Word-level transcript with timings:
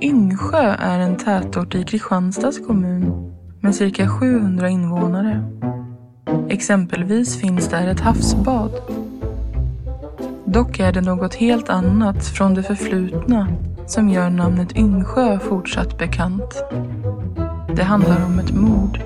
Yngsjö 0.00 0.74
är 0.78 0.98
en 0.98 1.16
tätort 1.16 1.74
i 1.74 1.84
Kristianstads 1.84 2.66
kommun 2.66 3.32
med 3.60 3.74
cirka 3.74 4.08
700 4.08 4.68
invånare. 4.68 5.44
Exempelvis 6.48 7.40
finns 7.40 7.68
där 7.68 7.86
ett 7.86 8.00
havsbad. 8.00 8.70
Dock 10.44 10.78
är 10.78 10.92
det 10.92 11.00
något 11.00 11.34
helt 11.34 11.68
annat 11.68 12.26
från 12.26 12.54
det 12.54 12.62
förflutna 12.62 13.48
som 13.86 14.08
gör 14.08 14.30
namnet 14.30 14.76
Yngsjö 14.76 15.38
fortsatt 15.38 15.98
bekant. 15.98 16.64
Det 17.76 17.84
handlar 17.84 18.26
om 18.26 18.38
ett 18.38 18.52
mord. 18.52 19.00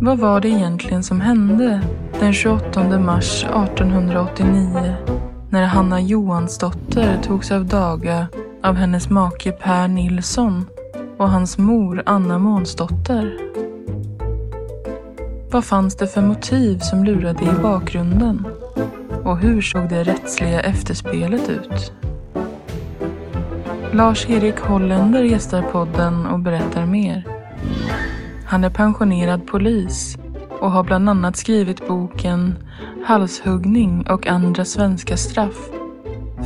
Vad 0.00 0.18
var 0.18 0.40
det 0.40 0.48
egentligen 0.48 1.02
som 1.02 1.20
hände 1.20 1.82
den 2.20 2.32
28 2.32 2.98
mars 2.98 3.44
1889 3.44 5.21
när 5.52 5.66
Hanna 5.66 6.00
Johansdotter 6.00 7.18
togs 7.22 7.50
av 7.50 7.64
daga 7.66 8.26
av 8.62 8.74
hennes 8.74 9.10
make 9.10 9.52
Per 9.52 9.88
Nilsson 9.88 10.66
och 11.18 11.30
hans 11.30 11.58
mor 11.58 12.02
Anna 12.06 12.38
Månsdotter? 12.38 13.38
Vad 15.50 15.64
fanns 15.64 15.96
det 15.96 16.06
för 16.06 16.22
motiv 16.22 16.78
som 16.78 17.04
lurade 17.04 17.44
i 17.44 17.62
bakgrunden? 17.62 18.46
Och 19.24 19.38
hur 19.38 19.62
såg 19.62 19.88
det 19.88 20.04
rättsliga 20.04 20.60
efterspelet 20.60 21.48
ut? 21.48 21.92
Lars-Erik 23.92 24.60
Holländer 24.60 25.22
gästar 25.22 25.62
podden 25.62 26.26
och 26.26 26.38
berättar 26.38 26.86
mer. 26.86 27.26
Han 28.46 28.64
är 28.64 28.70
pensionerad 28.70 29.46
polis 29.46 30.18
och 30.62 30.70
har 30.70 30.82
bland 30.84 31.08
annat 31.08 31.36
skrivit 31.36 31.88
boken 31.88 32.54
Halshuggning 33.06 34.06
och 34.10 34.26
andra 34.26 34.64
svenska 34.64 35.16
straff. 35.16 35.70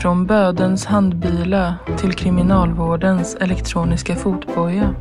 Från 0.00 0.26
bödens 0.26 0.86
handbila 0.86 1.74
till 1.98 2.12
kriminalvårdens 2.12 3.34
elektroniska 3.34 4.16
fotboja. 4.16 4.94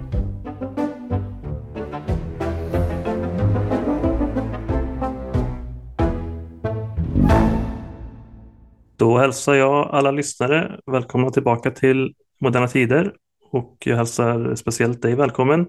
Då 8.97 9.17
hälsar 9.17 9.53
jag 9.53 9.89
alla 9.91 10.11
lyssnare 10.11 10.79
välkomna 10.85 11.29
tillbaka 11.29 11.72
till 11.72 12.13
Moderna 12.41 12.67
Tider 12.67 13.13
och 13.52 13.77
jag 13.79 13.97
hälsar 13.97 14.55
speciellt 14.55 15.02
dig 15.02 15.16
välkommen 15.16 15.67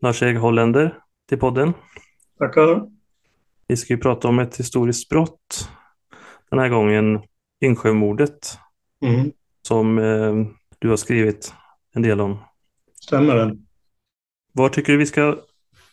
Lars-Erik 0.00 0.38
Holländer 0.38 0.98
till 1.28 1.38
podden. 1.38 1.72
Tackar. 2.42 2.82
Vi 3.66 3.76
ska 3.76 3.94
ju 3.94 4.00
prata 4.00 4.28
om 4.28 4.38
ett 4.38 4.56
historiskt 4.56 5.08
brott 5.08 5.68
den 6.50 6.58
här 6.58 6.68
gången, 6.68 7.20
Yngsjömordet, 7.64 8.58
Mm. 9.04 9.30
som 9.68 9.98
eh, 9.98 10.34
du 10.78 10.88
har 10.88 10.96
skrivit 10.96 11.54
en 11.94 12.02
del 12.02 12.20
om. 12.20 12.38
Stämmer 13.00 13.36
det? 13.36 13.56
Var 14.52 14.68
tycker 14.68 14.92
du 14.92 14.98
vi 14.98 15.06
ska 15.06 15.36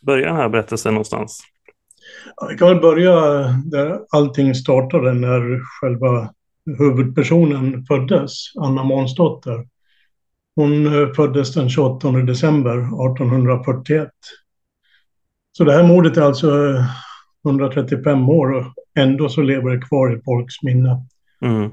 börja 0.02 0.28
den 0.28 0.36
här 0.36 0.50
berättelsen 0.50 0.94
någonstans? 0.94 1.42
Ja, 2.36 2.48
Vi 2.52 2.58
kan 2.58 2.68
väl 2.68 2.80
börja 2.82 3.16
där 3.66 4.00
allting 4.10 4.56
startade 4.56 5.14
när 5.14 5.60
själva 5.64 6.34
huvudpersonen 6.80 7.86
föddes, 7.86 8.56
Anna 8.60 8.84
Månsdotter. 8.84 9.68
Hon 10.56 10.86
eh, 10.86 11.14
föddes 11.14 11.54
den 11.54 11.70
28 11.70 12.12
december 12.12 12.78
1841. 12.78 14.10
Så 15.52 15.64
det 15.64 15.74
här 15.74 15.84
mordet 15.84 16.18
är 16.18 16.22
alltså 16.22 16.70
eh, 16.70 16.86
135 17.46 18.30
år 18.30 18.52
och 18.52 18.66
ändå 19.00 19.30
så 19.30 19.42
lever 19.42 19.70
det 19.70 19.82
kvar 19.82 20.16
i 20.16 20.22
folks 20.22 20.64
minne. 20.64 21.06
Mm. 21.46 21.64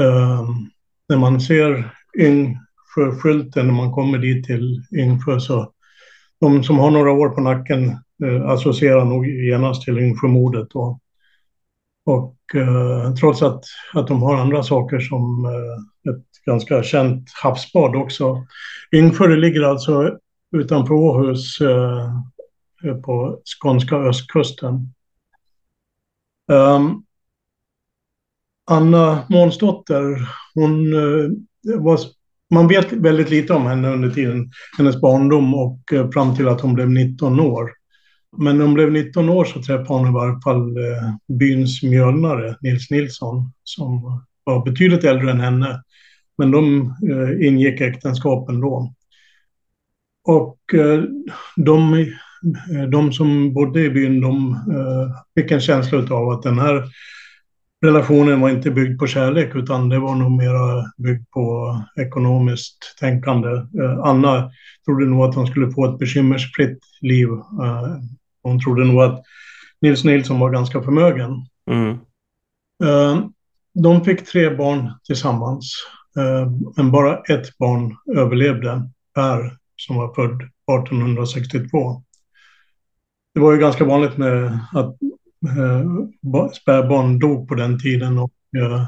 Eh, 0.00 0.48
när 1.08 1.16
man 1.16 1.40
ser 1.40 1.94
Yngsjöskylten 2.18 3.66
när 3.66 3.74
man 3.74 3.92
kommer 3.92 4.18
dit 4.18 4.46
till 4.46 4.82
Yngsjö 4.96 5.40
så 5.40 5.72
de 6.40 6.64
som 6.64 6.78
har 6.78 6.90
några 6.90 7.12
år 7.12 7.28
på 7.28 7.40
nacken 7.40 7.90
eh, 8.24 8.46
associerar 8.46 9.04
nog 9.04 9.26
genast 9.26 9.82
till 9.82 9.98
Yngsjömordet. 9.98 10.72
Och, 10.74 11.00
och 12.06 12.36
eh, 12.54 13.14
trots 13.14 13.42
att, 13.42 13.64
att 13.94 14.06
de 14.06 14.22
har 14.22 14.36
andra 14.36 14.62
saker 14.62 15.00
som 15.00 15.44
eh, 15.44 16.12
ett 16.14 16.44
ganska 16.46 16.82
känt 16.82 17.30
havsbad 17.42 17.96
också. 17.96 18.46
Yngsjö 18.94 19.36
ligger 19.36 19.62
alltså 19.62 20.18
utanför 20.56 20.94
Åhus 20.94 21.60
eh, 21.60 22.10
Eh, 22.84 22.94
på 22.94 23.40
skånska 23.44 23.96
östkusten. 23.96 24.94
Um, 26.52 27.04
Anna 28.70 29.26
Månsdotter, 29.28 30.28
hon 30.54 30.92
eh, 30.92 31.30
var, 31.80 32.00
man 32.50 32.68
vet 32.68 32.92
väldigt 32.92 33.30
lite 33.30 33.52
om 33.52 33.66
henne 33.66 33.88
under 33.88 34.10
tiden, 34.10 34.50
hennes 34.78 35.00
barndom 35.00 35.54
och 35.54 35.92
eh, 35.92 36.10
fram 36.10 36.36
till 36.36 36.48
att 36.48 36.60
hon 36.60 36.74
blev 36.74 36.90
19 36.90 37.40
år. 37.40 37.70
Men 38.36 38.58
när 38.58 38.64
hon 38.64 38.74
blev 38.74 38.92
19 38.92 39.28
år 39.28 39.44
så 39.44 39.62
träffade 39.62 39.98
hon 39.98 40.08
i 40.08 40.12
varje 40.12 40.40
fall 40.40 40.74
byns 41.38 41.82
mjölnare, 41.82 42.56
Nils 42.60 42.90
Nilsson, 42.90 43.52
som 43.64 44.22
var 44.44 44.64
betydligt 44.64 45.04
äldre 45.04 45.30
än 45.30 45.40
henne. 45.40 45.82
Men 46.38 46.50
de 46.50 46.94
ingick 47.42 47.80
äktenskapen 47.80 48.60
då. 48.60 48.94
Och 50.24 50.58
de, 51.56 52.06
de 52.88 53.12
som 53.12 53.52
bodde 53.52 53.80
i 53.80 53.90
byn, 53.90 54.20
de 54.20 54.52
eh, 54.52 55.16
fick 55.34 55.50
en 55.50 55.60
känsla 55.60 56.16
av 56.16 56.28
att 56.30 56.42
den 56.42 56.58
här 56.58 56.84
relationen 57.84 58.40
var 58.40 58.50
inte 58.50 58.70
byggd 58.70 58.98
på 58.98 59.06
kärlek 59.06 59.54
utan 59.54 59.88
det 59.88 59.98
var 59.98 60.14
nog 60.14 60.30
mera 60.32 60.84
byggt 60.96 61.30
på 61.30 61.76
ekonomiskt 62.00 62.96
tänkande. 63.00 63.48
Eh, 63.48 63.98
Anna 63.98 64.50
trodde 64.84 65.06
nog 65.06 65.24
att 65.24 65.34
hon 65.34 65.46
skulle 65.46 65.70
få 65.70 65.84
ett 65.84 65.98
bekymmersfritt 65.98 66.78
liv. 67.00 67.28
Eh, 67.62 67.96
hon 68.42 68.60
trodde 68.60 68.84
nog 68.84 69.02
att 69.02 69.22
Nils 69.80 70.04
Nilsson 70.04 70.40
var 70.40 70.50
ganska 70.50 70.82
förmögen. 70.82 71.30
Mm. 71.70 71.90
Eh, 72.84 73.24
De 73.74 74.04
fick 74.04 74.26
tre 74.26 74.56
barn 74.56 74.90
tillsammans, 75.06 75.72
eh, 76.16 76.50
men 76.76 76.90
bara 76.90 77.18
ett 77.18 77.58
barn 77.58 77.96
överlevde, 78.16 78.90
Per, 79.14 79.56
som 79.76 79.96
var 79.96 80.14
född 80.14 80.42
1862. 80.66 82.02
Det 83.38 83.42
var 83.42 83.52
ju 83.52 83.58
ganska 83.58 83.84
vanligt 83.84 84.16
med 84.16 84.58
att 84.72 84.96
eh, 85.46 86.50
spädbarn 86.52 87.18
dog 87.18 87.48
på 87.48 87.54
den 87.54 87.80
tiden 87.80 88.18
och 88.18 88.32
eh, 88.56 88.84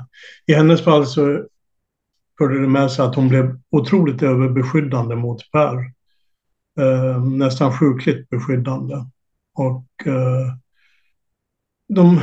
i 0.46 0.54
hennes 0.54 0.84
fall 0.84 1.06
så 1.06 1.44
förde 2.38 2.60
det 2.60 2.68
med 2.68 2.90
sig 2.90 3.04
att 3.04 3.14
hon 3.14 3.28
blev 3.28 3.60
otroligt 3.70 4.22
överbeskyddande 4.22 5.16
mot 5.16 5.50
Per. 5.52 5.76
Eh, 6.80 7.24
nästan 7.24 7.78
sjukligt 7.78 8.28
beskyddande. 8.28 8.94
Och 9.54 10.06
eh, 10.06 10.54
de, 11.88 12.20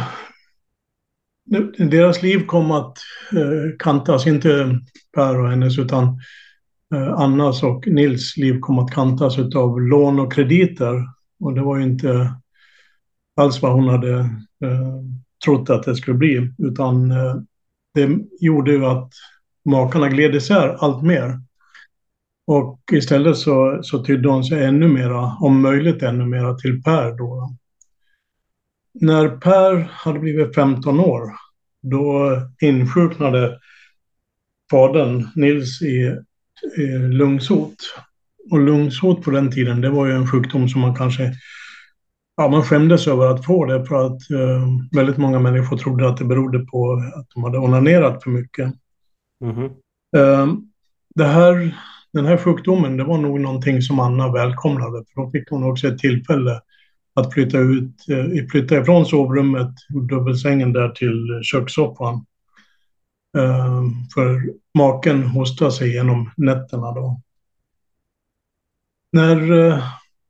deras 1.90 2.24
liv 2.24 2.46
kom 2.46 2.72
att 2.72 2.98
eh, 3.32 3.78
kantas, 3.80 4.28
inte 4.28 4.80
Per 5.16 5.40
och 5.40 5.50
hennes 5.50 5.80
utan 5.80 6.20
eh, 6.96 7.14
Annas 7.14 7.64
och 7.64 7.88
Nils 7.88 8.38
liv 8.38 8.60
kom 8.60 8.80
att 8.80 8.92
kantas 8.92 9.40
av 9.56 9.82
lån 9.82 10.20
och 10.20 10.34
krediter. 10.34 11.17
Och 11.40 11.54
det 11.54 11.62
var 11.62 11.78
ju 11.78 11.84
inte 11.84 12.36
alls 13.36 13.62
vad 13.62 13.74
hon 13.74 13.88
hade 13.88 14.20
eh, 14.64 15.02
trott 15.46 15.70
att 15.70 15.84
det 15.84 15.96
skulle 15.96 16.18
bli. 16.18 16.54
Utan 16.58 17.12
eh, 17.12 17.36
det 17.94 18.10
gjorde 18.40 18.72
ju 18.72 18.86
att 18.86 19.12
makarna 19.66 20.10
gled 20.10 20.36
isär 20.36 20.78
allt 20.80 21.04
mer. 21.04 21.40
Och 22.48 22.80
istället 22.92 23.38
så, 23.38 23.80
så 23.84 24.04
tydde 24.04 24.30
hon 24.30 24.44
sig 24.44 24.66
ännu 24.66 24.88
mera, 24.88 25.38
om 25.40 25.62
möjligt 25.62 26.04
ännu 26.04 26.26
mera, 26.26 26.54
till 26.54 26.84
Per 26.84 27.18
då. 27.18 27.56
När 28.94 29.30
Per 29.30 29.90
hade 29.92 30.20
blivit 30.20 30.56
15 30.56 31.00
år, 31.00 31.32
då 31.82 32.32
insjuknade 32.62 33.60
fadern 34.72 35.28
Nils 35.36 35.82
i, 35.82 36.16
i 36.78 36.86
lungsot. 36.98 37.76
Och 38.52 38.60
lungsot 38.60 39.24
på 39.24 39.32
den 39.32 39.52
tiden, 39.52 39.82
det 39.82 39.90
var 39.90 40.06
ju 40.06 40.12
en 40.12 40.28
sjukdom 40.28 40.70
som 40.70 40.82
man 40.82 40.96
kanske 40.96 41.34
Ja, 42.42 42.48
man 42.48 42.64
skämdes 42.64 43.08
över 43.08 43.28
att 43.28 43.46
få 43.46 43.66
det 43.66 43.86
för 43.86 44.06
att 44.06 44.32
eh, 44.32 44.68
väldigt 44.92 45.18
många 45.18 45.40
människor 45.40 45.78
trodde 45.78 46.10
att 46.10 46.18
det 46.18 46.26
berodde 46.26 46.60
på 46.60 46.94
att 47.16 47.28
de 47.34 47.44
hade 47.44 47.58
onanerat 47.58 48.24
för 48.24 48.30
mycket. 48.30 48.74
Mhm. 49.46 49.66
Eh, 50.18 50.48
det 51.16 51.26
här, 51.26 51.78
den 52.14 52.26
här 52.26 52.38
sjukdomen, 52.38 52.98
det 52.98 53.04
var 53.04 53.18
nog 53.18 53.40
någonting 53.40 53.82
som 53.82 54.00
Anna 54.00 54.32
välkomnade. 54.32 55.04
För 55.08 55.22
då 55.22 55.32
fick 55.32 55.50
hon 55.50 55.64
också 55.64 55.88
ett 55.88 55.98
tillfälle 55.98 56.62
att 57.14 57.34
flytta, 57.34 57.58
ut, 57.58 57.94
eh, 58.10 58.48
flytta 58.52 58.78
ifrån 58.78 59.06
sovrummet, 59.06 59.72
dubbelsängen 60.10 60.74
där 60.74 60.90
till 60.90 61.40
kökssoffan. 61.44 62.26
Eh, 63.38 63.84
för 64.14 64.42
maken 64.78 65.24
hostade 65.24 65.72
sig 65.72 65.94
genom 65.94 66.32
nätterna 66.38 66.92
då. 66.92 67.22
När 69.12 69.68
eh, 69.68 69.84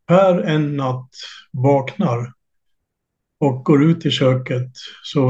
Per 0.07 0.41
en 0.41 0.77
natt 0.77 1.09
vaknar 1.51 2.33
och 3.39 3.65
går 3.65 3.83
ut 3.83 4.05
i 4.05 4.11
köket 4.11 4.71
så 5.03 5.29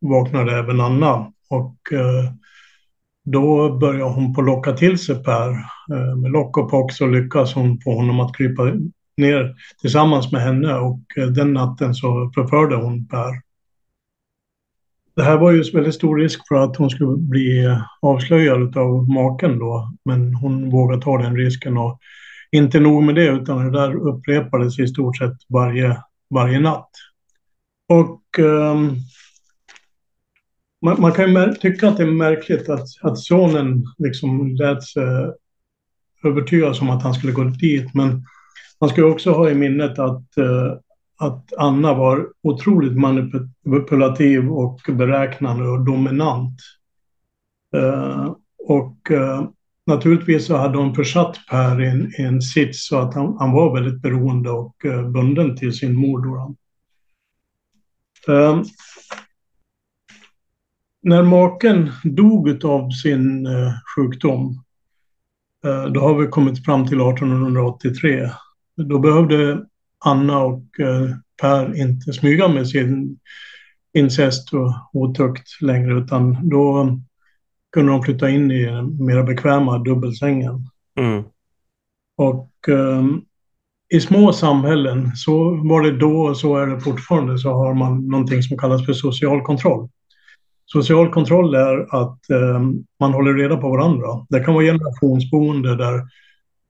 vaknar 0.00 0.46
även 0.46 0.80
Anna. 0.80 1.32
Och 1.48 1.92
eh, 1.92 2.32
då 3.24 3.78
börjar 3.78 4.08
hon 4.08 4.34
på 4.34 4.42
locka 4.42 4.72
till 4.72 4.98
sig 4.98 5.24
Per. 5.24 5.50
Eh, 5.92 6.16
med 6.16 6.30
lock 6.30 6.56
och 6.56 6.70
pock 6.70 6.92
så 6.92 7.06
lyckas 7.06 7.54
hon 7.54 7.80
få 7.80 7.94
honom 7.94 8.20
att 8.20 8.36
krypa 8.36 8.62
ner 9.16 9.54
tillsammans 9.80 10.32
med 10.32 10.42
henne 10.42 10.74
och 10.74 11.00
den 11.34 11.52
natten 11.52 11.94
så 11.94 12.30
förförde 12.34 12.76
hon 12.76 13.08
Per. 13.08 13.40
Det 15.16 15.22
här 15.22 15.36
var 15.38 15.52
ju 15.52 15.62
väldigt 15.72 15.94
stor 15.94 16.16
risk 16.16 16.48
för 16.48 16.54
att 16.54 16.76
hon 16.76 16.90
skulle 16.90 17.16
bli 17.16 17.78
avslöjad 18.02 18.76
av 18.76 19.08
maken 19.08 19.58
då, 19.58 19.92
men 20.04 20.34
hon 20.34 20.70
vågade 20.70 21.02
ta 21.02 21.18
den 21.18 21.36
risken 21.36 21.78
och 21.78 22.00
inte 22.52 22.80
nog 22.80 23.02
med 23.02 23.14
det, 23.14 23.28
utan 23.28 23.64
det 23.64 23.78
där 23.78 23.94
upprepades 24.08 24.78
i 24.78 24.86
stort 24.86 25.16
sett 25.16 25.36
varje, 25.48 26.02
varje 26.30 26.60
natt. 26.60 26.90
Och 27.88 28.38
um, 28.38 28.96
man, 30.82 31.00
man, 31.00 31.12
kan 31.12 31.34
ju 31.34 31.54
tycka 31.54 31.88
att 31.88 31.96
det 31.96 32.02
är 32.02 32.06
märkligt 32.06 32.68
att, 32.68 32.86
att 33.02 33.18
sonen 33.18 33.84
liksom 33.98 34.56
lät 34.56 34.84
sig 34.84 35.02
eh, 35.02 35.30
övertygas 36.24 36.80
om 36.80 36.90
att 36.90 37.02
han 37.02 37.14
skulle 37.14 37.32
gå 37.32 37.44
dit, 37.44 37.94
men 37.94 38.24
man 38.80 38.90
ska 38.90 39.04
också 39.04 39.32
ha 39.32 39.50
i 39.50 39.54
minnet 39.54 39.98
att, 39.98 40.24
uh, 40.38 40.72
att 41.18 41.52
Anna 41.58 41.94
var 41.94 42.28
otroligt 42.42 42.98
manipulativ 42.98 44.52
och 44.52 44.80
beräknande 44.88 45.68
och 45.68 45.84
dominant. 45.84 46.60
Uh, 47.76 48.34
och 48.68 49.10
uh, 49.10 49.48
naturligtvis 49.86 50.46
så 50.46 50.56
hade 50.56 50.78
hon 50.78 50.94
försatt 50.94 51.40
Per 51.50 51.82
i 51.82 51.86
en, 51.86 52.12
i 52.18 52.22
en 52.22 52.42
sits 52.42 52.86
så 52.86 52.98
att 52.98 53.14
han, 53.14 53.36
han, 53.38 53.52
var 53.52 53.74
väldigt 53.74 54.02
beroende 54.02 54.50
och 54.50 54.84
eh, 54.84 55.08
bunden 55.08 55.56
till 55.56 55.72
sin 55.72 55.96
mor. 55.96 56.24
Då. 56.24 56.56
Uh, 58.32 58.62
när 61.02 61.22
maken 61.22 61.92
dog 62.04 62.64
av 62.64 62.90
sin 62.90 63.46
uh, 63.46 63.72
sjukdom, 63.96 64.64
uh, 65.66 65.84
då 65.84 66.00
har 66.00 66.14
vi 66.14 66.26
kommit 66.26 66.64
fram 66.64 66.86
till 66.86 67.00
1883. 67.00 68.30
Då 68.76 68.98
behövde 68.98 69.66
Anna 70.04 70.38
och 70.38 70.64
Per 71.40 71.80
inte 71.80 72.12
smyga 72.12 72.48
med 72.48 72.68
sin 72.68 73.18
incest 73.94 74.54
och 74.54 74.72
otukt 74.92 75.62
längre, 75.62 75.98
utan 75.98 76.48
då 76.48 76.88
kunde 77.76 77.92
de 77.92 78.02
flytta 78.02 78.30
in 78.30 78.50
i 78.50 78.64
den 78.64 79.04
mer 79.04 79.22
bekväma 79.22 79.78
dubbelsängen. 79.78 80.68
Mm. 80.98 81.24
Och 82.16 82.50
um, 82.68 83.22
i 83.94 84.00
små 84.00 84.32
samhällen, 84.32 85.16
så 85.16 85.54
var 85.54 85.82
det 85.82 85.98
då 85.98 86.20
och 86.20 86.36
så 86.36 86.56
är 86.56 86.66
det 86.66 86.80
fortfarande, 86.80 87.38
så 87.38 87.50
har 87.50 87.74
man 87.74 88.08
någonting 88.08 88.42
som 88.42 88.58
kallas 88.58 88.86
för 88.86 88.92
social 88.92 89.42
kontroll. 89.42 89.88
Social 90.64 91.12
kontroll 91.12 91.54
är 91.54 92.02
att 92.02 92.20
um, 92.30 92.84
man 93.00 93.12
håller 93.12 93.34
reda 93.34 93.56
på 93.56 93.70
varandra. 93.70 94.26
Det 94.28 94.40
kan 94.40 94.54
vara 94.54 94.64
generationsboende 94.64 95.76
där, 95.76 96.02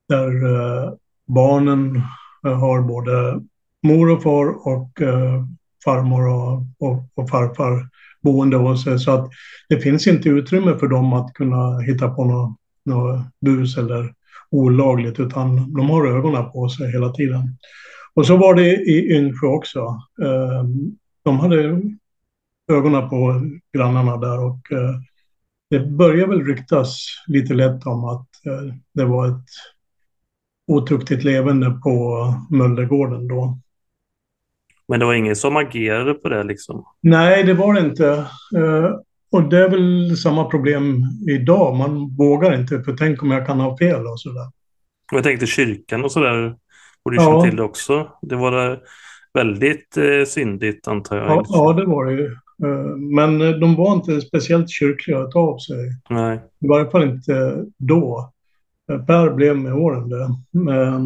där 0.09 0.45
uh, 0.45 0.93
barnen 1.27 1.97
uh, 2.47 2.53
har 2.53 2.81
både 2.81 3.41
mor 3.83 4.11
och 4.11 4.23
far 4.23 4.67
och 4.67 5.01
uh, 5.01 5.45
farmor 5.85 6.27
och, 6.29 6.63
och, 6.79 7.05
och 7.15 7.31
farfar 7.31 7.89
boende 8.27 8.57
hos 8.57 8.85
sig. 8.85 8.99
Så 8.99 9.11
att 9.11 9.31
det 9.69 9.81
finns 9.81 10.07
inte 10.07 10.29
utrymme 10.29 10.79
för 10.79 10.87
dem 10.87 11.13
att 11.13 11.33
kunna 11.35 11.79
hitta 11.79 12.09
på 12.09 12.25
något, 12.25 12.57
något 12.85 13.27
bus 13.41 13.77
eller 13.79 14.13
olagligt, 14.51 15.21
utan 15.21 15.73
de 15.73 15.91
har 15.91 16.07
ögonen 16.07 16.51
på 16.51 16.69
sig 16.69 16.93
hela 16.93 17.13
tiden. 17.13 17.59
Och 18.15 18.27
så 18.27 18.37
var 18.37 18.55
det 18.55 18.77
i 18.77 19.17
Yngsjö 19.17 19.47
också. 19.47 19.81
Ehm, 20.23 20.97
de 21.25 21.39
hade 21.39 21.83
ögonen 22.73 23.09
på 23.09 23.43
grannarna 23.77 24.17
där 24.17 24.45
och 24.45 24.73
eh, 24.73 25.01
det 25.71 25.81
började 25.81 26.31
väl 26.31 26.45
ryktas 26.45 26.99
lite 27.27 27.55
lätt 27.55 27.87
om 27.87 28.05
att 28.05 28.29
eh, 28.47 28.75
det 28.95 29.05
var 29.05 29.29
ett 29.29 29.45
otuktigt 30.67 31.25
levande 31.25 31.71
på 31.71 32.27
Möllergården 32.51 33.29
då. 33.29 33.59
Men 34.89 35.01
det 35.01 35.07
var 35.07 35.15
ingen 35.15 35.37
som 35.37 35.57
agerade 35.57 36.15
på 36.15 36.29
det 36.29 36.45
liksom? 36.45 36.85
Nej, 37.01 37.45
det 37.45 37.55
var 37.55 37.75
det 37.75 37.81
inte. 37.81 38.27
Uh, 38.57 38.91
och 39.31 39.43
det 39.43 39.59
är 39.59 39.69
väl 39.69 40.17
samma 40.17 40.45
problem 40.45 41.03
idag. 41.31 41.77
Man 41.77 42.17
vågar 42.17 42.61
inte, 42.61 42.83
för 42.83 42.97
tänk 42.97 43.23
om 43.23 43.31
jag 43.31 43.47
kan 43.47 43.61
ha 43.61 43.79
fel 43.79 44.07
och 44.07 44.21
sådär. 44.21 44.51
Jag 45.13 45.25
tänkte 45.25 45.47
kyrkan 45.47 46.05
och 46.05 46.13
sådär 46.13 46.55
borde 47.05 47.17
ja. 47.17 47.23
känna 47.23 47.43
till 47.43 47.57
det 47.57 47.63
också. 47.63 48.09
Det 48.23 48.37
var 48.37 48.81
väldigt 49.35 49.97
eh, 49.97 50.25
syndigt 50.27 50.89
antar 50.89 51.17
jag. 51.17 51.27
Ja, 51.27 51.45
ja, 51.49 51.73
det 51.73 51.85
var 51.85 52.05
det 52.05 52.13
ju. 52.13 52.31
Uh, 52.65 52.97
men 52.97 53.39
de 53.39 53.75
var 53.75 53.95
inte 53.95 54.21
speciellt 54.21 54.71
kyrkliga 54.71 55.19
av 55.19 55.59
sig. 55.59 55.91
Nej. 56.11 56.41
I 56.61 56.69
varje 56.69 56.91
fall 56.91 57.03
inte 57.03 57.65
då. 57.79 58.33
Per 59.07 59.31
blev 59.31 59.57
med 59.57 59.75
åren 59.75 60.09
det. 60.09 60.29
Men, 60.51 61.03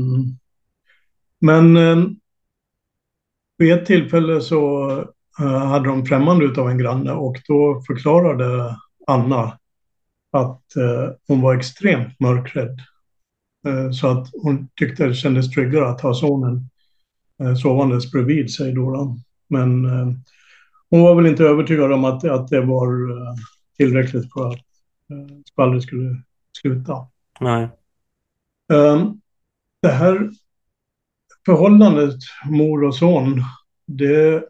men 1.41 1.77
vid 3.61 3.73
ett 3.73 3.87
tillfälle 3.87 4.41
så 4.41 4.91
uh, 5.41 5.47
hade 5.47 5.89
de 5.89 6.07
främmande 6.07 6.61
av 6.61 6.71
en 6.71 6.79
granne 6.79 7.13
och 7.13 7.37
då 7.49 7.83
förklarade 7.87 8.77
Anna 9.07 9.59
att 10.33 10.63
uh, 10.77 11.11
hon 11.29 11.41
var 11.41 11.55
extremt 11.55 12.21
mörkrädd. 12.21 12.81
Uh, 13.69 13.91
så 13.91 14.09
att 14.09 14.29
hon 14.43 14.69
tyckte 14.75 15.07
det 15.07 15.15
kändes 15.15 15.51
tryggare 15.51 15.89
att 15.89 16.01
ha 16.01 16.15
sonen 16.15 16.69
sovandes 17.63 18.11
bredvid 18.13 18.55
sig. 18.55 18.73
Då. 18.73 19.17
Men 19.49 19.85
hon 20.91 21.03
var 21.03 21.15
väl 21.15 21.27
inte 21.27 21.45
övertygad 21.45 21.93
om 21.93 22.05
att, 22.05 22.25
att 22.25 22.49
det 22.49 22.61
var 22.61 22.89
tillräckligt 23.77 24.33
för 24.33 24.49
att 24.49 24.59
skvallret 25.45 25.83
skulle 25.83 26.23
sluta. 26.63 27.07
Nej. 27.41 27.69
Det 29.83 29.89
här 29.89 30.31
förhållandet 31.47 32.19
mor 32.51 32.85
och 32.85 32.95
son, 32.95 33.43
det 33.87 34.45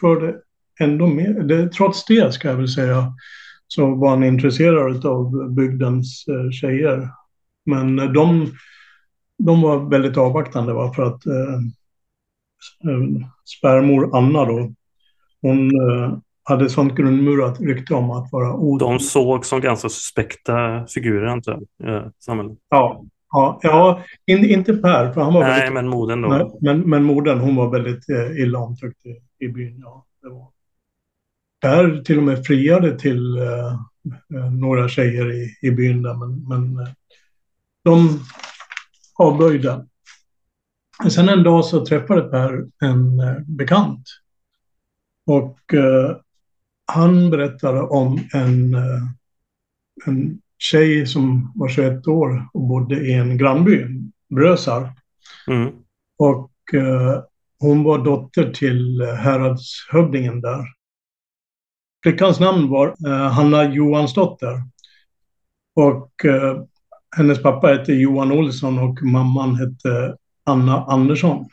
förde 0.00 0.34
ändå 0.80 1.06
med, 1.06 1.48
det, 1.48 1.68
trots 1.68 2.04
det 2.04 2.34
ska 2.34 2.48
jag 2.48 2.56
väl 2.56 2.68
säga, 2.68 3.12
så 3.68 3.94
var 3.94 4.10
han 4.10 4.24
intresserad 4.24 5.06
av 5.06 5.54
bygdens 5.54 6.24
eh, 6.28 6.50
tjejer. 6.50 7.08
Men 7.66 7.98
eh, 7.98 8.12
de, 8.12 8.52
de 9.38 9.62
var 9.62 9.90
väldigt 9.90 10.16
avvaktande 10.16 10.72
va? 10.72 10.92
för 10.92 11.02
att 11.02 11.26
eh, 11.26 11.54
eh 12.84 13.28
svärmor 13.44 14.16
Anna 14.16 14.44
då, 14.44 14.72
hon 15.42 15.90
eh, 15.90 16.18
hade 16.42 16.70
sånt 16.70 16.94
grundmurat 16.94 17.60
rykte 17.60 17.94
om 17.94 18.10
att 18.10 18.32
vara 18.32 18.54
od. 18.54 18.78
De 18.78 18.98
såg 18.98 19.46
som 19.46 19.60
ganska 19.60 19.88
suspekta 19.88 20.86
figurer 20.86 21.26
antar 21.26 21.60
jag, 21.76 22.06
i 22.06 22.10
samhället. 22.18 22.58
Ja, 22.68 23.04
Ja, 23.34 23.58
ja 23.62 24.02
in, 24.26 24.44
inte 24.44 24.74
Per, 24.74 25.12
för 25.12 25.20
han 25.20 25.34
var 25.34 25.40
Nej, 25.40 25.50
väldigt, 25.50 25.74
men 25.74 25.88
modern 25.88 26.22
då. 26.22 26.28
Nej, 26.28 26.50
men, 26.60 26.80
men 26.80 27.04
modern, 27.04 27.40
hon 27.40 27.56
var 27.56 27.70
väldigt 27.70 28.08
eh, 28.08 28.42
illa 28.42 28.58
omtyckt 28.58 29.06
i, 29.06 29.44
i 29.44 29.48
byn. 29.48 29.80
Ja, 29.80 30.06
det 30.22 30.28
var. 30.28 30.48
Per 31.60 32.02
till 32.02 32.18
och 32.18 32.22
med 32.24 32.46
friade 32.46 32.98
till 32.98 33.36
eh, 33.36 33.72
eh 34.34 34.50
några 34.50 34.88
tjejer 34.88 35.32
i, 35.32 35.58
i 35.62 35.70
byn 35.70 36.02
där, 36.02 36.14
men, 36.14 36.48
men 36.48 36.86
eh, 36.86 36.92
de 37.84 38.20
avböjde. 39.14 39.86
Sen 41.10 41.28
en 41.28 41.42
dag 41.42 41.64
så 41.64 41.86
träffade 41.86 42.22
Per 42.22 42.66
en 42.80 43.20
eh, 43.20 43.38
bekant. 43.46 44.08
Och 45.26 45.74
eh, 45.74 46.16
han 46.86 47.30
berättade 47.30 47.80
om 47.80 48.28
en, 48.32 48.76
en 50.06 50.40
tjej 50.58 51.06
som 51.06 51.52
var 51.54 51.68
21 51.68 52.06
år 52.06 52.48
och 52.52 52.60
bodde 52.60 53.06
i 53.06 53.12
en 53.12 53.38
grannby, 53.38 53.84
Brösarp. 54.34 54.90
Mm. 55.46 55.72
Och 56.18 56.74
eh, 56.74 57.22
hon 57.58 57.82
var 57.82 57.98
dotter 57.98 58.52
till 58.52 59.02
häradshövdingen 59.18 60.40
där. 60.40 60.64
Flickans 62.02 62.40
namn 62.40 62.68
var 62.68 62.94
eh, 63.06 63.28
Hanna 63.28 63.64
Johansdotter. 63.64 64.62
Och 65.76 66.24
eh, 66.24 66.62
hennes 67.16 67.42
pappa 67.42 67.66
hette 67.66 67.92
Johan 67.92 68.32
Olsson 68.32 68.78
och 68.78 69.02
mamman 69.02 69.56
hette 69.56 70.16
Anna 70.44 70.84
Andersson. 70.84 71.48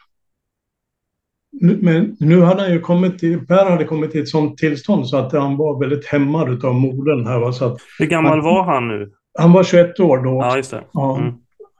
Men 1.62 2.18
nu 2.20 2.42
hade 2.42 2.62
han 2.62 2.72
ju 2.72 2.80
kommit 2.80 3.20
till, 3.20 3.48
Per 3.48 3.70
hade 3.70 3.84
kommit 3.86 4.12
till 4.12 4.22
ett 4.22 4.30
sånt 4.30 4.58
tillstånd 4.58 5.08
så 5.08 5.18
att 5.18 5.32
han 5.32 5.58
var 5.58 5.80
väldigt 5.80 6.06
hämmad 6.06 6.66
av 6.66 6.76
modern 6.76 7.28
här. 7.28 7.40
Va? 7.40 7.54
Så 7.54 7.66
att 7.66 7.78
Hur 8.00 8.06
gammal 8.06 8.32
han, 8.32 8.44
var 8.44 8.64
han 8.64 8.88
nu? 8.88 9.12
Han 9.40 9.52
var 9.52 9.64
21 9.64 10.00
år 10.00 10.18
då. 10.18 10.30
Ja, 10.30 10.58
just 10.58 10.72
det. 10.72 10.84
Ja, 10.94 11.18
mm. 11.18 11.34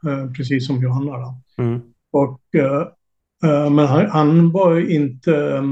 Eh, 0.06 0.32
precis 0.32 0.66
som 0.66 0.82
Johanna. 0.82 1.18
Då. 1.18 1.34
Mm. 1.62 1.80
Och, 2.12 2.40
uh, 2.56 3.70
men 3.70 3.86
han, 3.86 4.10
han, 4.10 4.52
var 4.52 4.90
inte... 4.90 5.62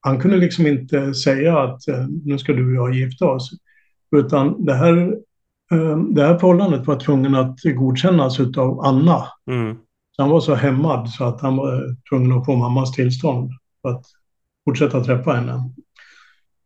Han 0.00 0.20
kunde 0.20 0.36
liksom 0.36 0.66
inte 0.66 1.14
säga 1.14 1.58
att 1.58 1.80
nu 2.24 2.38
ska 2.38 2.52
du 2.52 2.78
och 2.78 2.86
jag 2.86 2.94
gifta 2.94 3.26
oss. 3.26 3.50
Utan 4.16 4.64
det 4.64 4.74
här, 4.74 5.14
det 6.14 6.22
här 6.22 6.38
förhållandet 6.38 6.86
var 6.86 6.96
tvungen 6.96 7.34
att 7.34 7.58
godkännas 7.62 8.40
av 8.40 8.80
Anna. 8.80 9.24
Mm. 9.50 9.76
Så 10.18 10.22
han 10.22 10.30
var 10.30 10.40
så 10.40 10.54
hämmad 10.54 11.10
så 11.10 11.24
att 11.24 11.40
han 11.40 11.56
var 11.56 11.74
eh, 11.74 11.94
tvungen 12.08 12.32
att 12.32 12.44
få 12.44 12.56
mammas 12.56 12.92
tillstånd 12.92 13.50
för 13.82 13.88
att 13.88 14.04
fortsätta 14.64 15.04
träffa 15.04 15.32
henne. 15.32 15.70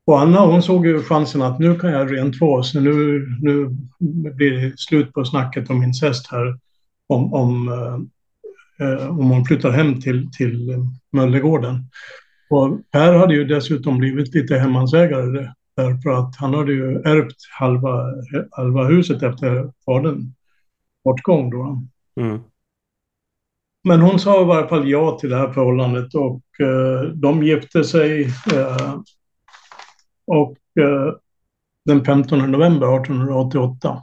Och 0.07 0.21
Anna 0.21 0.41
hon 0.41 0.63
såg 0.63 0.87
ju 0.87 1.03
chansen 1.03 1.43
att 1.43 1.59
nu 1.59 1.79
kan 1.79 1.93
jag 1.93 2.13
rentvå 2.13 2.63
så 2.63 2.81
nu, 2.81 3.27
nu 3.41 3.69
blir 4.33 4.51
det 4.51 4.79
slut 4.79 5.13
på 5.13 5.25
snacket 5.25 5.71
om 5.71 5.83
incest 5.83 6.27
här. 6.31 6.59
Om, 7.07 7.35
om, 7.35 7.69
eh, 7.69 8.89
eh, 8.89 9.09
om 9.09 9.31
hon 9.31 9.45
flyttar 9.45 9.71
hem 9.71 10.01
till, 10.01 10.31
till 10.33 10.87
Möllegården. 11.13 11.85
Och 12.51 12.91
Per 12.91 13.13
hade 13.13 13.35
ju 13.35 13.45
dessutom 13.45 13.99
blivit 13.99 14.35
lite 14.35 14.57
hemmansägare 14.57 15.49
därför 15.77 16.11
att 16.11 16.37
han 16.37 16.55
hade 16.55 16.73
ju 16.73 16.97
ärvt 16.97 17.37
halva, 17.59 18.05
halva 18.51 18.85
huset 18.85 19.23
efter 19.23 19.73
faderns 19.85 20.25
bortgång. 21.05 21.51
Då. 21.51 21.87
Mm. 22.21 22.41
Men 23.85 24.01
hon 24.01 24.19
sa 24.19 24.43
i 24.43 24.45
varje 24.45 24.69
fall 24.69 24.89
ja 24.89 25.19
till 25.19 25.31
det 25.31 25.37
här 25.37 25.53
förhållandet 25.53 26.15
och 26.15 26.61
eh, 26.61 27.03
de 27.03 27.43
gifte 27.43 27.85
sig. 27.85 28.23
Eh, 28.55 29.01
och 30.27 30.57
eh, 30.81 31.15
den 31.85 32.05
15 32.05 32.39
november 32.39 32.97
1888. 32.97 34.03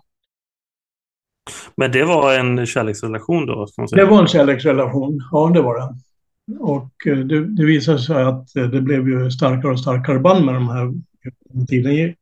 Men 1.76 1.92
det 1.92 2.06
var 2.06 2.34
en 2.34 2.66
kärleksrelation 2.66 3.46
då? 3.46 3.68
Det 3.92 4.06
var 4.06 4.22
en 4.22 4.28
kärleksrelation, 4.28 5.20
ja 5.32 5.52
det 5.54 5.62
var 5.62 5.80
det. 5.80 5.96
Och 6.60 7.08
eh, 7.08 7.18
det, 7.18 7.56
det 7.56 7.66
visade 7.66 8.00
sig 8.00 8.24
att 8.24 8.54
det 8.54 8.82
blev 8.82 9.10
ju 9.10 9.32
starkare 9.32 9.72
och 9.72 9.80
starkare 9.80 10.20
band 10.20 10.46
med 10.46 10.56
de 10.56 10.70
här 10.70 10.94
tiden 11.68 11.96
gick. 11.96 12.20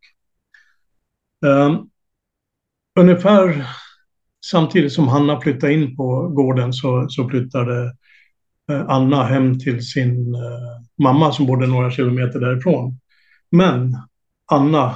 Um, 1.45 1.89
ungefär 2.99 3.67
samtidigt 4.51 4.93
som 4.93 5.07
Hanna 5.07 5.41
flyttade 5.41 5.73
in 5.73 5.95
på 5.95 6.27
gården 6.27 6.73
så, 6.73 7.05
så 7.09 7.29
flyttade 7.29 7.83
uh, 8.71 8.85
Anna 8.87 9.23
hem 9.23 9.59
till 9.59 9.87
sin 9.87 10.35
uh, 10.35 11.01
mamma 11.03 11.31
som 11.31 11.45
bodde 11.45 11.67
några 11.67 11.91
kilometer 11.91 12.39
därifrån. 12.39 12.99
Men 13.51 13.97
Anna, 14.51 14.95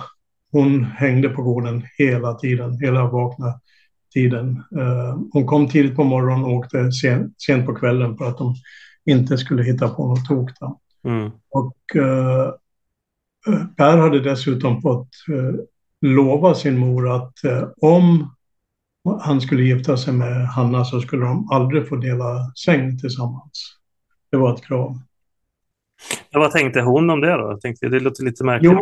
hon 0.52 0.84
hängde 0.84 1.30
på 1.30 1.42
gården 1.42 1.84
hela 1.98 2.34
tiden, 2.34 2.80
hela 2.80 3.08
vakna 3.08 3.60
tiden. 4.14 4.64
Uh, 4.78 5.20
hon 5.32 5.46
kom 5.46 5.68
tidigt 5.68 5.96
på 5.96 6.04
morgonen 6.04 6.46
och 6.46 6.54
åkte 6.54 6.92
sen, 6.92 7.34
sent 7.38 7.66
på 7.66 7.76
kvällen 7.76 8.18
för 8.18 8.26
att 8.26 8.38
de 8.38 8.56
inte 9.06 9.38
skulle 9.38 9.64
hitta 9.64 9.90
på 9.90 10.08
något 10.08 10.26
tok. 10.26 10.50
Mm. 11.04 11.32
Och 11.50 11.76
Per 13.78 13.98
hade 13.98 14.20
dessutom 14.20 14.82
fått 14.82 15.10
lova 16.02 16.56
sin 16.56 16.78
mor 16.78 17.16
att 17.16 17.34
om 17.82 18.30
han 19.22 19.42
skulle 19.42 19.64
gifta 19.64 19.98
sig 19.98 20.14
med 20.14 20.48
Hanna 20.48 20.86
så 20.86 21.02
skulle 21.02 21.26
de 21.26 21.50
aldrig 21.52 21.88
få 21.88 21.96
dela 21.96 22.52
säng 22.66 23.00
tillsammans. 23.00 23.78
Det 24.32 24.38
var 24.38 24.54
ett 24.54 24.66
krav. 24.66 25.00
Ja, 26.30 26.40
vad 26.40 26.52
tänkte 26.52 26.82
hon 26.82 27.10
om 27.10 27.22
det 27.22 27.32
då? 27.32 27.52
Jag 27.52 27.62
tänkte, 27.62 27.90
det 27.90 28.00
låter 28.00 28.24
lite 28.24 28.44
märkligt. 28.44 28.72
Jo, 28.72 28.80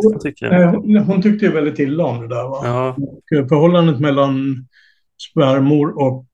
hon, 0.72 0.96
hon 0.96 1.22
tyckte 1.22 1.46
ju 1.46 1.52
väldigt 1.52 1.78
illa 1.78 2.04
om 2.04 2.20
det 2.20 2.28
där. 2.28 2.48
Va? 2.48 2.60
Ja. 2.64 2.88
Och 2.88 3.48
förhållandet 3.48 4.00
mellan 4.00 4.66
svärmor 5.32 5.98
och, 5.98 6.26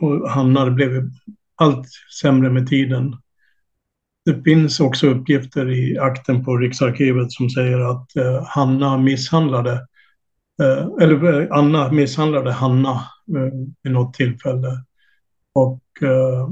och 0.00 0.30
Hanna 0.30 0.70
blev 0.70 1.10
allt 1.56 1.86
sämre 2.20 2.50
med 2.50 2.66
tiden. 2.66 3.16
Det 4.24 4.42
finns 4.42 4.80
också 4.80 5.06
uppgifter 5.06 5.70
i 5.70 5.98
akten 5.98 6.44
på 6.44 6.56
Riksarkivet 6.56 7.32
som 7.32 7.50
säger 7.50 7.78
att 7.78 8.16
eh, 8.16 8.42
Hanna 8.46 8.98
misshandlade, 8.98 9.72
eh, 9.72 9.78
eller 11.00 11.40
eh, 11.40 11.48
Anna 11.50 11.92
misshandlade 11.92 12.52
Hanna 12.52 12.90
eh, 13.36 13.52
vid 13.82 13.92
något 13.92 14.14
tillfälle. 14.14 14.84
Och 15.54 15.82
eh, 16.02 16.48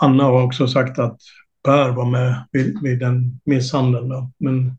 Anna 0.00 0.24
har 0.24 0.42
också 0.42 0.68
sagt 0.68 0.98
att 0.98 1.20
Per 1.64 1.90
var 1.90 2.10
med 2.10 2.44
vid, 2.52 2.82
vid 2.82 2.98
den 2.98 3.40
misshandeln. 3.44 4.08
Då. 4.08 4.30
Men 4.38 4.78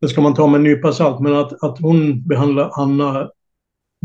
det 0.00 0.08
ska 0.08 0.20
man 0.20 0.34
ta 0.34 0.46
med 0.46 0.58
en 0.58 0.64
nypa 0.64 0.92
salt. 0.92 1.20
Men 1.20 1.34
att, 1.34 1.64
att 1.64 1.78
hon 1.78 2.28
behandlar 2.28 2.70
Hanna 2.72 3.30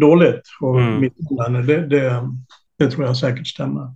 dåligt 0.01 0.43
och 0.61 0.81
mm. 0.81 0.99
misshandlar 0.99 1.45
henne, 1.45 1.61
det, 1.61 1.87
det, 1.87 2.29
det 2.77 2.91
tror 2.91 3.05
jag 3.05 3.17
säkert 3.17 3.47
stämmer 3.47 3.91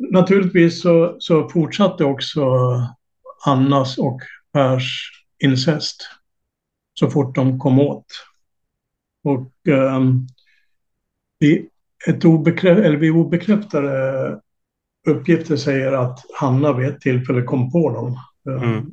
naturligtvis 0.00 0.82
så, 0.82 1.16
så 1.18 1.48
fortsatte 1.48 2.04
också 2.04 2.42
Annas 3.46 3.98
och 3.98 4.20
Pers 4.52 5.10
incest 5.38 6.08
så 6.94 7.10
fort 7.10 7.34
de 7.34 7.58
kom 7.58 7.78
åt. 7.78 8.06
Och 9.24 9.52
um, 9.68 10.26
vi, 11.38 11.68
ett 12.08 12.24
obekrä 12.24 12.84
eller 12.84 12.96
vi 12.96 13.10
obekräftade 13.10 14.40
uppgifter 15.08 15.56
säger 15.56 15.92
att 15.92 16.24
Hanna 16.34 16.72
vid 16.72 16.88
ett 16.88 17.00
tillfälle 17.00 17.42
kom 17.42 17.72
på 17.72 17.90
dem. 17.90 18.18
Ehm, 18.54 18.72
mm. 18.72 18.90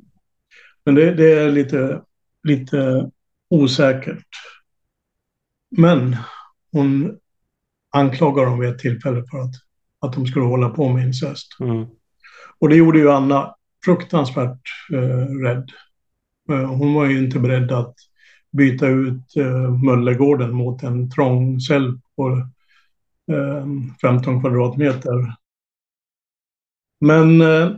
Men 0.85 0.95
det, 0.95 1.13
det, 1.13 1.31
är 1.31 1.51
lite, 1.51 2.01
lite 2.43 3.11
osäkert. 3.49 4.27
Men 5.77 6.15
hon 6.71 7.17
anklagar 7.91 8.45
dem 8.45 8.59
vid 8.59 8.69
ett 8.69 8.79
tillfälle 8.79 9.23
för 9.31 9.39
att 9.39 9.55
att 9.99 10.13
de 10.13 10.25
skulle 10.25 10.45
hålla 10.45 10.69
på 10.69 10.89
med 10.89 11.05
incest. 11.05 11.47
Mm. 11.59 11.85
Och 12.59 12.69
det 12.69 12.75
gjorde 12.75 12.99
ju 12.99 13.11
Anna 13.11 13.55
fruktansvärt 13.85 14.61
eh, 14.93 15.43
rädd. 15.43 15.71
Eh, 16.49 16.65
hon 16.65 16.93
var 16.93 17.05
ju 17.05 17.17
inte 17.17 17.39
beredd 17.39 17.71
att 17.71 17.95
byta 18.51 18.87
ut 18.87 19.37
eh, 19.37 19.71
Möllegården 19.83 20.55
mot 20.55 20.83
en 20.83 21.09
trång 21.09 21.59
cell 21.59 21.99
på 22.15 22.29
eh, 23.31 23.65
15 24.01 24.41
kvadratmeter. 24.41 25.35
Men 26.99 27.41
eh, 27.41 27.71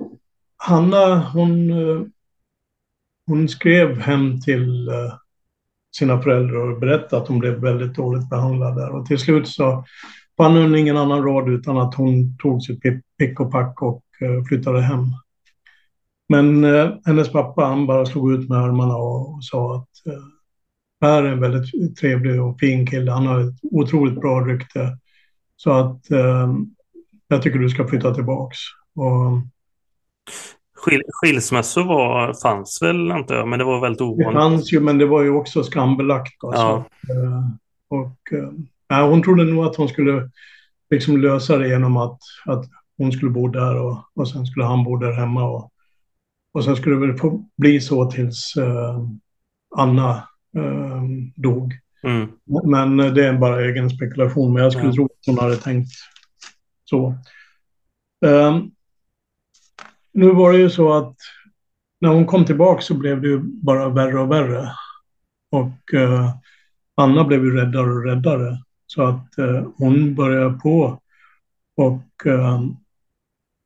Hanna, 0.57 1.29
hon, 1.33 1.69
eh, 1.69 2.01
hon 3.27 3.49
skrev 3.49 3.99
hem 3.99 4.41
till 4.41 4.88
eh, 4.88 5.13
sina 5.95 6.21
föräldrar 6.21 6.71
och 6.71 6.79
berättade 6.79 7.21
att 7.21 7.27
hon 7.27 7.39
blev 7.39 7.53
väldigt 7.53 7.95
dåligt 7.95 8.29
behandlad 8.29 8.75
där. 8.75 8.89
Och 8.89 9.05
till 9.05 9.19
slut 9.19 9.47
så 9.47 9.85
fann 10.38 10.55
hon 10.55 10.75
ingen 10.75 10.97
annan 10.97 11.23
råd 11.23 11.49
utan 11.49 11.77
att 11.77 11.95
hon 11.95 12.38
tog 12.38 12.63
sitt 12.63 12.81
pick 13.17 13.39
och 13.39 13.51
pack 13.51 13.81
och 13.81 14.03
eh, 14.21 14.43
flyttade 14.43 14.81
hem. 14.81 15.05
Men 16.29 16.63
eh, 16.63 16.91
hennes 17.05 17.31
pappa 17.31 17.65
han 17.65 17.88
bara 17.88 18.05
slog 18.05 18.31
ut 18.31 18.50
med 18.50 18.57
armarna 18.57 18.95
och, 18.95 19.43
sa 19.43 19.75
att 19.75 20.13
eh, 20.13 20.24
Per 21.00 21.24
är 21.24 21.31
en 21.31 21.39
väldigt 21.39 21.98
trevlig 21.98 22.41
och 22.41 22.59
fin 22.59 22.88
kille. 22.88 23.12
Han 23.12 23.27
har 23.27 23.39
ett 23.39 23.55
otroligt 23.71 24.21
bra 24.21 24.41
rykte. 24.41 24.98
Så 25.55 25.71
att 25.71 26.12
eh, 26.12 26.53
jag 27.27 27.41
tycker 27.41 27.59
du 27.59 27.69
ska 27.69 27.88
flytta 27.88 28.13
tillbaks. 28.13 28.57
Och, 28.95 29.41
Skil, 30.75 31.01
skilsmässor 31.07 31.83
var, 31.83 32.33
fanns 32.33 32.79
väl 32.81 33.12
antar 33.12 33.36
jag, 33.36 33.48
men 33.48 33.59
det 33.59 33.65
var 33.65 33.81
väldigt 33.81 34.01
ovanligt. 34.01 34.27
Det 34.27 34.33
fanns 34.33 34.74
ju, 34.74 34.79
men 34.79 34.98
det 34.98 35.05
var 35.05 35.24
ju 35.24 35.29
också 35.29 35.63
skambelagt. 35.63 36.43
Alltså. 36.43 36.62
Ja. 36.62 36.86
Och, 37.89 38.17
Nej, 38.89 39.09
hon 39.09 39.24
trodde 39.24 39.43
nog 39.43 39.65
att 39.65 39.75
hon 39.75 39.89
skulle 39.89 40.29
liksom 40.89 41.17
lösa 41.17 41.57
det 41.57 41.67
genom 41.67 41.98
att, 41.98 42.19
att 42.45 42.65
hon 42.98 43.12
skulle 43.12 43.31
bo 43.31 43.48
där 43.48 43.81
och, 43.81 43.98
och 44.15 44.29
sen 44.29 44.45
skulle 44.45 44.65
han 44.65 44.83
bo 44.83 44.98
där 44.98 45.12
hemma. 45.12 45.43
Och, 45.43 45.68
och 46.53 46.63
sen 46.63 46.75
skulle 46.75 46.96
det 46.96 47.08
väl 47.08 47.18
få 47.18 47.46
bli 47.58 47.82
så 47.82 48.12
tills 48.12 48.58
uh, 48.58 49.08
Anna 49.75 50.27
uh, 50.58 51.03
dog. 51.36 51.74
Mm. 52.03 52.29
Men 52.63 52.98
det 52.98 53.25
är 53.25 53.38
bara 53.38 53.65
egen 53.65 53.89
spekulation, 53.89 54.53
men 54.53 54.63
jag 54.63 54.72
skulle 54.72 54.88
ja. 54.88 54.94
tro 54.94 55.06
att 55.06 55.25
hon 55.25 55.39
hade 55.39 55.56
tänkt 55.56 55.91
så. 56.86 57.15
Um, 58.25 58.72
nu 60.13 60.32
var 60.32 60.51
det 60.51 60.58
ju 60.58 60.70
så 60.70 60.94
att 60.94 61.15
när 62.01 62.10
hon 62.10 62.25
kom 62.25 62.46
tillbaka 62.46 62.82
så 62.82 62.94
blev 62.94 63.22
det 63.22 63.27
ju 63.27 63.39
bara 63.39 63.89
värre 63.89 64.20
och 64.20 64.32
värre. 64.32 64.72
Och 65.51 65.94
uh, 65.94 66.36
Anna 66.96 67.24
blev 67.24 67.44
ju 67.44 67.56
räddare 67.56 67.91
och 67.91 68.03
räddare. 68.03 68.58
Så 68.91 69.03
att 69.03 69.38
eh, 69.38 69.68
hon 69.77 70.15
börjar 70.15 70.50
på 70.50 71.01
och, 71.75 72.25
eh, 72.25 72.62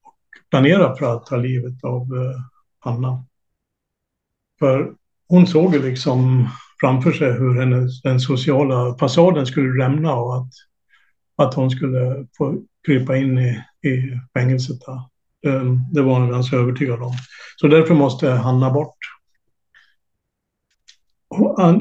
och 0.04 0.50
planera 0.50 0.96
för 0.96 1.16
att 1.16 1.25
ta 1.25 1.36
livet 1.36 1.84
av 1.84 2.02
eh, 2.02 2.40
Anna. 2.84 3.25
För 4.60 4.94
hon 5.28 5.48
såg 5.48 5.75
liksom 5.75 6.50
framför 6.80 7.12
sig 7.12 7.32
hur 7.32 7.60
hennes, 7.60 8.02
den 8.02 8.20
sociala 8.20 8.98
fasaden 8.98 9.46
skulle 9.46 9.84
rämna 9.84 10.16
och 10.16 10.36
att, 10.38 10.52
att 11.36 11.54
hon 11.54 11.72
skulle 11.72 12.28
få 12.38 12.62
krypa 12.86 13.18
in 13.18 13.40
i, 13.40 13.63
i 13.88 14.20
fängelset. 14.34 14.78
Där. 14.86 15.00
Det 15.92 16.02
var 16.02 16.20
hon 16.20 16.30
ganska 16.30 16.56
övertygad 16.56 17.02
om. 17.02 17.13
Så 17.56 17.68
därför 17.68 17.94
måste 17.94 18.30
Hanna 18.30 18.72
bort. 18.72 18.98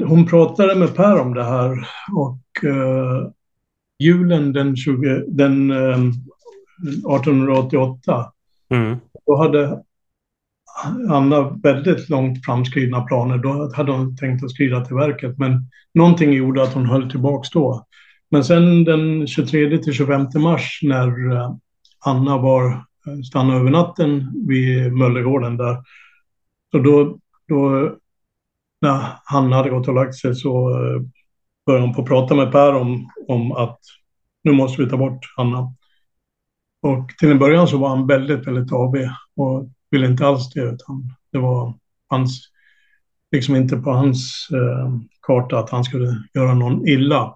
Hon 0.05 0.27
pratade 0.27 0.75
med 0.75 0.95
Per 0.95 1.19
om 1.19 1.33
det 1.33 1.43
här 1.43 1.87
och 2.15 2.63
eh, 2.63 3.29
julen 3.99 4.53
den, 4.53 4.75
20, 4.75 5.23
den 5.27 5.71
eh, 5.71 5.99
1888 7.17 8.31
mm. 8.69 8.97
då 9.25 9.35
hade 9.35 9.83
Anna 11.09 11.49
väldigt 11.49 12.09
långt 12.09 12.45
framskridna 12.45 13.01
planer. 13.01 13.37
Då 13.37 13.71
hade 13.75 13.91
hon 13.91 14.17
tänkt 14.17 14.43
att 14.43 14.51
skrida 14.51 14.85
till 14.85 14.95
verket, 14.95 15.37
men 15.37 15.69
någonting 15.93 16.33
gjorde 16.33 16.63
att 16.63 16.73
hon 16.73 16.85
höll 16.85 17.11
tillbaks 17.11 17.49
då. 17.49 17.85
Men 18.31 18.43
sen 18.43 18.83
den 18.83 19.27
23 19.27 19.77
till 19.77 19.93
25 19.93 20.27
mars 20.35 20.79
när 20.83 21.31
eh, 21.31 21.55
Anna 22.05 22.37
var 22.37 22.71
eh, 22.71 23.21
stannade 23.29 23.59
över 23.59 23.71
natten 23.71 24.31
vid 24.47 24.93
Möllegården 24.93 25.57
där, 25.57 25.77
så 26.71 26.79
då 26.79 27.19
då 27.47 27.91
när 28.81 29.07
han 29.23 29.51
hade 29.51 29.69
gått 29.69 29.87
och 29.87 29.93
lagt 29.93 30.15
sig 30.15 30.35
så 30.35 30.69
eh, 30.69 31.01
började 31.65 31.85
hon 31.85 31.95
på 31.95 32.01
att 32.01 32.07
prata 32.07 32.35
med 32.35 32.51
Per 32.51 32.75
om, 32.75 33.09
om 33.27 33.51
att 33.51 33.79
nu 34.43 34.51
måste 34.51 34.83
vi 34.83 34.89
ta 34.89 34.97
bort 34.97 35.33
Hanna. 35.37 35.75
Och 36.81 37.09
till 37.19 37.31
en 37.31 37.39
början 37.39 37.67
så 37.67 37.77
var 37.77 37.89
han 37.89 38.07
väldigt, 38.07 38.47
väldigt 38.47 38.73
AB 38.73 38.95
och 39.35 39.69
ville 39.93 40.07
inte 40.07 40.25
alls 40.25 40.49
det, 40.49 40.61
utan 40.61 41.13
det 41.31 41.37
var 41.37 41.73
hans, 42.07 42.49
liksom 43.31 43.55
inte 43.55 43.77
på 43.77 43.91
hans 43.91 44.47
eh, 44.53 44.93
karta 45.21 45.59
att 45.59 45.69
han 45.69 45.83
skulle 45.83 46.23
göra 46.33 46.53
någon 46.53 46.87
illa. 46.87 47.35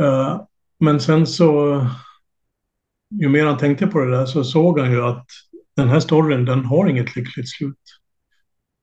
Eh, 0.00 0.40
men 0.78 1.00
sen 1.00 1.26
så, 1.26 1.80
ju 3.10 3.28
mer 3.28 3.46
han 3.46 3.58
tänkte 3.58 3.86
på 3.86 3.98
det 3.98 4.10
där 4.10 4.26
så 4.26 4.44
såg 4.44 4.78
han 4.78 4.92
ju 4.92 5.02
att 5.02 5.26
den 5.76 5.88
här 5.88 6.00
storyn, 6.00 6.44
den 6.44 6.64
har 6.64 6.88
inget 6.88 7.16
lyckligt 7.16 7.48
slut. 7.48 7.82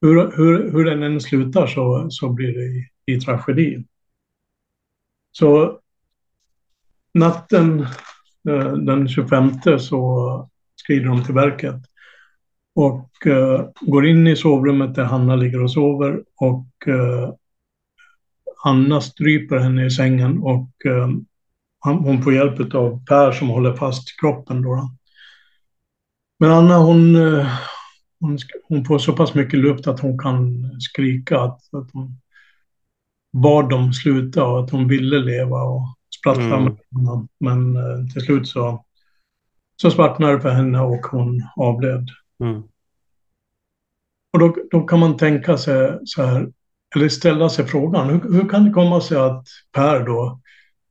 Hur, 0.01 0.37
hur, 0.37 0.71
hur 0.71 0.85
den 0.85 1.03
än 1.03 1.21
slutar 1.21 1.67
så, 1.67 2.07
så 2.09 2.29
blir 2.29 2.53
det 2.53 2.63
i, 2.63 2.89
i 3.05 3.19
tragedi. 3.19 3.85
Så 5.31 5.79
natten 7.13 7.81
eh, 8.49 8.73
den 8.73 9.07
25 9.07 9.51
så 9.79 10.49
skrider 10.75 11.05
de 11.05 11.23
till 11.23 11.33
verket 11.33 11.92
och 12.75 13.27
eh, 13.27 13.65
går 13.81 14.07
in 14.07 14.27
i 14.27 14.35
sovrummet 14.35 14.95
där 14.95 15.03
Hanna 15.03 15.35
ligger 15.35 15.63
och 15.63 15.71
sover 15.71 16.23
och 16.35 16.87
eh, 16.87 17.33
Anna 18.65 19.01
stryper 19.01 19.57
henne 19.57 19.85
i 19.85 19.91
sängen 19.91 20.43
och 20.43 20.85
eh, 20.85 21.07
hon 21.79 22.23
får 22.23 22.33
hjälp 22.33 22.73
av 22.73 23.05
Per 23.05 23.31
som 23.31 23.49
håller 23.49 23.73
fast 23.73 24.19
kroppen. 24.19 24.61
Då. 24.61 24.91
Men 26.39 26.51
Anna 26.51 26.77
hon, 26.77 27.15
eh, 27.15 27.47
hon, 28.19 28.37
hon, 28.67 28.85
får 28.85 28.99
så 28.99 29.13
pass 29.13 29.33
mycket 29.33 29.59
luft 29.59 29.87
att 29.87 29.99
hon 29.99 30.19
kan 30.19 30.71
skrika 30.81 31.39
att, 31.39 31.73
att 31.73 31.89
hon 31.93 32.17
bad 33.33 33.69
dem 33.69 33.93
sluta 33.93 34.45
och 34.45 34.63
att 34.63 34.69
hon 34.69 34.87
ville 34.87 35.19
leva 35.19 35.63
och 35.63 35.97
sprattla 36.19 36.57
mm. 36.57 36.63
med 36.63 36.77
honom. 36.91 37.27
Men 37.39 37.75
eh, 37.75 38.13
till 38.13 38.21
slut 38.21 38.47
så, 38.47 38.85
så 39.81 39.91
svartnade 39.91 40.33
det 40.33 40.41
för 40.41 40.49
henne 40.49 40.79
och 40.79 41.05
hon 41.05 41.43
avled. 41.55 42.09
Mm. 42.43 42.63
Och 44.33 44.39
då, 44.39 44.55
då 44.71 44.81
kan 44.81 44.99
man 44.99 45.17
tänka 45.17 45.57
sig 45.57 45.99
så 46.05 46.23
här, 46.23 46.51
eller 46.95 47.09
ställa 47.09 47.49
sig 47.49 47.67
frågan, 47.67 48.09
hur, 48.09 48.33
hur 48.33 48.49
kan 48.49 48.65
det 48.65 48.71
komma 48.71 49.01
sig 49.01 49.17
att 49.17 49.45
Per 49.71 50.05
då, 50.05 50.39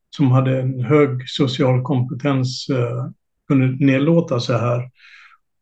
som 0.09 0.31
hade 0.31 0.61
en 0.61 0.83
hög 0.83 1.29
social 1.29 1.81
kompetens, 1.81 2.69
eh, 2.69 3.05
kunde 3.47 3.85
nedlåta 3.85 4.39
sig 4.39 4.57
här? 4.57 4.89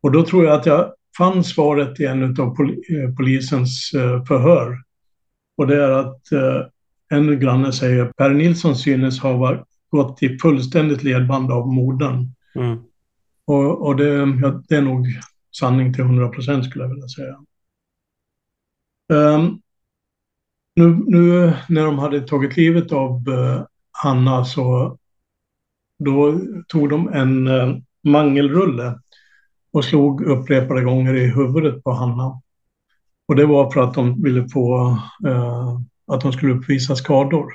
Och 0.02 0.12
då 0.12 0.24
tror 0.24 0.44
jag 0.44 0.54
att 0.54 0.66
jag 0.66 0.92
fann 1.18 1.44
svaret 1.44 2.00
i 2.00 2.04
en 2.04 2.40
av 2.40 2.56
pol 2.56 2.70
eh, 2.70 3.14
polisens 3.16 3.92
eh, 3.94 4.24
förhör. 4.24 4.78
Och 5.56 5.66
det 5.66 5.84
är 5.84 5.90
att 5.90 6.32
eh, 6.32 6.66
en 7.08 7.40
granne 7.40 7.72
säger 7.72 8.12
Per 8.16 8.30
Nilsson 8.30 8.76
synes 8.76 9.20
ha 9.20 9.64
gått 9.90 10.22
i 10.22 10.38
fullständigt 10.38 11.02
ledband 11.02 11.52
av 11.52 11.66
modern. 11.66 12.32
Mm. 12.54 12.78
Och, 13.44 13.86
och 13.86 13.96
det, 13.96 14.38
ja, 14.42 14.62
det, 14.68 14.76
är 14.76 14.82
nog 14.82 15.06
sanning 15.52 15.94
till 15.94 16.04
100 16.04 16.28
procent 16.28 16.64
skulle 16.64 16.84
jag 16.84 16.90
vilja 16.90 17.08
säga. 17.08 17.38
Um, 19.12 19.60
nu, 20.74 21.04
nu, 21.06 21.52
när 21.68 21.84
de 21.84 21.98
hade 21.98 22.20
tagit 22.20 22.56
livet 22.56 22.92
av 22.92 23.28
eh, 23.28 23.34
uh, 23.34 23.64
Hanna 23.92 24.44
så 24.44 24.98
då 25.98 26.40
tog 26.68 26.90
de 26.90 27.08
en 27.08 27.48
uh, 27.48 27.76
mangelrulle 28.02 28.98
och 29.72 29.84
slog 29.84 30.22
upprepade 30.22 30.82
gånger 30.82 31.14
i 31.14 31.26
huvudet 31.26 31.84
på 31.84 31.92
Hanna. 31.92 32.40
Och 33.28 33.36
det 33.36 33.46
var 33.46 33.70
för 33.70 33.80
att 33.80 33.94
de 33.94 34.22
ville 34.22 34.48
få 34.48 34.96
uh, 35.26 35.80
att 36.06 36.20
de 36.20 36.32
skulle 36.32 36.54
uppvisa 36.54 36.96
skador. 36.96 37.54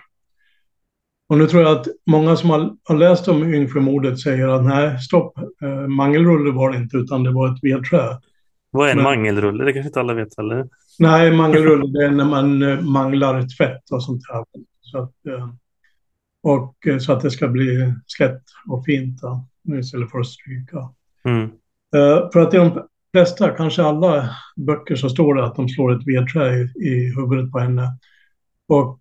Och 1.29 1.38
nu 1.38 1.48
tror 1.48 1.63
jag 1.63 1.77
att 1.77 1.88
många 2.05 2.36
som 2.36 2.50
har, 2.50 2.96
läst 2.96 3.27
om 3.27 3.53
Yngsjömordet 3.53 4.20
säger 4.20 4.48
att 4.48 4.66
nej, 4.66 5.00
stopp, 5.00 5.40
uh, 5.63 5.87
mangelrulle 5.87 6.51
var 6.51 6.72
det 6.72 6.77
inte 6.77 6.98
utan 6.98 7.24
det 7.24 7.31
var 7.31 7.53
ett 7.53 7.63
vedträ. 7.63 8.18
Vad 8.72 8.87
är 8.87 8.92
en 8.92 8.98
Men, 8.98 9.03
mangelrulle? 9.03 9.63
Det 9.63 9.74
kanske 9.74 9.87
inte 9.87 10.00
alla 10.00 10.13
vet 10.13 10.37
heller. 10.37 10.68
Nej, 11.00 11.31
mangelrulle 11.31 12.00
det 12.00 12.05
är 12.05 12.11
när 12.11 12.25
man 12.25 12.61
uh, 12.63 12.81
manglar 12.81 13.57
tvätt 13.57 13.92
och 13.92 14.03
sånt 14.03 14.22
där. 14.29 14.44
Så 14.81 14.98
att, 14.98 15.13
och 16.44 16.75
så 17.00 17.13
att 17.13 17.22
det 17.22 17.31
ska 17.31 17.48
bli 17.48 17.94
slätt 18.05 18.44
och 18.68 18.85
fint 18.85 19.22
då, 19.22 19.48
istället 19.79 20.11
för 20.11 20.20
att 20.20 20.27
stryka. 20.27 20.90
Mm. 21.25 21.50
för 22.33 22.40
att 22.40 22.51
de 22.51 22.83
flesta, 23.11 23.50
kanske 23.50 23.83
alla 23.83 24.29
böcker 24.55 24.96
så 24.96 25.09
står 25.09 25.35
det 25.35 25.46
att 25.46 25.55
de 25.55 25.70
slår 25.70 25.96
ett 25.96 26.07
vedträ 26.07 26.55
i, 26.55 26.72
i 26.75 27.13
huvudet 27.16 27.51
på 27.51 27.59
henne. 27.59 27.98
Och 28.68 29.00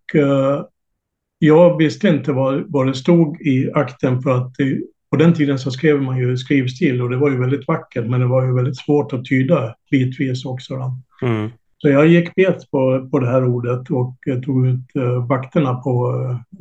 jag 1.38 1.76
visste 1.76 2.08
inte 2.08 2.32
vad, 2.32 2.72
vad 2.72 2.86
det 2.86 2.94
stod 2.94 3.40
i 3.40 3.70
akten 3.74 4.22
för 4.22 4.30
att 4.30 4.54
det, 4.54 4.80
på 5.10 5.16
den 5.16 5.34
tiden 5.34 5.58
så 5.58 5.70
skrev 5.70 6.02
man 6.02 6.18
ju 6.18 6.36
skrivstil 6.36 7.02
och 7.02 7.10
det 7.10 7.16
var 7.16 7.30
ju 7.30 7.40
väldigt 7.40 7.68
vackert 7.68 8.06
men 8.06 8.20
det 8.20 8.26
var 8.26 8.46
ju 8.46 8.54
väldigt 8.54 8.78
svårt 8.78 9.12
att 9.12 9.24
tyda 9.24 9.74
bitvis 9.90 10.44
också. 10.44 10.74
Mm. 11.22 11.50
Så 11.78 11.88
jag 11.88 12.06
gick 12.06 12.34
bet 12.34 12.70
på, 12.70 13.08
på 13.10 13.18
det 13.18 13.26
här 13.26 13.44
ordet 13.44 13.90
och 13.90 14.16
tog 14.44 14.66
ut 14.66 14.96
uh, 14.96 15.26
vakterna 15.26 15.74
på, 15.74 16.12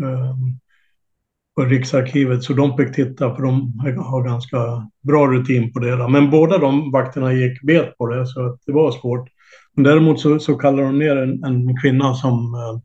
uh, 0.01 0.35
på 1.55 1.61
Riksarkivet 1.61 2.43
så 2.43 2.53
de 2.53 2.77
fick 2.77 2.95
titta 2.95 3.35
för 3.35 3.43
de 3.43 3.79
har 3.97 4.23
ganska 4.23 4.57
bra 5.03 5.27
rutin 5.27 5.73
på 5.73 5.79
det. 5.79 6.07
Men 6.09 6.29
båda 6.29 6.57
de 6.57 6.91
vakterna 6.91 7.33
gick 7.33 7.61
bet 7.61 7.97
på 7.97 8.07
det 8.07 8.27
så 8.27 8.57
det 8.65 8.71
var 8.71 8.91
svårt. 8.91 9.29
Men 9.73 9.83
däremot 9.83 10.19
så, 10.19 10.39
så 10.39 10.55
kallade 10.55 10.87
de 10.87 10.99
ner 10.99 11.15
en, 11.15 11.43
en 11.43 11.81
kvinna 11.81 12.13
som 12.13 12.33
uh, 12.33 12.79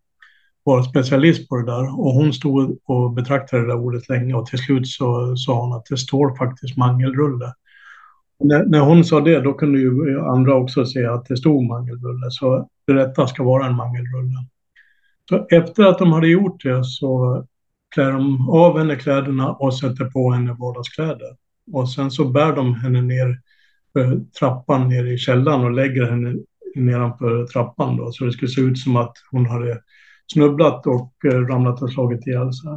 var 0.64 0.82
specialist 0.82 1.48
på 1.48 1.56
det 1.56 1.66
där 1.66 2.00
och 2.00 2.12
hon 2.12 2.32
stod 2.32 2.78
och 2.84 3.12
betraktade 3.12 3.62
det 3.62 3.68
där 3.68 3.78
ordet 3.78 4.08
länge 4.08 4.34
och 4.34 4.46
till 4.46 4.58
slut 4.58 4.86
så 4.86 5.36
sa 5.36 5.60
hon 5.60 5.72
att 5.72 5.86
det 5.86 5.96
står 5.96 6.36
faktiskt 6.36 6.76
mangelrulle. 6.76 7.54
När, 8.44 8.64
när 8.64 8.80
hon 8.80 9.04
sa 9.04 9.20
det 9.20 9.40
då 9.40 9.52
kunde 9.52 9.78
ju 9.78 10.20
andra 10.20 10.54
också 10.54 10.86
säga 10.86 11.12
att 11.12 11.26
det 11.26 11.36
stod 11.36 11.64
mangelrulle 11.64 12.30
så 12.30 12.68
det 12.86 12.94
rätta 12.94 13.26
ska 13.26 13.42
vara 13.42 13.66
en 13.66 13.76
mangelrulle. 13.76 14.46
Så 15.28 15.46
efter 15.50 15.84
att 15.84 15.98
de 15.98 16.12
hade 16.12 16.28
gjort 16.28 16.62
det 16.62 16.84
så 16.84 17.44
klär 17.94 18.12
de 18.12 18.50
av 18.50 18.78
henne 18.78 18.96
kläderna 18.96 19.52
och 19.52 19.74
sätter 19.74 20.04
på 20.04 20.32
henne 20.32 20.56
vardagskläder. 20.58 21.36
Och 21.72 21.90
sen 21.90 22.10
så 22.10 22.24
bär 22.24 22.56
de 22.56 22.74
henne 22.74 23.02
ner 23.02 23.40
för 23.92 24.20
trappan 24.38 24.88
ner 24.88 25.04
i 25.04 25.18
källaren 25.18 25.64
och 25.64 25.70
lägger 25.70 26.10
henne 26.10 26.34
nedanför 26.74 27.46
trappan 27.46 27.96
då, 27.96 28.12
så 28.12 28.24
det 28.24 28.32
skulle 28.32 28.50
se 28.50 28.60
ut 28.60 28.78
som 28.78 28.96
att 28.96 29.12
hon 29.30 29.46
hade 29.46 29.80
snubblat 30.32 30.86
och 30.86 31.12
eh, 31.24 31.40
ramlat 31.40 31.82
och 31.82 31.92
slagit 31.92 32.26
ihjäl 32.26 32.52
sig. 32.52 32.70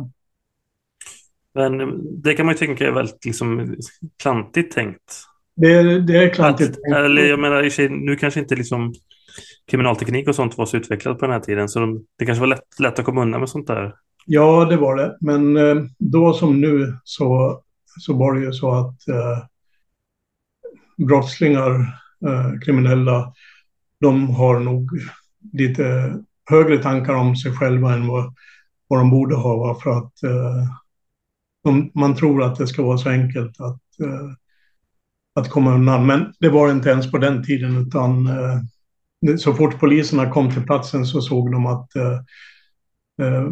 Men 1.53 2.01
det 2.21 2.33
kan 2.33 2.45
man 2.45 2.55
ju 2.55 2.59
tänka 2.59 2.87
är 2.87 2.91
väldigt 2.91 3.25
liksom 3.25 3.75
klantigt 4.21 4.73
tänkt. 4.73 5.23
Det 5.55 5.73
är, 5.73 5.99
det 5.99 6.17
är 6.17 6.29
klantigt 6.29 6.69
att, 6.69 6.75
tänkt. 6.75 6.95
Eller 6.95 7.25
jag 7.25 7.39
menar, 7.39 7.89
nu 8.05 8.15
kanske 8.15 8.39
inte 8.39 8.55
liksom 8.55 8.93
kriminalteknik 9.67 10.27
och 10.27 10.35
sånt 10.35 10.57
var 10.57 10.65
så 10.65 10.77
utvecklat 10.77 11.19
på 11.19 11.25
den 11.25 11.33
här 11.33 11.39
tiden, 11.39 11.69
så 11.69 11.79
de, 11.79 12.05
det 12.17 12.25
kanske 12.25 12.39
var 12.39 12.47
lätt, 12.47 12.79
lätt 12.79 12.99
att 12.99 13.05
komma 13.05 13.21
undan 13.21 13.39
med 13.39 13.49
sånt 13.49 13.67
där. 13.67 13.95
Ja, 14.25 14.65
det 14.65 14.77
var 14.77 14.95
det. 14.95 15.17
Men 15.21 15.57
eh, 15.57 15.83
då 15.99 16.33
som 16.33 16.61
nu 16.61 16.97
så, 17.03 17.61
så 17.99 18.13
var 18.13 18.33
det 18.33 18.41
ju 18.41 18.51
så 18.51 18.71
att 18.71 19.07
eh, 19.07 19.45
brottslingar, 20.97 21.79
eh, 22.25 22.59
kriminella, 22.65 23.33
de 23.99 24.29
har 24.29 24.59
nog 24.59 24.89
lite 25.53 26.13
högre 26.49 26.77
tankar 26.77 27.13
om 27.13 27.35
sig 27.35 27.51
själva 27.51 27.93
än 27.93 28.07
vad, 28.07 28.33
vad 28.87 28.99
de 28.99 29.09
borde 29.09 29.35
ha. 29.35 29.79
För 29.83 29.89
att 29.97 30.23
eh, 30.23 30.67
de, 31.63 31.91
man 31.93 32.15
tror 32.15 32.43
att 32.43 32.55
det 32.55 32.67
ska 32.67 32.83
vara 32.83 32.97
så 32.97 33.09
enkelt 33.09 33.59
att, 33.59 33.99
eh, 34.03 34.29
att 35.35 35.49
komma 35.49 35.75
undan. 35.75 36.05
Men 36.05 36.33
det 36.39 36.49
var 36.49 36.71
inte 36.71 36.89
ens 36.89 37.11
på 37.11 37.17
den 37.17 37.43
tiden 37.43 37.87
utan 37.87 38.27
eh, 38.27 39.35
så 39.37 39.53
fort 39.53 39.79
poliserna 39.79 40.29
kom 40.29 40.51
till 40.51 40.63
platsen 40.63 41.05
så 41.05 41.21
såg 41.21 41.51
de 41.51 41.65
att 41.65 41.95
eh, 41.95 42.19
eh, 43.27 43.49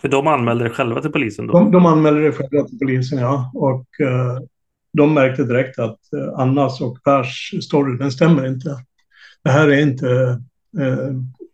för 0.00 0.08
de 0.08 0.26
anmälde 0.26 0.64
det 0.64 0.70
själva 0.70 1.00
till 1.00 1.12
polisen 1.12 1.46
då? 1.46 1.52
De, 1.52 1.70
de 1.70 1.86
anmälde 1.86 2.22
det 2.22 2.32
själva 2.32 2.68
till 2.68 2.78
polisen, 2.78 3.18
ja. 3.18 3.50
Och 3.54 4.00
eh, 4.00 4.38
de 4.92 5.14
märkte 5.14 5.44
direkt 5.44 5.78
att 5.78 5.98
Annas 6.36 6.80
och 6.80 7.02
Pers 7.04 7.54
story, 7.62 7.98
den 7.98 8.12
stämmer 8.12 8.46
inte. 8.46 8.84
Det 9.44 9.50
här 9.50 9.68
är 9.68 9.80
inte 9.82 10.06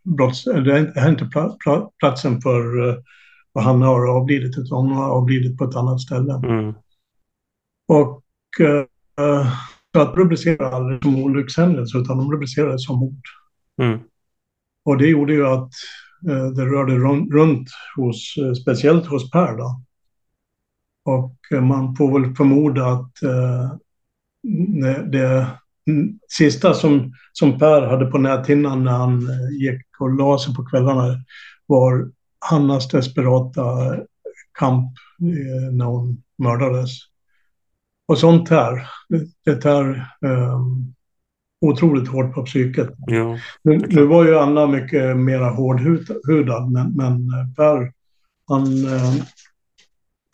brotts, 0.05 0.45
det 0.45 0.93
är 0.97 1.09
inte 1.09 1.31
platsen 1.99 2.41
för 2.41 2.89
uh, 2.89 2.97
vad 3.53 3.65
han 3.65 3.83
har 3.83 4.07
avlidit, 4.07 4.59
utan 4.59 4.79
hon 4.79 4.93
har 4.93 5.09
avlidit 5.09 5.59
på 5.59 5.65
ett 5.65 5.77
annat 5.77 6.01
ställe. 6.01 6.35
Mm. 6.35 6.75
Och 7.89 8.23
så 9.95 10.01
att 10.01 10.17
rubricera 10.17 10.71
aldrig 10.71 11.03
som 11.03 11.23
olyckshändelse, 11.23 11.99
utan 11.99 12.19
de 12.19 12.33
rubricerade 12.33 12.79
som 12.79 12.99
mord. 12.99 13.23
Mm. 13.83 14.01
Och 14.85 14.99
det 14.99 15.07
gjorde 15.07 15.33
ju 15.33 15.47
att 15.47 15.71
uh, 16.29 16.47
det 16.47 16.65
rörde 16.65 16.99
runt 17.35 17.69
hos, 17.97 18.35
speciellt 18.63 19.07
hos 19.07 19.31
Per 19.31 19.57
då. 19.57 19.83
Och 21.05 21.63
man 21.63 21.97
får 21.97 22.21
väl 22.21 22.35
förmoda 22.35 22.87
att 22.87 23.13
det, 25.13 25.47
sista 26.29 26.75
som, 26.75 27.13
som 27.33 27.59
Per 27.59 27.83
hade 27.83 28.07
på 28.07 28.19
näthinnan 28.19 28.85
när 28.85 28.93
han 28.93 29.31
eh, 29.31 29.57
gick 29.61 30.01
och 30.01 30.15
la 30.15 30.39
sig 30.39 30.55
på 30.55 30.65
kvällarna 30.65 31.25
var 31.67 32.11
Hannas 32.51 32.89
desperata 32.89 33.97
kamp 34.59 34.93
eh, 35.21 35.73
när 35.73 35.85
hon 35.85 36.23
mördades. 36.39 36.91
Och 38.09 38.19
sånt 38.19 38.49
här, 38.49 38.91
det, 39.45 39.57
tär 39.57 40.09
um, 40.21 40.95
otroligt 41.61 42.09
hårt 42.09 42.35
på 42.35 42.45
psyket. 42.45 42.91
Ja, 43.07 43.39
nu, 43.63 43.79
nu, 43.79 44.07
var 44.07 44.25
ju 44.25 44.39
Anna 44.39 44.67
mycket 44.67 45.17
mer 45.17 45.41
hårdhudad, 45.41 46.73
men, 46.73 46.93
men 46.93 47.29
Per, 47.57 47.93
han 48.49 48.67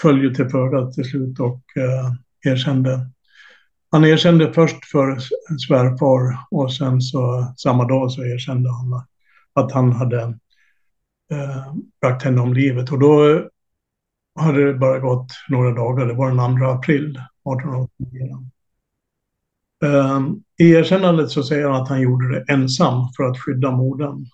föll 0.03 0.23
ju 0.23 0.35
till 0.35 0.49
föga 0.49 0.87
till 0.87 1.05
slut 1.05 1.41
och 1.41 1.63
uh, 1.77 2.53
erkände 2.53 3.11
han 3.91 4.05
erkände 4.05 4.53
först 4.53 4.85
för 4.85 5.19
svärfar 5.67 6.39
och 6.51 6.73
sen 6.73 7.01
så 7.01 7.53
samma 7.57 7.85
dag 7.85 8.13
så 8.13 8.25
erkände 8.25 8.71
han 8.71 9.03
att 9.53 9.73
han 9.73 9.93
hade 9.93 10.23
eh, 11.33 11.75
bragt 12.01 12.23
henne 12.23 12.41
om 12.41 12.55
livet. 12.55 12.93
Och 12.93 12.99
då 12.99 13.43
hade 14.35 14.67
det 14.67 14.79
bara 14.79 14.99
gått 14.99 15.27
några 15.49 15.73
dagar, 15.73 16.07
det 16.07 16.15
var 16.15 16.29
den 16.29 16.59
2 16.59 16.65
april 16.65 17.11
1889. 17.11 18.51
Ehm, 19.85 20.43
I 20.59 20.71
erkännandet 20.71 21.31
så 21.31 21.43
säger 21.43 21.69
han 21.69 21.83
att 21.83 21.89
han 21.89 22.01
gjorde 22.01 22.35
det 22.35 22.53
ensam 22.53 23.09
för 23.17 23.25
att 23.25 23.39
skydda 23.39 23.71
modern. 23.71 24.27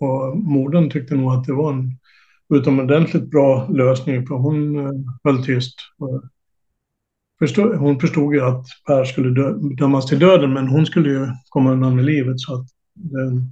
Och 0.00 0.38
modern 0.38 0.90
tyckte 0.90 1.14
nog 1.14 1.32
att 1.32 1.44
det 1.44 1.52
var 1.52 1.72
en 1.72 1.98
utomordentligt 2.54 3.30
bra 3.30 3.68
lösning 3.68 4.26
för 4.26 4.34
hon 4.34 4.76
eh, 4.76 4.92
höll 5.24 5.44
tyst 5.44 5.74
förstod, 7.38 7.76
hon 7.76 8.00
förstod 8.00 8.34
ju 8.34 8.40
att 8.40 8.66
Per 8.86 9.04
skulle 9.04 9.30
dö, 9.30 9.52
dömas 9.52 10.06
till 10.06 10.18
döden, 10.18 10.52
men 10.52 10.68
hon 10.68 10.86
skulle 10.86 11.10
ju 11.10 11.28
komma 11.48 11.72
undan 11.72 11.96
med 11.96 12.04
livet. 12.04 12.40
Så 12.40 12.54
att 12.54 12.66
det, 12.94 13.42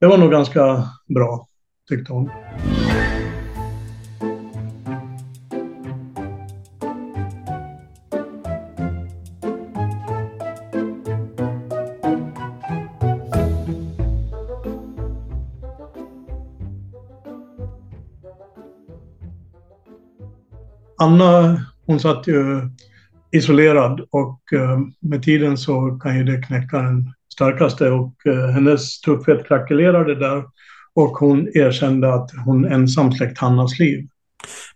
det 0.00 0.06
var 0.06 0.18
nog 0.18 0.30
ganska 0.30 0.84
bra, 1.08 1.46
tyckte 1.88 2.12
hon. 2.12 2.30
Anna 21.02 21.69
hon 21.90 22.00
satt 22.00 22.28
ju 22.28 22.60
isolerad 23.32 24.00
och 24.10 24.40
eh, 24.52 24.78
med 25.00 25.22
tiden 25.22 25.58
så 25.58 25.98
kan 26.02 26.18
ju 26.18 26.24
det 26.24 26.42
knäcka 26.42 26.78
den 26.78 27.12
starkaste 27.32 27.90
och 27.90 28.26
eh, 28.26 28.46
hennes 28.46 29.00
tuffhet 29.00 29.46
krackelerade 29.46 30.14
där 30.14 30.44
och 30.94 31.10
hon 31.10 31.48
erkände 31.54 32.14
att 32.14 32.30
hon 32.44 32.64
ensam 32.64 33.12
släckt 33.12 33.38
Hannas 33.38 33.78
liv. 33.78 34.08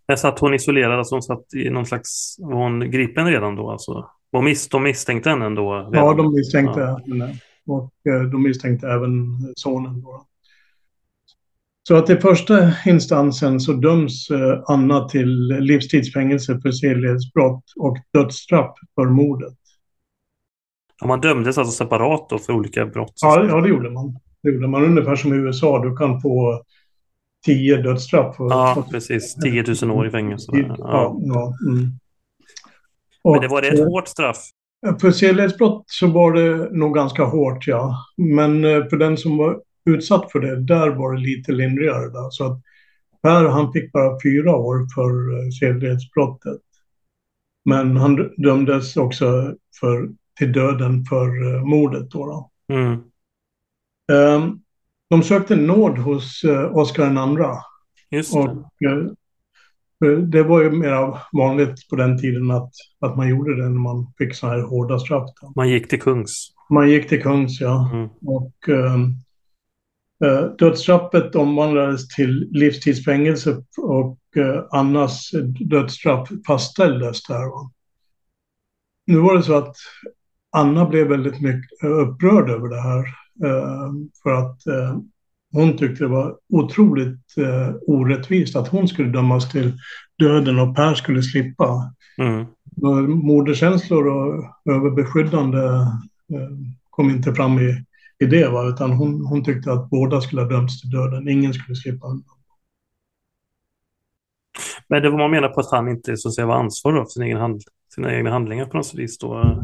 Men 0.08 0.16
satt 0.16 0.38
hon 0.38 0.54
isolerad, 0.54 0.98
alltså 0.98 1.14
hon 1.14 1.22
satt 1.22 1.54
i 1.56 1.70
någon 1.70 1.86
slags, 1.86 2.36
var 2.38 2.62
hon 2.62 2.90
gripen 2.90 3.26
redan 3.26 3.56
då 3.56 3.70
alltså? 3.70 4.08
De, 4.32 4.44
miss, 4.44 4.68
de 4.68 4.82
misstänkte 4.82 5.30
henne 5.30 5.46
ändå? 5.46 5.74
Redan. 5.74 6.06
Ja, 6.06 6.14
de 6.14 6.34
misstänkte 6.34 6.80
ja. 6.80 7.00
henne. 7.06 7.38
Och 7.66 7.92
eh, 8.12 8.22
de 8.22 8.42
misstänkte 8.42 8.88
även 8.88 9.12
sonen 9.56 10.02
då. 10.02 10.26
Så 11.88 11.96
att 11.96 12.10
i 12.10 12.16
första 12.16 12.72
instansen 12.86 13.60
så 13.60 13.72
döms 13.72 14.30
eh, 14.30 14.62
Anna 14.66 15.08
till 15.08 15.48
livstidsfängelse 15.48 16.60
för 16.60 16.70
sedlighetsbrott 16.70 17.64
och 17.76 17.96
dödsstraff 18.12 18.74
för 18.94 19.06
mordet. 19.06 19.54
Ja, 21.00 21.06
man 21.06 21.20
dömdes 21.20 21.58
alltså 21.58 21.84
separat 21.84 22.28
då 22.28 22.38
för 22.38 22.52
olika 22.52 22.86
brott? 22.86 23.12
Ja, 23.22 23.44
ja 23.44 23.60
det 23.60 23.68
gjorde 23.68 23.90
man. 23.90 24.18
Det 24.42 24.50
gjorde 24.50 24.68
man 24.68 24.84
ungefär 24.84 25.16
som 25.16 25.34
i 25.34 25.36
USA. 25.36 25.84
Du 25.84 25.96
kan 25.96 26.20
få 26.20 26.62
tio 27.46 27.76
dödsstraff. 27.76 28.36
För, 28.36 28.44
ja, 28.44 28.86
precis. 28.90 29.34
10 29.34 29.64
000 29.82 29.90
år 29.90 30.06
i 30.06 30.10
fängelse. 30.10 30.50
Ja. 30.52 30.76
Ja, 30.78 31.16
ja, 31.20 31.54
mm. 31.68 31.90
Men 33.24 33.40
det 33.40 33.48
var 33.48 33.62
det 33.62 33.68
ett 33.68 33.84
hårt 33.84 34.08
straff? 34.08 34.38
För 35.00 35.10
sedlighetsbrott 35.10 35.84
så 35.86 36.06
var 36.06 36.32
det 36.32 36.70
nog 36.72 36.94
ganska 36.94 37.24
hårt, 37.24 37.66
ja. 37.66 37.96
Men 38.16 38.64
eh, 38.64 38.88
för 38.88 38.96
den 38.96 39.16
som 39.16 39.36
var 39.36 39.60
utsatt 39.84 40.32
för 40.32 40.40
det, 40.40 40.60
där 40.60 40.90
var 40.90 41.12
det 41.12 41.20
lite 41.20 41.52
lindrigare. 41.52 42.08
Då. 42.08 42.28
Så 42.30 42.44
att 42.44 42.60
Per 43.24 43.48
han 43.48 43.72
fick 43.72 43.92
bara 43.92 44.18
fyra 44.22 44.56
år 44.56 44.86
för 44.94 45.10
eh, 45.10 45.50
sedlighetsbrottet. 45.60 46.60
Men 47.64 47.96
han 47.96 48.30
dömdes 48.36 48.96
också 48.96 49.54
för, 49.80 50.08
till 50.38 50.52
döden 50.52 51.04
för 51.04 51.42
uh, 51.42 51.64
mordet. 51.64 52.10
Då, 52.10 52.26
då. 52.26 52.50
Mm. 52.74 53.00
Um, 54.12 54.60
de 55.10 55.22
sökte 55.22 55.56
nåd 55.56 55.98
hos 55.98 56.44
uh, 56.44 56.76
Oscar 56.76 57.10
II. 57.10 57.46
Just 58.10 58.32
det. 58.32 58.38
Och, 58.38 58.72
uh, 60.04 60.18
det 60.18 60.42
var 60.42 60.62
ju 60.62 60.70
mer 60.70 61.18
vanligt 61.32 61.88
på 61.88 61.96
den 61.96 62.20
tiden 62.20 62.50
att, 62.50 62.70
att 63.00 63.16
man 63.16 63.28
gjorde 63.28 63.56
det 63.56 63.68
när 63.68 63.80
man 63.80 64.12
fick 64.18 64.34
så 64.34 64.46
här 64.46 64.60
hårda 64.60 64.98
straff. 64.98 65.30
Då. 65.40 65.52
Man 65.56 65.68
gick 65.68 65.88
till 65.88 66.00
kungs. 66.00 66.52
Man 66.70 66.90
gick 66.90 67.08
till 67.08 67.22
kungs, 67.22 67.60
ja. 67.60 67.90
Mm. 67.92 68.08
Och 68.22 68.68
um, 68.68 69.14
Eh, 69.14 69.23
dödsstraffet 70.58 71.34
omvandlades 71.34 72.08
till 72.08 72.48
livstidsfängelse 72.50 73.62
och 73.78 74.18
eh, 74.36 74.64
Annas 74.70 75.30
dödsstraff 75.60 76.28
fastställdes 76.46 77.22
där. 77.22 77.50
Nu 79.06 79.18
var 79.18 79.36
det 79.36 79.42
så 79.42 79.54
att 79.54 79.76
Anna 80.56 80.86
blev 80.86 81.08
väldigt 81.08 81.40
mycket 81.40 81.84
upprörd 81.84 82.50
över 82.50 82.68
det 82.68 82.80
här 82.80 83.00
eh, 83.44 83.92
för 84.22 84.30
att 84.30 84.60
hon 85.52 85.76
tyckte 85.76 86.04
det 86.04 86.08
var 86.08 86.36
otroligt 86.48 87.34
orättvist 87.86 88.56
att 88.56 88.68
hon 88.68 88.88
skulle 88.88 89.08
dömas 89.08 89.50
till 89.50 89.72
döden 90.18 90.58
och 90.58 90.76
Per 90.76 90.94
skulle 90.94 91.22
slippa. 91.22 91.94
Mm. 92.18 92.46
Moderkänslor 93.08 94.06
och 94.06 94.44
överbeskyddande 94.70 95.58
kom 96.90 97.10
inte 97.10 97.34
fram 97.34 97.58
i 97.58 97.84
i 98.18 98.26
det, 98.26 98.48
va? 98.48 98.68
utan 98.68 98.90
hon, 98.90 99.26
hon 99.26 99.44
tyckte 99.44 99.72
att 99.72 99.90
båda 99.90 100.20
skulle 100.20 100.42
ha 100.42 100.48
dömts 100.48 100.80
till 100.80 100.90
döden. 100.90 101.28
Ingen 101.28 101.54
skulle 101.54 101.76
slippa 101.76 102.06
undan. 102.06 102.34
Men 104.88 105.02
det 105.02 105.10
var 105.10 105.18
man 105.18 105.30
menar 105.30 105.48
på 105.48 105.60
att 105.60 105.70
han 105.70 105.88
inte 105.88 106.16
så 106.16 106.28
att 106.28 106.34
säga, 106.34 106.46
var 106.46 106.56
ansvarig 106.56 106.98
för 106.98 107.10
sina 107.10 107.26
egna, 107.26 107.40
hand, 107.40 107.62
sina 107.94 108.14
egna 108.14 108.30
handlingar 108.30 108.66
på 108.66 108.76
något 108.76 108.94
vis 108.94 109.18
då? 109.18 109.60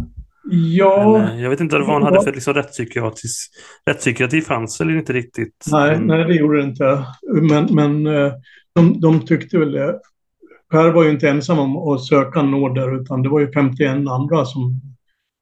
Ja. 0.50 1.18
Men, 1.18 1.36
eh, 1.36 1.42
jag 1.42 1.50
vet 1.50 1.60
inte 1.60 1.78
vad 1.78 1.88
han 1.88 2.02
hade 2.02 2.22
för 2.22 2.32
liksom, 2.32 2.54
rättspsykiatrisk... 2.54 3.50
Rättspsykiatri 3.86 4.40
fanns 4.40 4.80
eller 4.80 4.96
inte 4.96 5.12
riktigt? 5.12 5.66
Nej, 5.72 5.94
mm. 5.94 6.06
nej 6.06 6.24
det 6.24 6.34
gjorde 6.34 6.56
det 6.58 6.64
inte. 6.64 7.04
Men, 7.42 7.74
men 7.74 8.06
eh, 8.06 8.32
de, 8.74 9.00
de 9.00 9.20
tyckte 9.20 9.58
väl 9.58 9.72
det. 9.72 10.00
Per 10.70 10.90
var 10.90 11.04
ju 11.04 11.10
inte 11.10 11.28
ensam 11.28 11.58
om 11.58 11.76
att 11.76 12.04
söka 12.04 12.42
nåd 12.42 12.74
där, 12.74 13.00
utan 13.00 13.22
det 13.22 13.28
var 13.28 13.40
ju 13.40 13.52
51 13.52 13.90
andra 13.90 14.44
som 14.44 14.80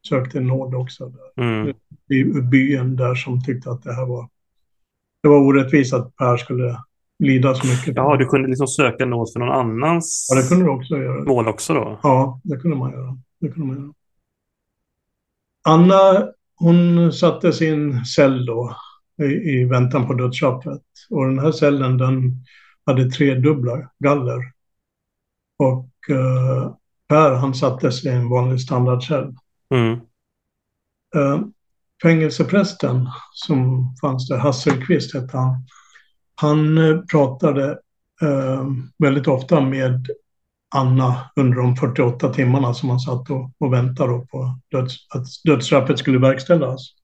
sökte 0.08 0.40
nåd 0.40 0.74
också. 0.74 1.08
Där. 1.08 1.44
Mm. 1.44 1.74
I 2.08 2.24
byn 2.24 2.96
där 2.96 3.14
som 3.14 3.44
tyckte 3.44 3.70
att 3.70 3.82
det 3.82 3.92
här 3.92 4.06
var, 4.06 4.28
det 5.22 5.28
var 5.28 5.38
orättvist 5.38 5.94
att 5.94 6.16
Per 6.16 6.36
skulle 6.36 6.78
lida 7.18 7.54
så 7.54 7.66
mycket. 7.66 7.96
Ja, 7.96 8.16
du 8.16 8.26
kunde 8.26 8.48
liksom 8.48 8.66
söka 8.68 9.06
nåd 9.06 9.32
för 9.32 9.40
någon 9.40 9.52
annans 9.52 10.28
ja, 10.30 10.40
det 10.40 10.48
kunde 10.48 10.64
du 10.64 10.70
också 10.70 10.96
göra. 10.96 11.24
mål 11.24 11.48
också 11.48 11.74
då? 11.74 12.00
Ja, 12.02 12.40
det 12.44 12.56
kunde 12.56 12.76
man 12.76 12.92
göra. 12.92 13.18
Det 13.40 13.48
kunde 13.48 13.66
man 13.66 13.76
göra. 13.76 13.92
Anna, 15.68 16.28
hon 16.56 17.12
satte 17.12 17.52
sin 17.52 18.04
cell 18.04 18.46
då 18.46 18.76
i, 19.22 19.24
i 19.24 19.64
väntan 19.64 20.06
på 20.06 20.14
dödsstraffet. 20.14 20.82
Och 21.10 21.26
den 21.26 21.38
här 21.38 21.52
cellen 21.52 21.98
den 21.98 22.44
hade 22.86 23.10
tre 23.10 23.34
dubbla 23.34 23.90
galler. 23.98 24.52
Och 25.58 25.88
uh, 26.10 26.74
Per 27.08 27.34
han 27.34 27.54
sattes 27.54 28.04
i 28.04 28.08
en 28.08 28.28
vanlig 28.28 28.60
standardcell. 28.60 29.34
Mm. 29.74 30.00
Uh, 31.16 31.46
fängelseprästen 32.02 33.08
som 33.32 33.88
fanns 34.00 34.28
där, 34.28 34.38
Hasselqvist 34.38 35.14
hette 35.14 35.36
han, 35.36 35.66
han 36.34 36.78
eh, 36.78 37.00
pratade 37.00 37.78
uh, 38.22 38.66
väldigt 38.98 39.26
ofta 39.26 39.60
med 39.60 40.06
Anna 40.74 41.30
under 41.36 41.56
de 41.56 41.76
48 41.76 42.34
timmarna 42.34 42.74
som 42.74 42.88
han 42.88 43.00
satt 43.00 43.30
och, 43.30 43.50
och 43.58 43.72
väntade 43.72 44.26
på 44.26 44.58
döds, 44.70 44.94
att 45.14 45.26
dödsstraffet 45.44 45.98
skulle 45.98 46.18
verkställas. 46.18 46.94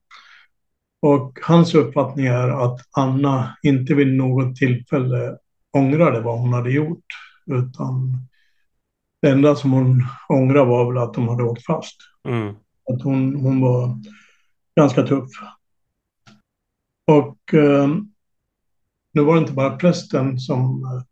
Och 1.03 1.38
hans 1.42 1.74
uppfattning 1.74 2.27
är 2.27 2.48
att 2.48 2.81
Anna 2.90 3.57
inte 3.62 3.94
vid 3.94 4.16
något 4.16 4.57
tillfälle 4.57 5.37
ångrade 5.72 6.20
vad 6.20 6.38
hon 6.38 6.53
hade 6.53 6.70
gjort, 6.70 7.05
utan 7.46 8.27
det 9.24 9.30
enda 9.30 9.56
som 9.56 9.72
hon 9.72 10.04
ångrade 10.28 10.66
var 10.66 10.92
väl 10.92 11.02
att 11.02 11.14
de 11.14 11.28
hade 11.28 11.42
åkt 11.42 11.64
fast. 11.64 11.96
Mm. 12.28 12.54
Att 12.92 13.02
hon, 13.02 13.34
hon 13.34 13.60
var 13.60 13.98
ganska 14.76 15.02
tuff. 15.02 15.30
Och 17.06 17.54
eh, 17.54 17.88
nu 19.12 19.22
var 19.22 19.34
det 19.34 19.40
inte 19.40 19.52
bara 19.52 19.76
prästen 19.76 20.38
som 20.38 20.84
eh, 20.84 21.02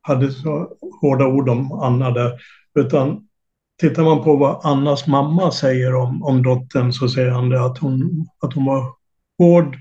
hade 0.00 0.32
så 0.32 0.76
hårda 1.00 1.26
ord 1.26 1.48
om 1.48 1.72
Anna 1.72 2.10
där, 2.10 2.40
utan 2.74 3.28
tittar 3.80 4.04
man 4.04 4.24
på 4.24 4.36
vad 4.36 4.66
Annas 4.66 5.06
mamma 5.06 5.50
säger 5.50 5.94
om, 5.94 6.22
om 6.22 6.42
dottern 6.42 6.92
så 6.92 7.08
säger 7.08 7.30
han 7.30 7.48
det 7.48 7.64
att 7.64 7.78
hon, 7.78 8.26
att 8.40 8.54
hon 8.54 8.64
var 8.64 8.94
hård 9.38 9.76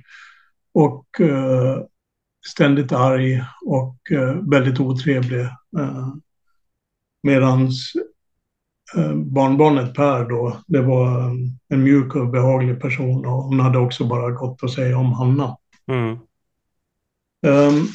och 0.73 1.21
eh, 1.21 1.83
ständigt 2.53 2.91
arg 2.91 3.43
och 3.65 4.11
eh, 4.11 4.35
väldigt 4.49 4.79
otrevlig. 4.79 5.41
Eh, 5.79 6.13
medans 7.23 7.93
eh, 8.95 9.13
barnbarnet 9.13 9.93
Per 9.93 10.29
då, 10.29 10.57
det 10.67 10.81
var 10.81 11.31
en 11.69 11.83
mjuk 11.83 12.15
och 12.15 12.29
behaglig 12.29 12.81
person 12.81 13.25
och 13.25 13.43
hon 13.43 13.59
hade 13.59 13.77
också 13.77 14.05
bara 14.05 14.31
gott 14.31 14.63
att 14.63 14.71
säga 14.71 14.97
om 14.97 15.13
Hanna. 15.13 15.57
Mm. 15.87 16.17
Um, 17.45 17.87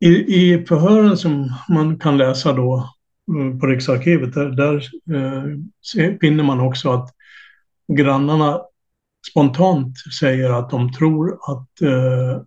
i, 0.00 0.08
I 0.08 0.66
förhören 0.66 1.16
som 1.16 1.52
man 1.68 1.98
kan 1.98 2.18
läsa 2.18 2.52
då 2.52 2.94
mm, 3.28 3.60
på 3.60 3.66
Riksarkivet, 3.66 4.34
där, 4.34 4.48
där 4.48 4.76
eh, 5.14 6.18
finner 6.20 6.44
man 6.44 6.60
också 6.60 6.90
att 6.90 7.14
grannarna 7.92 8.60
spontant 9.30 9.98
säger 10.20 10.50
att 10.50 10.70
de 10.70 10.92
tror 10.92 11.38
att 11.50 11.82
eh, 11.82 12.42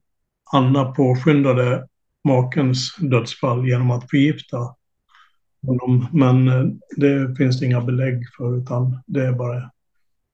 Anna 0.53 0.85
påskyndade 0.85 1.87
makens 2.27 2.95
dödsfall 2.95 3.67
genom 3.67 3.91
att 3.91 4.09
förgifta 4.09 4.57
honom. 5.67 6.07
Men 6.13 6.47
eh, 6.47 6.65
det 6.97 7.35
finns 7.37 7.59
det 7.59 7.65
inga 7.65 7.81
belägg 7.81 8.23
för, 8.37 8.57
utan 8.57 8.99
det 9.05 9.25
är 9.25 9.33
bara 9.33 9.71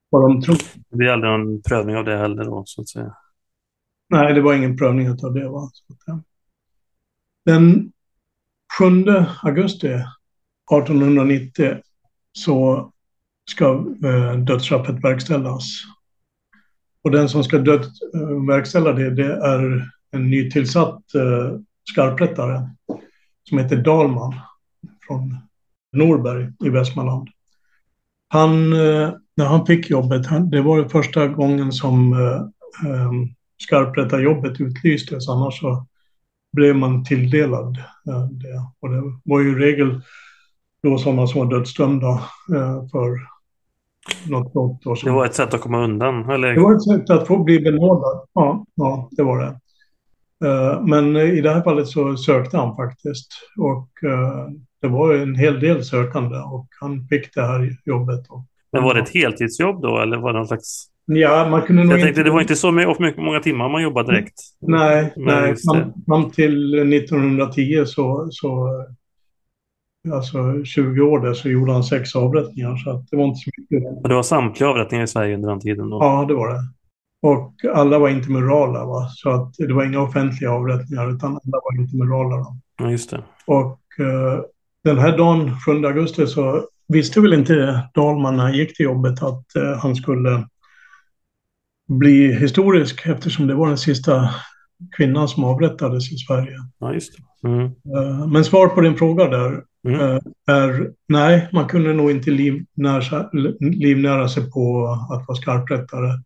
vad 0.10 0.22
de 0.22 0.42
tror. 0.42 0.58
Det 0.90 0.98
blir 0.98 1.10
aldrig 1.10 1.32
någon 1.32 1.62
prövning 1.62 1.98
av 1.98 2.06
det 2.06 2.18
heller 2.18 2.44
då, 2.44 2.64
så 2.66 2.82
att 2.82 2.90
säga. 2.90 3.16
Nej, 4.10 4.34
det 4.34 4.42
var 4.42 4.54
ingen 4.54 4.78
prövning 4.78 5.10
av 5.10 5.34
det. 5.34 5.50
Va? 5.50 5.72
Den 7.46 7.92
7 8.80 8.86
augusti 9.44 9.88
1890 9.88 11.78
så 12.32 12.92
ska 13.52 13.66
eh, 14.06 14.38
dödsstraffet 14.38 15.04
verkställas. 15.04 15.64
Och 17.04 17.12
den 17.12 17.30
som 17.30 17.44
ska 17.44 17.58
död, 17.58 17.84
eh, 18.14 18.46
verkställa 18.48 18.94
det, 18.94 19.10
det 19.10 19.34
är 19.34 19.92
en 20.12 20.30
nytillsatt 20.30 21.16
eh, 21.16 21.60
skarprättare 21.92 22.70
som 23.50 23.58
heter 23.58 23.78
Dalman 23.78 24.34
från 25.08 25.38
Norberg 25.94 26.52
i 26.66 26.70
Västmanland. 26.70 27.30
Han, 28.28 28.74
eh, 28.74 29.10
när 29.38 29.46
han 29.46 29.66
fick 29.66 29.90
jobbet, 29.90 30.26
han, 30.26 30.50
det 30.50 30.62
var 30.62 30.90
första 30.90 31.28
gången 31.28 31.72
som 31.72 32.14
eh, 32.14 32.92
eh, 32.92 33.12
skarprättarjobbet 33.58 34.62
utlystes, 34.62 35.30
annars 35.30 35.60
så 35.60 35.86
blev 36.54 36.76
man 36.76 37.04
tilldelad 37.04 37.78
eh, 38.08 38.26
det. 38.26 38.68
Och 38.80 38.90
det 38.90 39.02
var 39.24 39.40
ju 39.40 39.52
i 39.52 39.56
regel 39.56 40.02
då 40.84 40.98
sådana 40.98 41.28
som 41.28 41.40
var 41.40 41.58
dödsdömda 41.58 42.10
eh, 42.56 42.88
för 42.92 43.34
något 44.30 44.54
brott. 44.54 45.04
Det 45.04 45.12
var 45.12 45.26
ett 45.26 45.36
sätt 45.36 45.54
att 45.54 45.62
komma 45.62 45.84
undan? 45.84 46.30
Eller? 46.30 46.54
Det 46.54 46.62
var 46.62 46.76
ett 46.76 46.84
sätt 46.84 47.10
att 47.10 47.28
få 47.28 47.44
bli 47.44 47.60
benådad. 47.60 48.28
Ja, 48.34 48.66
ja, 48.76 49.10
det 49.12 49.24
var 49.24 49.40
det. 49.40 49.60
Eh, 50.44 50.82
men 50.82 51.16
i 51.16 51.42
det 51.42 51.54
här 51.54 51.62
fallet 51.62 51.88
så 51.88 52.18
sökte 52.18 52.58
han 52.58 52.76
faktiskt. 52.76 53.28
Och 53.58 54.10
eh, 54.10 54.48
det 54.82 54.88
var 54.88 55.14
en 55.14 55.36
hel 55.36 55.60
del 55.60 55.84
sökande 55.84 56.38
och 56.38 56.68
han 56.82 57.08
fick 57.08 57.34
det 57.36 57.42
här 57.42 57.78
jobbet. 57.86 58.20
Men 58.72 58.84
var 58.84 58.94
det 58.94 59.02
ett 59.02 59.14
heltidsjobb 59.14 59.82
då 59.82 60.02
eller 60.02 60.18
var 60.18 60.34
det 60.34 60.40
någon 60.40 60.48
slags... 60.48 60.86
Ja, 61.06 61.48
man 61.50 61.62
kunde 61.62 61.84
nog 61.84 61.94
Jag 61.94 62.00
tänkte 62.00 62.10
inte... 62.10 62.24
det 62.24 62.34
var 62.34 62.42
inte 62.42 62.56
så 62.56 62.72
mycket, 62.72 63.18
många 63.18 63.40
timmar 63.40 63.70
man 63.70 63.84
jobbade 63.84 64.12
direkt. 64.12 64.40
Nej, 64.62 65.14
Men 65.16 65.26
nej. 65.26 65.56
Fram, 65.56 65.94
fram 66.08 66.32
till 66.32 66.94
1910 66.94 67.84
så, 67.86 68.28
så 68.32 68.70
alltså 70.12 70.64
20 70.64 71.02
år 71.02 71.20
där 71.20 71.34
så 71.34 71.50
gjorde 71.50 71.72
han 71.72 71.84
sex 71.84 72.16
avrättningar 72.16 72.76
så 72.76 73.06
det 73.12 73.18
var 73.18 73.26
inte 73.26 73.40
så 73.40 73.50
mycket. 73.58 74.04
Och 74.04 74.10
det 74.10 74.16
var 74.16 74.24
samtliga 74.24 74.70
avrättningar 74.70 75.04
i 75.04 75.08
Sverige 75.08 75.36
under 75.36 75.50
den 75.50 75.60
tiden 75.60 75.90
då? 75.90 75.98
Ja, 76.02 76.26
det 76.28 76.34
var 76.34 76.50
det. 76.54 76.60
Och 77.24 77.54
alla 77.74 78.00
var 78.00 78.10
inte 78.10 78.32
murala 78.32 78.86
va? 78.86 79.08
så 79.10 79.30
att 79.30 79.54
det 79.58 79.74
var 79.74 79.84
inga 79.84 80.02
offentliga 80.02 80.52
avrättningar 80.52 81.16
utan 81.16 81.32
alla 81.32 81.62
var 81.64 81.82
inte 81.82 81.96
murala. 81.98 82.36
Då. 82.36 82.58
Ja, 82.78 82.92
just 82.92 83.10
det. 83.10 83.24
Och 83.46 83.80
eh, 84.00 84.42
den 84.84 84.98
här 84.98 85.18
dagen, 85.18 85.52
7 85.66 85.86
augusti, 85.86 86.28
så 86.28 86.68
visste 86.88 87.22
väl 87.22 87.34
inte 87.34 87.84
Dahlman 87.94 88.38
när 88.38 88.44
han 88.44 88.54
gick 88.54 88.78
till 88.78 88.84
jobbet 88.84 89.24
att 89.24 89.56
eh, 89.56 89.78
han 89.80 89.96
skulle 89.96 90.48
bli 91.88 92.34
historisk 92.34 93.06
eftersom 93.06 93.48
det 93.48 93.56
var 93.56 93.68
den 93.68 93.78
sista 93.78 94.30
kvinnan 94.98 95.28
som 95.28 95.44
avrättades 95.44 96.12
i 96.12 96.18
Sverige. 96.18 96.56
Ja, 96.80 96.94
just 96.94 97.14
det. 97.18 97.48
Mm. 97.48 97.66
Eh, 97.66 98.28
men 98.28 98.46
svar 98.46 98.68
på 98.68 98.82
din 98.82 98.98
fråga 98.98 99.28
där 99.28 99.64
Mm. 99.88 100.00
eh, 100.02 100.20
är 100.48 100.92
nej, 101.08 101.50
man 101.54 101.68
kunde 101.68 101.94
nog 101.94 102.12
inte 102.12 102.32
livnära 103.60 104.30
sig 104.30 104.52
på 104.52 104.88
att 105.12 105.28
vara 105.28 105.36
skarprättare. 105.36 106.20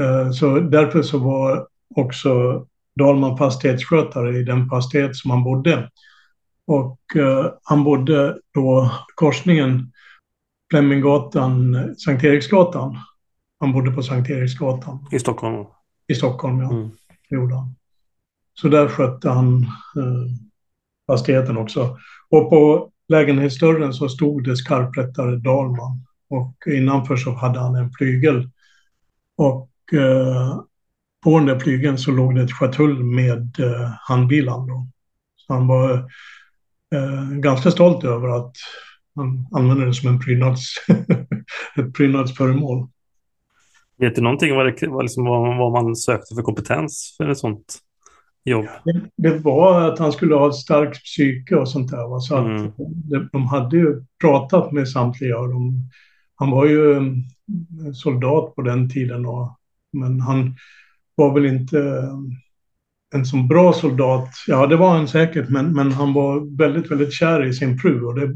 Eh, 0.00 0.30
Så 0.30 0.60
därför 0.60 1.02
så 1.02 1.18
var 1.18 1.68
också 1.94 2.64
Dahlman 2.98 3.38
fastighetsskötare 3.38 4.38
i 4.38 4.42
den 4.44 4.68
fastighet 4.68 5.16
som 5.16 5.30
han 5.30 5.44
bodde. 5.44 5.90
Och 6.66 7.16
eh, 7.16 7.52
han 7.62 7.84
bodde 7.84 8.38
då 8.54 8.90
korsningen 9.14 9.92
Fleminggatan, 10.70 11.76
Sankt 11.96 12.24
Eriksgatan. 12.24 12.98
Han 13.60 13.72
bodde 13.72 13.90
på 13.90 14.02
Sankt 14.02 14.30
Eriksgatan 14.30 15.06
I 15.12 15.18
Stockholm? 15.18 15.66
i 16.08 16.14
Stockholm, 16.14 16.60
ja. 16.60 16.70
Mm. 16.72 16.90
Det 17.28 17.36
gjorde 17.36 17.54
han. 17.54 17.76
Så 18.54 18.68
där 18.68 18.88
skötte 18.88 19.30
han 19.30 19.62
eh, 19.96 20.28
fastigheten 21.06 21.56
också. 21.56 21.98
Och 22.30 22.50
på 22.50 22.90
lägenhetsdörren 23.08 23.92
så 23.92 24.08
stod 24.08 24.44
det 24.44 24.56
skarprättare 24.56 25.36
Dahlman. 25.36 26.06
Och 26.30 26.54
innanför 26.66 27.16
så 27.16 27.30
hade 27.32 27.60
han 27.60 27.74
en 27.74 27.92
flygel. 27.92 28.50
Och 29.36 29.70
på 31.24 31.38
den 31.38 31.46
där 31.46 31.58
flygeln 31.58 31.98
så 31.98 32.10
låg 32.10 32.34
det 32.34 32.42
ett 32.42 32.52
schatull 32.52 33.04
med 33.04 33.60
eh, 33.60 33.90
handbilan. 34.08 34.66
Då. 34.66 34.88
Så 35.36 35.52
han 35.54 35.66
var 35.66 35.94
eh, 36.94 37.30
ganska 37.30 37.70
stolt 37.70 38.04
över 38.04 38.28
att 38.28 38.52
han 39.14 39.46
använde 39.52 39.86
det 39.86 39.94
som 39.94 40.08
en 40.08 40.20
prydnads, 40.20 40.74
ett 41.76 41.94
prydnadsföremål. 41.96 42.88
Vet 43.98 44.14
du 44.14 44.22
någonting 44.22 44.54
vad, 44.54 44.66
det, 44.66 44.88
vad, 44.88 45.04
liksom, 45.04 45.24
vad, 45.24 45.58
vad 45.58 45.84
man 45.84 45.96
sökte 45.96 46.34
för 46.34 46.42
kompetens 46.42 47.14
för 47.16 47.28
ett 47.28 47.38
sånt 47.38 47.78
jobb? 48.44 48.66
Det, 48.84 49.00
det 49.16 49.38
var 49.38 49.80
att 49.88 49.98
han 49.98 50.12
skulle 50.12 50.34
ha 50.34 50.48
ett 50.48 50.54
starkt 50.54 51.04
psyke 51.04 51.56
och 51.56 51.68
sånt 51.68 51.90
där. 51.90 52.08
Va? 52.08 52.20
Så 52.20 52.36
att 52.36 52.46
Mm. 52.46 52.72
de, 52.76 53.28
de 53.32 53.46
hade 53.46 53.76
ju 53.76 54.04
pratat 54.20 54.72
med 54.72 54.88
samtliga. 54.88 55.38
Och 55.38 55.48
de, 55.48 55.90
han 56.34 56.50
var 56.50 56.66
ju 56.66 56.94
en 56.94 57.24
soldat 57.94 58.54
på 58.54 58.62
den 58.62 58.90
tiden. 58.90 59.26
Och, 59.26 59.58
men 59.92 60.20
han 60.20 60.54
var 61.14 61.34
väl 61.34 61.46
inte 61.46 62.08
en 63.14 63.24
så 63.26 63.36
bra 63.36 63.72
soldat. 63.72 64.28
Ja, 64.46 64.66
det 64.66 64.76
var 64.76 64.90
han 64.90 65.08
säkert, 65.08 65.48
men, 65.48 65.72
men 65.72 65.92
han 65.92 66.12
var 66.12 66.56
väldigt, 66.58 66.90
väldigt 66.90 67.12
kär 67.12 67.44
i 67.44 67.52
sin 67.54 67.78
fru. 67.78 68.04
Och 68.04 68.14
det, 68.14 68.34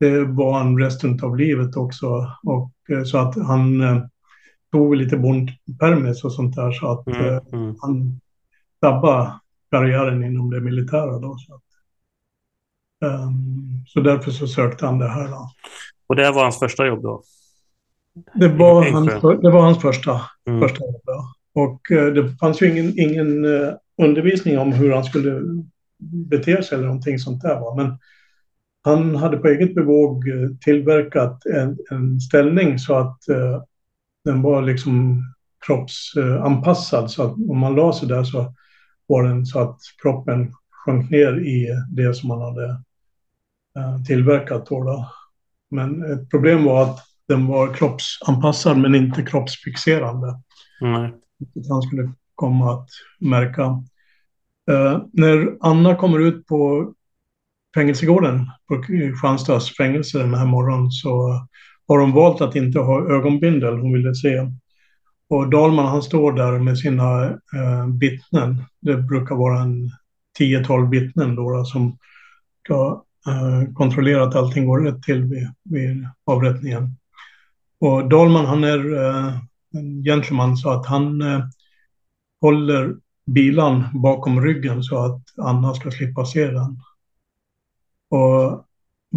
det 0.00 0.24
var 0.24 0.58
han 0.58 0.78
resten 0.78 1.20
av 1.22 1.36
livet 1.36 1.76
också. 1.76 2.06
Och, 2.42 2.72
eh, 2.90 3.04
så 3.04 3.18
att 3.18 3.36
han 3.46 3.80
eh, 3.80 4.02
tog 4.72 4.96
lite 4.96 5.16
bondpermis 5.16 6.24
och 6.24 6.32
sånt 6.32 6.56
där. 6.56 6.72
Så 6.72 6.92
att 6.92 7.08
eh, 7.08 7.26
Mm. 7.26 7.40
Mm. 7.52 7.76
han 7.80 8.20
tabbade 8.80 9.32
karriären 9.70 10.24
inom 10.24 10.50
det 10.50 10.60
militära 10.60 11.18
då. 11.18 11.36
Så, 11.38 11.54
att, 11.54 11.62
ehm, 13.10 13.84
så 13.86 14.00
därför 14.00 14.30
så 14.30 14.46
sökte 14.46 14.86
han 14.86 14.98
det 14.98 15.08
här 15.08 15.28
då. 15.28 15.50
Och 16.06 16.16
det 16.16 16.24
här 16.24 16.32
var 16.32 16.42
hans 16.42 16.58
första 16.58 16.86
jobb 16.86 17.02
då? 17.02 17.22
Det 18.34 18.48
var, 18.48 18.90
hans, 18.90 19.06
det 19.42 19.50
var 19.50 19.60
hans 19.60 19.82
första, 19.82 20.20
Mm. 20.46 20.60
första 20.60 20.84
jobb. 20.84 21.26
Och 21.54 21.90
eh, 21.90 22.06
det 22.12 22.28
fanns 22.40 22.62
ju 22.62 22.70
ingen, 22.70 22.98
ingen 22.98 23.44
eh, 23.44 23.74
undervisning 24.02 24.58
om 24.58 24.72
hur 24.72 24.92
han 24.92 25.04
skulle 25.04 25.42
bete 26.30 26.62
sig 26.62 26.76
eller 26.76 26.86
någonting 26.86 27.18
sånt 27.18 27.42
där. 27.42 27.60
Va? 27.60 27.74
Men 27.74 27.98
han 28.84 29.16
hade 29.16 29.36
på 29.36 29.48
eget 29.48 29.74
bevåg 29.74 30.28
eh, 30.28 30.48
tillverkat 30.64 31.46
en, 31.46 31.78
en 31.90 32.20
ställning 32.20 32.78
så 32.78 32.94
att 32.94 33.28
eh, 33.28 33.62
den 34.24 34.42
var 34.42 34.62
liksom 34.62 35.22
kroppsanpassad. 35.66 37.10
Så 37.10 37.22
att 37.22 37.32
om 37.32 37.58
man 37.58 37.74
la 37.74 37.92
sig 37.92 38.08
där 38.08 38.24
så 38.24 38.54
var 39.06 39.22
den 39.24 39.46
så 39.46 39.60
att 39.60 39.78
kroppen 40.02 40.52
sjönk 40.70 41.10
ner 41.10 41.40
i 41.40 41.68
det 41.90 42.14
som 42.14 42.28
man 42.28 42.40
hade 42.40 42.64
eh, 43.78 44.02
tillverkat. 44.06 44.66
Då, 44.66 44.84
då. 44.84 45.08
Men 45.70 46.12
ett 46.12 46.30
problem 46.30 46.64
var 46.64 46.82
att 46.82 46.98
den 47.28 47.46
var 47.46 47.74
kroppsanpassad 47.74 48.78
men 48.78 48.94
inte 48.94 49.22
kroppsfixerande. 49.22 50.40
Nej. 50.80 51.14
Vilket 51.38 51.70
han 51.70 51.82
skulle 51.82 52.12
komma 52.34 52.72
att 52.72 52.88
märka. 53.20 53.62
Eh, 54.70 55.02
när 55.12 55.56
Anna 55.60 55.94
kommer 55.96 56.18
ut 56.18 56.46
på 56.46 56.92
fängelsegården 57.74 58.50
på 58.68 58.82
Kristianstads 58.82 59.76
fängelse 59.76 60.18
den 60.18 60.34
här 60.34 60.46
morgonen 60.46 60.90
så 60.90 61.40
har 61.88 61.98
hon 61.98 62.12
valt 62.12 62.40
att 62.40 62.56
inte 62.56 62.78
ha 62.78 63.14
ögonbindel. 63.14 63.78
Hon 63.78 63.92
ville 63.92 64.14
se. 64.14 64.50
Och 65.28 65.50
Dahlman 65.50 65.86
han 65.86 66.02
står 66.02 66.32
där 66.32 66.58
med 66.58 66.78
sina 66.78 67.24
eh, 67.30 67.86
vittnen. 68.00 68.64
Det 68.80 68.96
brukar 68.96 69.34
vara 69.34 69.60
en 69.60 69.90
10-12 70.38 70.90
vittnen 70.90 71.34
då 71.34 71.64
som 71.64 71.98
ska 72.64 73.04
eh, 73.26 73.74
kontrollera 73.74 74.22
att 74.22 74.34
allting 74.34 74.66
går 74.66 74.80
rätt 74.80 75.02
till 75.02 75.22
vid, 75.22 75.48
vid 75.64 76.08
avrättningen. 76.24 76.96
Och 77.84 78.08
Dahlman 78.08 78.46
han 78.46 78.64
är 78.64 78.94
eh, 78.94 79.34
en 79.74 80.02
gentleman 80.04 80.56
så 80.56 80.70
att 80.70 80.86
han 80.86 81.22
eh, 81.22 81.40
håller 82.40 82.96
bilan 83.26 83.84
bakom 83.94 84.40
ryggen 84.40 84.82
så 84.82 84.98
att 84.98 85.22
Anna 85.42 85.74
ska 85.74 85.90
slippa 85.90 86.24
se 86.24 86.46
den. 86.46 86.78
Och 88.10 88.66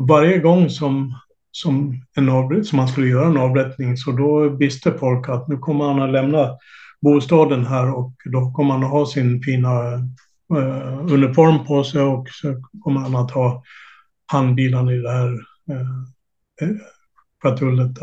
varje 0.07 0.39
gång 0.39 0.69
som, 0.69 1.13
som, 1.51 2.01
en 2.15 2.63
som 2.63 2.79
han 2.79 2.87
skulle 2.87 3.07
göra 3.07 3.27
en 3.27 3.37
avrättning 3.37 3.97
så 3.97 4.11
då 4.11 4.49
visste 4.49 4.97
folk 4.97 5.29
att 5.29 5.47
nu 5.47 5.57
kommer 5.57 5.85
han 5.85 6.01
att 6.01 6.11
lämna 6.11 6.57
bostaden 7.01 7.65
här 7.65 7.93
och 7.93 8.13
då 8.25 8.51
kommer 8.51 8.73
han 8.73 8.83
att 8.83 8.91
ha 8.91 9.05
sin 9.05 9.41
fina 9.43 9.93
eh, 10.57 10.99
uniform 11.13 11.65
på 11.65 11.83
sig 11.83 12.01
och 12.01 12.29
så 12.29 12.61
kommer 12.83 12.99
han 12.99 13.15
att 13.15 13.31
ha 13.31 13.63
handbilen 14.25 14.89
i 14.89 14.97
det 14.97 15.11
här 15.11 15.33
eh, 15.71 16.67
eh 16.67 16.75
patullet. 17.41 17.97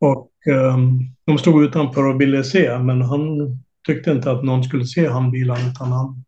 Och 0.00 0.30
eh, 0.46 0.78
de 1.24 1.38
stod 1.38 1.64
utanför 1.64 2.06
och 2.06 2.20
ville 2.20 2.44
se, 2.44 2.78
men 2.78 3.02
han 3.02 3.38
tyckte 3.86 4.10
inte 4.10 4.30
att 4.30 4.44
någon 4.44 4.64
skulle 4.64 4.84
se 4.84 5.08
handbilen 5.08 5.70
utan 5.70 5.92
han, 5.92 6.24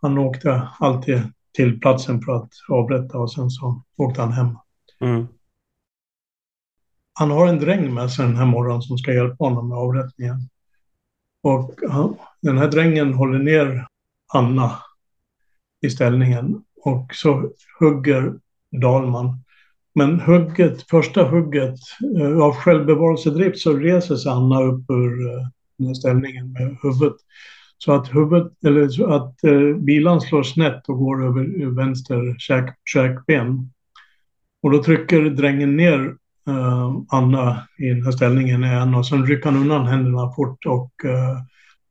han 0.00 0.18
åkte 0.18 0.68
alltid 0.78 1.22
till 1.52 1.80
platsen 1.80 2.20
för 2.22 2.32
att 2.32 2.50
avrätta 2.68 3.18
och 3.18 3.32
sen 3.32 3.50
så 3.50 3.82
åkte 3.96 4.20
han 4.20 4.32
hem. 4.32 4.58
Mm. 5.00 5.26
Han 7.12 7.30
har 7.30 7.46
en 7.46 7.58
dräng 7.58 7.94
med 7.94 8.10
sig 8.10 8.26
den 8.26 8.36
här 8.36 8.46
morgonen 8.46 8.82
som 8.82 8.98
ska 8.98 9.12
hjälpa 9.12 9.44
honom 9.44 9.68
med 9.68 9.78
avrättningen. 9.78 10.48
Och 11.42 11.74
han, 11.90 12.16
den 12.42 12.58
här 12.58 12.68
drängen 12.68 13.14
håller 13.14 13.38
ner 13.38 13.86
Anna 14.34 14.78
i 15.80 15.90
ställningen 15.90 16.64
och 16.84 17.14
så 17.14 17.50
hugger 17.78 18.34
Dalman. 18.80 19.44
Men 19.98 20.20
hugget, 20.20 20.82
första 20.90 21.24
hugget, 21.24 21.78
eh, 22.20 22.38
av 22.38 22.54
självbevarelsedrift 22.54 23.58
så 23.58 23.72
reser 23.72 24.16
sig 24.16 24.32
Anna 24.32 24.62
upp 24.62 24.90
ur 24.90 25.26
eh, 25.26 25.46
den 25.78 25.86
här 25.86 25.94
ställningen 25.94 26.52
med 26.52 26.76
huvudet. 26.82 27.16
Så 27.78 27.92
att, 27.92 28.14
huvudet, 28.14 28.52
eller 28.64 28.88
så 28.88 29.06
att 29.06 29.44
eh, 29.44 29.76
bilan 29.76 30.20
slår 30.20 30.42
snett 30.42 30.88
och 30.88 30.98
går 30.98 31.26
över 31.26 31.66
vänster 31.76 32.34
käk, 32.38 32.74
käkben. 32.84 33.70
Och 34.62 34.70
då 34.70 34.82
trycker 34.82 35.22
drängen 35.22 35.76
ner 35.76 36.14
eh, 36.48 36.92
Anna 37.08 37.62
i 37.78 37.88
den 37.88 38.04
här 38.04 38.12
ställningen 38.12 38.64
igen 38.64 38.94
och 38.94 39.06
sen 39.06 39.26
rycker 39.26 39.50
han 39.50 39.60
undan 39.60 39.86
händerna 39.86 40.32
fort 40.36 40.66
och 40.66 41.04
eh, 41.04 41.38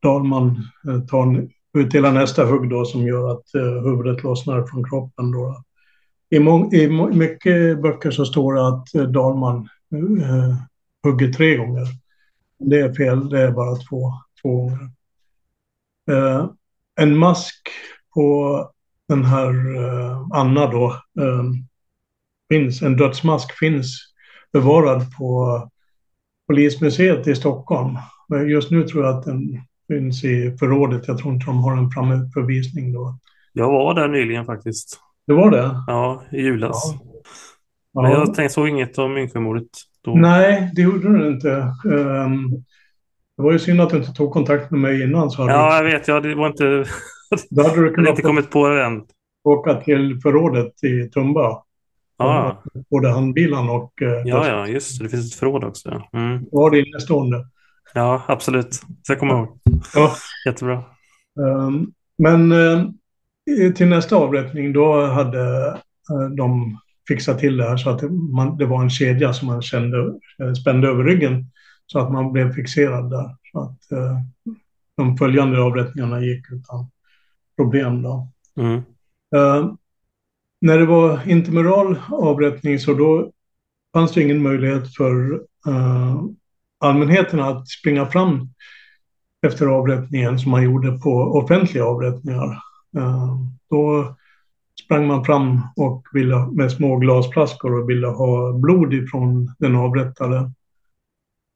Dahlman 0.01 0.63
eh, 0.87 0.99
tar 0.99 1.47
utdelar 1.77 2.11
nästa 2.11 2.45
hugg 2.45 2.69
då 2.69 2.85
som 2.85 3.07
gör 3.07 3.31
att 3.31 3.55
eh, 3.55 3.83
huvudet 3.83 4.23
lossnar 4.23 4.63
från 4.63 4.83
kroppen. 4.83 5.31
Då. 5.31 5.63
I, 6.29 6.39
må, 6.39 6.73
I 6.73 6.87
mycket 7.13 7.81
böcker 7.81 8.11
så 8.11 8.25
står 8.25 8.53
det 8.53 8.67
att 8.67 8.95
eh, 8.95 9.03
Dalman 9.03 9.69
eh, 10.21 10.55
hugger 11.03 11.33
tre 11.33 11.57
gånger. 11.57 11.87
Det 12.59 12.79
är 12.79 12.93
fel, 12.93 13.29
det 13.29 13.41
är 13.41 13.51
bara 13.51 13.75
två, 13.75 14.13
två 14.41 14.61
gånger. 14.61 14.89
Eh, 16.11 16.49
en 16.99 17.17
mask 17.17 17.69
på 18.13 18.71
den 19.07 19.25
här 19.25 19.75
eh, 19.77 20.27
Anna 20.31 20.71
då 20.71 20.85
eh, 21.19 21.43
finns, 22.49 22.81
en 22.81 22.97
dödsmask 22.97 23.59
finns 23.59 24.13
bevarad 24.53 25.15
på 25.17 25.61
Polismuseet 26.47 27.27
i 27.27 27.35
Stockholm. 27.35 27.97
Just 28.49 28.71
nu 28.71 28.83
tror 28.83 29.05
jag 29.05 29.17
att 29.17 29.25
den 29.25 29.61
finns 29.87 30.23
i 30.23 30.57
förrådet. 30.59 31.07
Jag 31.07 31.17
tror 31.17 31.33
inte 31.33 31.45
de 31.45 31.57
har 31.57 31.77
en 31.77 31.91
framme 31.91 32.29
för 32.33 32.41
visning 32.41 32.93
då. 32.93 33.17
Jag 33.53 33.71
var 33.71 33.93
där 33.93 34.07
nyligen 34.07 34.45
faktiskt. 34.45 34.99
Det 35.27 35.33
var 35.33 35.51
det? 35.51 35.83
Ja, 35.87 36.23
i 36.31 36.41
julas. 36.41 36.95
Ja. 37.93 38.01
Men 38.01 38.11
jag 38.11 38.25
tänkte, 38.25 38.53
såg 38.53 38.69
inget 38.69 38.97
om 38.97 39.17
Yngsjömordet 39.17 39.67
då. 40.03 40.15
Nej, 40.15 40.71
det 40.75 40.81
gjorde 40.81 41.17
du 41.17 41.27
inte. 41.27 41.49
Um, 41.85 42.51
det 43.37 43.43
var 43.43 43.51
ju 43.51 43.59
synd 43.59 43.81
att 43.81 43.89
du 43.89 43.97
inte 43.97 44.13
tog 44.13 44.33
kontakt 44.33 44.71
med 44.71 44.79
mig 44.79 45.03
innan. 45.03 45.31
Så 45.31 45.41
ja, 45.41 45.75
jag 45.75 45.83
vet. 45.83 46.07
Ja, 46.07 46.19
det 46.19 46.35
var 46.35 46.47
inte... 46.47 46.63
Då 47.49 47.63
hade 47.63 47.83
du 47.83 47.93
kunnat 47.93 48.09
inte 48.09 48.21
kommit 48.21 48.51
på 48.51 48.67
det 48.69 48.85
än. 48.85 49.03
Åka 49.43 49.73
till 49.73 50.19
förrådet 50.23 50.83
i 50.83 51.09
Tumba. 51.09 51.63
Ja. 52.17 52.63
Både 52.89 53.09
handbilen 53.09 53.69
och... 53.69 53.93
Uh, 54.01 54.09
ja, 54.25 54.47
ja, 54.47 54.67
just 54.67 54.99
det. 54.99 55.05
Det 55.05 55.09
finns 55.09 55.33
ett 55.33 55.39
förråd 55.39 55.63
också. 55.63 56.01
Mm. 56.13 56.45
Var 56.51 56.71
det 56.71 56.79
innestående? 56.79 57.45
Ja, 57.93 58.21
absolut. 58.27 58.73
Så 58.73 58.83
jag 59.07 59.19
kommer 59.19 59.33
ihåg. 59.33 59.59
Ja. 59.95 60.15
Jättebra. 60.45 60.83
Um, 61.39 61.91
men 62.17 62.51
uh, 62.51 62.89
till 63.75 63.87
nästa 63.87 64.15
avrättning 64.15 64.73
då 64.73 65.05
hade 65.05 65.69
uh, 66.11 66.29
de 66.37 66.79
fixat 67.07 67.39
till 67.39 67.57
det 67.57 67.69
här 67.69 67.77
så 67.77 67.89
att 67.89 68.01
man, 68.11 68.57
det 68.57 68.65
var 68.65 68.81
en 68.81 68.89
kedja 68.89 69.33
som 69.33 69.47
man 69.47 69.61
kände, 69.61 69.97
uh, 69.97 70.53
spände 70.61 70.87
över 70.87 71.03
ryggen 71.03 71.51
så 71.85 71.99
att 71.99 72.11
man 72.11 72.31
blev 72.31 72.53
fixerad 72.53 73.09
där. 73.09 73.35
Så 73.51 73.59
att 73.59 73.97
uh, 73.97 74.19
de 74.97 75.17
följande 75.17 75.61
avrättningarna 75.61 76.21
gick 76.21 76.51
utan 76.51 76.89
problem. 77.57 78.01
Då. 78.01 78.31
Mm. 78.59 78.81
när 80.61 80.77
det 80.77 80.85
var 80.85 81.29
intermural 81.29 81.99
avrättning 82.11 82.79
så 82.79 82.93
då 82.93 83.31
fanns 83.93 84.13
det 84.13 84.21
ingen 84.21 84.43
möjlighet 84.43 84.95
för 84.95 85.41
allmänheten 86.79 87.39
att 87.39 87.67
springa 87.67 88.05
fram 88.05 88.49
efter 89.47 89.65
avrättningen 89.65 90.39
som 90.39 90.51
man 90.51 90.63
gjorde 90.63 90.99
på 90.99 91.11
offentliga 91.13 91.85
avrättningar. 91.85 92.61
Eh, 92.95 93.37
då 93.69 94.15
sprang 94.85 95.07
man 95.07 95.25
fram 95.25 95.61
och 95.75 96.07
ville 96.13 96.47
med 96.51 96.71
små 96.71 96.97
glasflaskor 96.97 97.79
och 97.79 97.89
ville 97.89 98.07
ha 98.07 98.53
blod 98.53 98.93
ifrån 98.93 99.55
den 99.59 99.75
avrättade. 99.75 100.51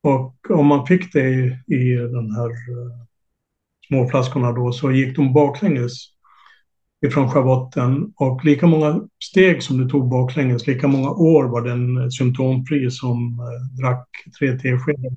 Och 0.04 0.36
om 0.50 0.68
man 0.68 0.86
fick 0.86 1.14
det 1.14 1.30
i, 1.68 1.96
den 1.96 2.32
här 2.32 2.50
eh, 2.50 3.06
små 3.88 4.10
flaskorna 4.10 4.52
då 4.52 4.72
så 4.72 4.92
gick 4.92 5.16
de 5.16 5.34
baklänges 5.34 5.94
ifrån 7.06 7.30
schavotten 7.30 8.14
och 8.16 8.46
lika 8.46 8.68
många 8.68 9.02
steg 9.24 9.64
som 9.64 9.78
det 9.78 9.90
tog 9.90 10.10
baklänges, 10.10 10.68
lika 10.68 10.88
många 10.88 11.10
år 11.10 11.44
var 11.44 11.62
den 11.62 11.98
eh, 11.98 12.10
symptomfri 12.10 12.92
som 12.92 13.38
drack 13.82 14.08
tre 14.40 14.52
teskedar. 14.52 15.12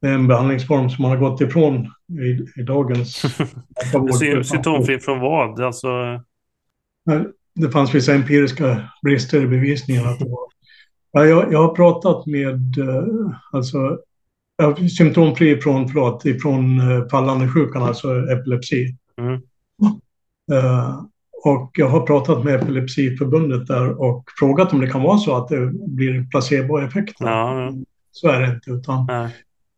Det 0.00 0.08
är 0.08 0.14
en 0.14 0.28
behandlingsform 0.28 0.90
som 0.90 1.02
man 1.02 1.10
har 1.10 1.18
gått 1.18 1.40
ifrån 1.40 1.92
i, 2.20 2.60
i 2.60 2.62
dagens 2.62 3.16
Symptomfri 4.44 5.00
från 5.00 5.20
vad? 5.20 5.60
Alltså... 5.60 5.88
Det 7.54 7.70
fanns 7.70 7.94
vissa 7.94 8.14
empiriska 8.14 8.90
brister 9.02 9.42
i 9.42 9.46
bevisningen. 9.46 10.06
Att 10.06 10.18
det 10.18 10.24
var... 10.24 10.38
ja, 11.12 11.24
jag, 11.24 11.52
jag 11.52 11.62
har 11.62 11.74
pratat 11.74 12.26
med, 12.26 12.78
eh, 12.78 13.04
alltså, 13.52 13.98
symptomfri 14.98 15.60
från, 15.60 15.88
förlåt, 15.88 16.24
ifrån 16.24 16.80
eh, 16.80 17.08
fallande 17.08 17.48
sjukan, 17.48 17.82
alltså 17.82 18.28
epilepsi. 18.28 18.96
Mm. 19.18 19.40
Uh, 20.52 21.02
och 21.44 21.70
jag 21.74 21.88
har 21.88 22.00
pratat 22.00 22.44
med 22.44 22.54
Epilepsiförbundet 22.54 23.66
där 23.66 24.00
och 24.00 24.24
frågat 24.38 24.72
om 24.72 24.80
det 24.80 24.86
kan 24.86 25.02
vara 25.02 25.18
så 25.18 25.36
att 25.36 25.48
det 25.48 25.66
blir 25.72 26.30
placeboeffekter. 26.30 27.26
Ja. 27.26 27.72
Så 28.12 28.28
är 28.28 28.40
det 28.40 28.54
inte, 28.54 28.70
utan 28.70 29.06
ja. 29.08 29.28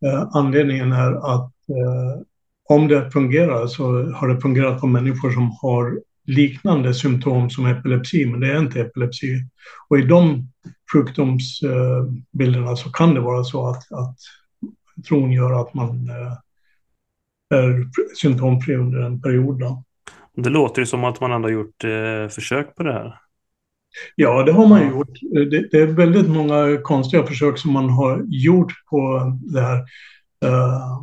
Eh, 0.07 0.29
anledningen 0.33 0.93
är 0.93 1.13
att 1.13 1.53
eh, 1.69 2.23
om 2.69 2.89
det 2.89 3.11
fungerar 3.11 3.67
så 3.67 4.13
har 4.13 4.29
det 4.29 4.41
fungerat 4.41 4.81
på 4.81 4.87
människor 4.87 5.31
som 5.31 5.51
har 5.63 6.01
liknande 6.27 6.95
symptom 6.95 7.51
som 7.51 7.67
epilepsi, 7.67 8.27
men 8.27 8.41
det 8.41 8.53
är 8.53 8.59
inte 8.59 8.81
epilepsi. 8.81 9.27
Och 9.89 9.99
i 9.99 10.03
de 10.03 10.49
sjukdomsbilderna 10.93 12.71
eh, 12.71 12.75
så 12.75 12.91
kan 12.91 13.15
det 13.15 13.21
vara 13.21 13.45
så 13.45 13.69
att, 13.69 13.93
att 13.93 14.17
tron 15.09 15.33
gör 15.33 15.61
att 15.61 15.75
man 15.75 16.11
är 17.55 17.87
symptomfri 18.21 18.77
under 18.77 18.99
en 18.99 19.21
period. 19.21 19.61
Då. 19.61 19.85
Det 20.37 20.51
låter 20.51 20.83
ju 20.83 20.87
som 20.87 21.05
att 21.05 21.21
man 21.21 21.33
ändå 21.33 21.51
gjort 21.51 21.83
försök 22.31 22.75
på 22.75 22.83
det 22.83 22.93
här. 22.93 23.19
Ja, 24.17 24.43
det 24.43 24.53
har 24.53 24.67
man 24.67 24.91
gjort. 24.91 25.19
Det, 25.21 25.71
det, 25.71 25.79
är 25.79 25.87
väldigt 25.87 26.29
många 26.29 26.79
konstiga 26.83 27.27
försök 27.27 27.59
som 27.59 27.73
man 27.73 27.91
har 27.91 28.25
gjort 28.29 28.73
på 28.91 29.33
det 29.41 29.61
här. 29.61 29.79
Uh, 30.45 31.03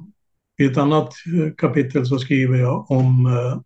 I 0.57 0.65
ett 0.65 0.77
annat 0.77 1.07
eh, 1.07 1.53
kapitel 1.57 2.05
så 2.05 2.19
skriver 2.19 2.57
jag 2.57 2.91
om, 2.91 3.25
uh, 3.25 3.59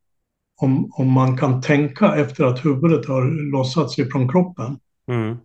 om, 0.62 0.91
om 0.93 1.12
man 1.12 1.38
kan 1.38 1.62
tänka 1.62 2.16
efter 2.16 2.43
att 2.45 2.66
huvudet 2.66 3.06
har 3.06 3.52
lossats 3.52 4.00
ifrån 4.00 4.30
kroppen. 4.30 4.78
Mm. 5.08 5.38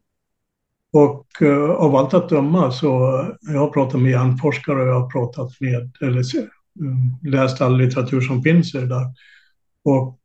Och 0.93 1.27
uh, 1.43 1.71
av 1.71 1.97
allt 1.97 2.15
att 2.15 2.29
döma 2.29 2.71
så, 2.71 2.89
jag 3.41 3.61
har 3.61 3.71
pratat 3.71 4.01
med 4.01 4.11
hjärnforskare 4.11 4.83
och 4.83 4.89
jag 4.89 5.01
har 5.01 5.11
pratat 5.11 5.61
med, 5.61 5.91
eller 6.01 6.23
läst 7.29 7.61
all 7.61 7.79
litteratur 7.79 8.21
som 8.21 8.43
finns 8.43 8.75
i 8.75 8.79
det 8.79 8.87
där. 8.87 9.07
Och 9.85 10.19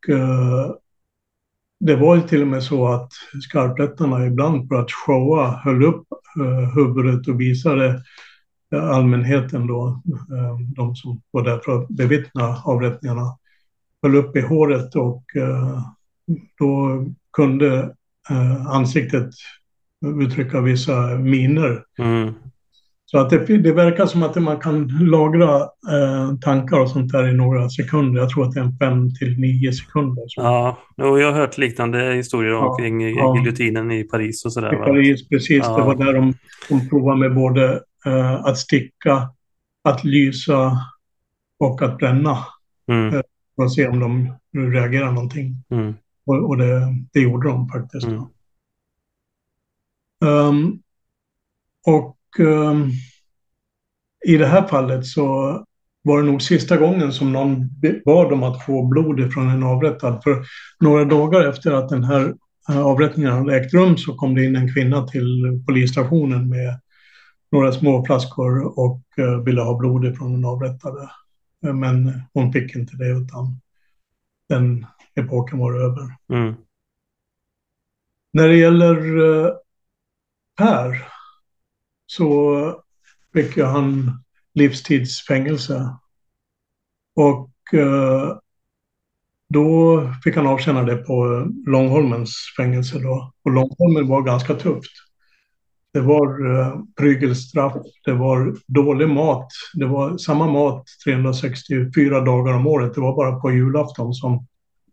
det 1.86 1.96
var 1.96 2.16
ju 2.16 2.22
till 2.22 2.42
och 2.42 2.48
med 2.48 2.64
så 2.64 2.88
att 2.88 3.12
skarprättarna 3.42 4.26
ibland 4.26 4.68
för 4.68 4.76
att 4.76 4.92
showa 4.92 5.60
höll 5.64 5.84
upp 5.84 6.08
eh, 6.40 6.76
huvudet 6.76 7.28
och 7.28 7.42
visade 7.42 8.04
eh, 8.74 8.90
allmänheten 8.90 9.68
då, 9.68 10.02
eh, 10.32 10.60
de 10.76 10.96
som 10.96 11.22
var 11.32 11.44
där 11.44 11.60
för 11.66 11.82
att 11.82 11.88
bevittna 11.88 12.62
avrättningarna, 12.64 13.38
höll 14.02 14.16
upp 14.16 14.36
i 14.36 14.42
håret 14.42 14.96
och 14.96 15.24
eh, 15.36 15.80
då 16.60 17.06
kunde 17.34 17.96
eh, 18.30 18.68
ansiktet 18.68 19.30
uttrycka 20.22 20.62
vissa 20.62 21.18
miner. 21.18 21.84
Mm. 22.00 22.34
Så 23.14 23.20
att 23.20 23.30
det, 23.30 23.58
det 23.58 23.74
verkar 23.74 24.06
som 24.06 24.24
att 24.24 24.36
man 24.36 24.60
kan 24.60 24.88
lagra 24.88 25.56
eh, 25.62 26.36
tankar 26.42 26.80
och 26.80 26.90
sånt 26.90 27.12
där 27.12 27.30
i 27.30 27.34
några 27.34 27.70
sekunder. 27.70 28.20
Jag 28.22 28.30
tror 28.30 28.46
att 28.48 28.52
det 28.54 28.60
är 28.60 28.64
en 28.64 28.78
fem 28.78 29.16
till 29.16 29.40
nio 29.40 29.74
sekunder. 29.74 30.24
Så. 30.28 30.42
Ja, 30.42 30.78
och 30.98 31.20
jag 31.20 31.32
har 31.32 31.40
hört 31.40 31.58
liknande 31.58 32.14
historier 32.14 32.52
Ja, 32.52 32.68
omkring 32.70 33.16
ja. 33.18 33.38
giljotinen 33.38 33.92
i 33.92 34.04
Paris 34.04 34.46
och 34.46 34.54
sådär. 34.54 34.74
I? 34.74 34.78
Paris, 34.78 35.30
precis. 35.30 35.64
Ja. 35.66 35.78
Det 35.78 35.84
var 35.84 35.96
där 35.96 36.14
de, 36.14 36.34
de 36.70 36.90
provade 36.90 37.20
med 37.20 37.36
både 37.36 37.84
eh, 38.06 38.34
att 38.46 38.58
sticka, 38.58 39.30
att 39.84 40.04
lysa 40.04 40.78
och 41.60 41.82
att 41.82 41.98
bränna. 41.98 42.38
Mm, 42.92 43.12
För 43.56 43.64
att 43.64 43.74
se 43.74 43.88
om 43.88 44.00
de 44.00 44.34
reagerar 44.72 45.12
någonting. 45.12 45.56
mm, 45.72 45.94
Och, 46.26 46.48
och 46.50 46.58
det, 46.58 46.82
det 47.14 47.20
gjorde 47.20 47.48
de 47.48 47.70
faktiskt. 47.70 48.08
mm. 48.08 48.24
Ehm, 50.26 50.80
och 51.88 52.18
ehm, 52.40 52.92
i 54.26 54.38
det 54.38 54.46
här 54.46 54.68
fallet 54.68 55.06
så 55.06 55.26
var 56.02 56.22
det 56.22 56.28
nog 56.28 56.42
sista 56.42 56.78
gången 56.78 57.14
som 57.14 57.32
någon 57.34 57.70
bad 58.06 58.34
om 58.34 58.44
att 58.44 58.66
få 58.66 58.88
blod 58.88 59.20
ifrån 59.20 59.50
en 59.50 59.64
avrättad. 59.64 60.24
För 60.24 60.46
några 60.80 61.06
dagar 61.06 61.50
efter 61.50 61.72
att 61.72 61.90
den 61.90 62.04
här 62.04 62.34
eh, 62.70 62.86
avrättningen 62.86 63.32
hade 63.32 63.58
ägt 63.58 63.74
rum 63.74 63.98
så 63.98 64.16
kom 64.16 64.36
det 64.36 64.46
in 64.46 64.56
en 64.56 64.74
kvinna 64.74 65.08
till 65.08 65.64
polisstationen 65.66 66.50
med 66.50 66.80
några 67.52 67.72
små 67.72 68.06
flaskor 68.06 68.80
och 68.80 69.02
eh, 69.18 69.44
ville 69.44 69.62
ha 69.62 69.78
blod 69.78 70.06
ifrån 70.06 70.34
den 70.34 70.46
avrättade. 70.46 71.10
Eh, 71.66 71.74
Men 71.74 72.22
hon 72.34 72.54
fick 72.54 72.76
inte 72.76 72.96
det 72.96 73.08
utan 73.10 73.60
den 74.50 74.86
epoken 75.16 75.60
var 75.60 75.74
över. 75.74 76.16
Mm, 76.34 76.56
När 78.34 78.48
det 78.48 78.56
gäller 78.56 78.96
eh, 79.46 79.52
Per 80.58 81.08
så 82.18 82.84
fick 83.34 83.58
ju 83.58 83.64
han 83.64 84.12
livstidsfängelse. 84.54 85.98
Och 87.16 87.74
eh, 87.74 88.38
då 89.50 90.02
fick 90.24 90.36
han 90.36 90.48
avtjäna 90.48 90.84
det 90.84 90.96
på 90.96 91.26
eh, 91.26 91.72
Långholmens 91.72 92.36
fängelse 92.58 93.00
då. 93.00 93.34
Och 93.44 93.52
Långholmen 93.52 94.08
var 94.08 94.22
ganska 94.22 94.54
tufft. 94.54 94.92
Det 95.94 96.02
var 96.02 96.56
eh, 96.56 96.76
prygelstraff, 96.98 97.74
det 98.06 98.14
var 98.14 98.56
dålig 98.68 99.10
mat. 99.10 99.48
Det 99.74 99.86
var 99.86 100.18
samma 100.18 100.48
mat 100.48 100.86
364 101.06 102.22
dagar 102.22 102.54
om 102.54 102.68
året. 102.68 102.96
Det 102.96 103.02
var 103.02 103.16
bara 103.16 103.40
på 103.40 103.52
julafton 103.52 104.14
som 104.14 104.48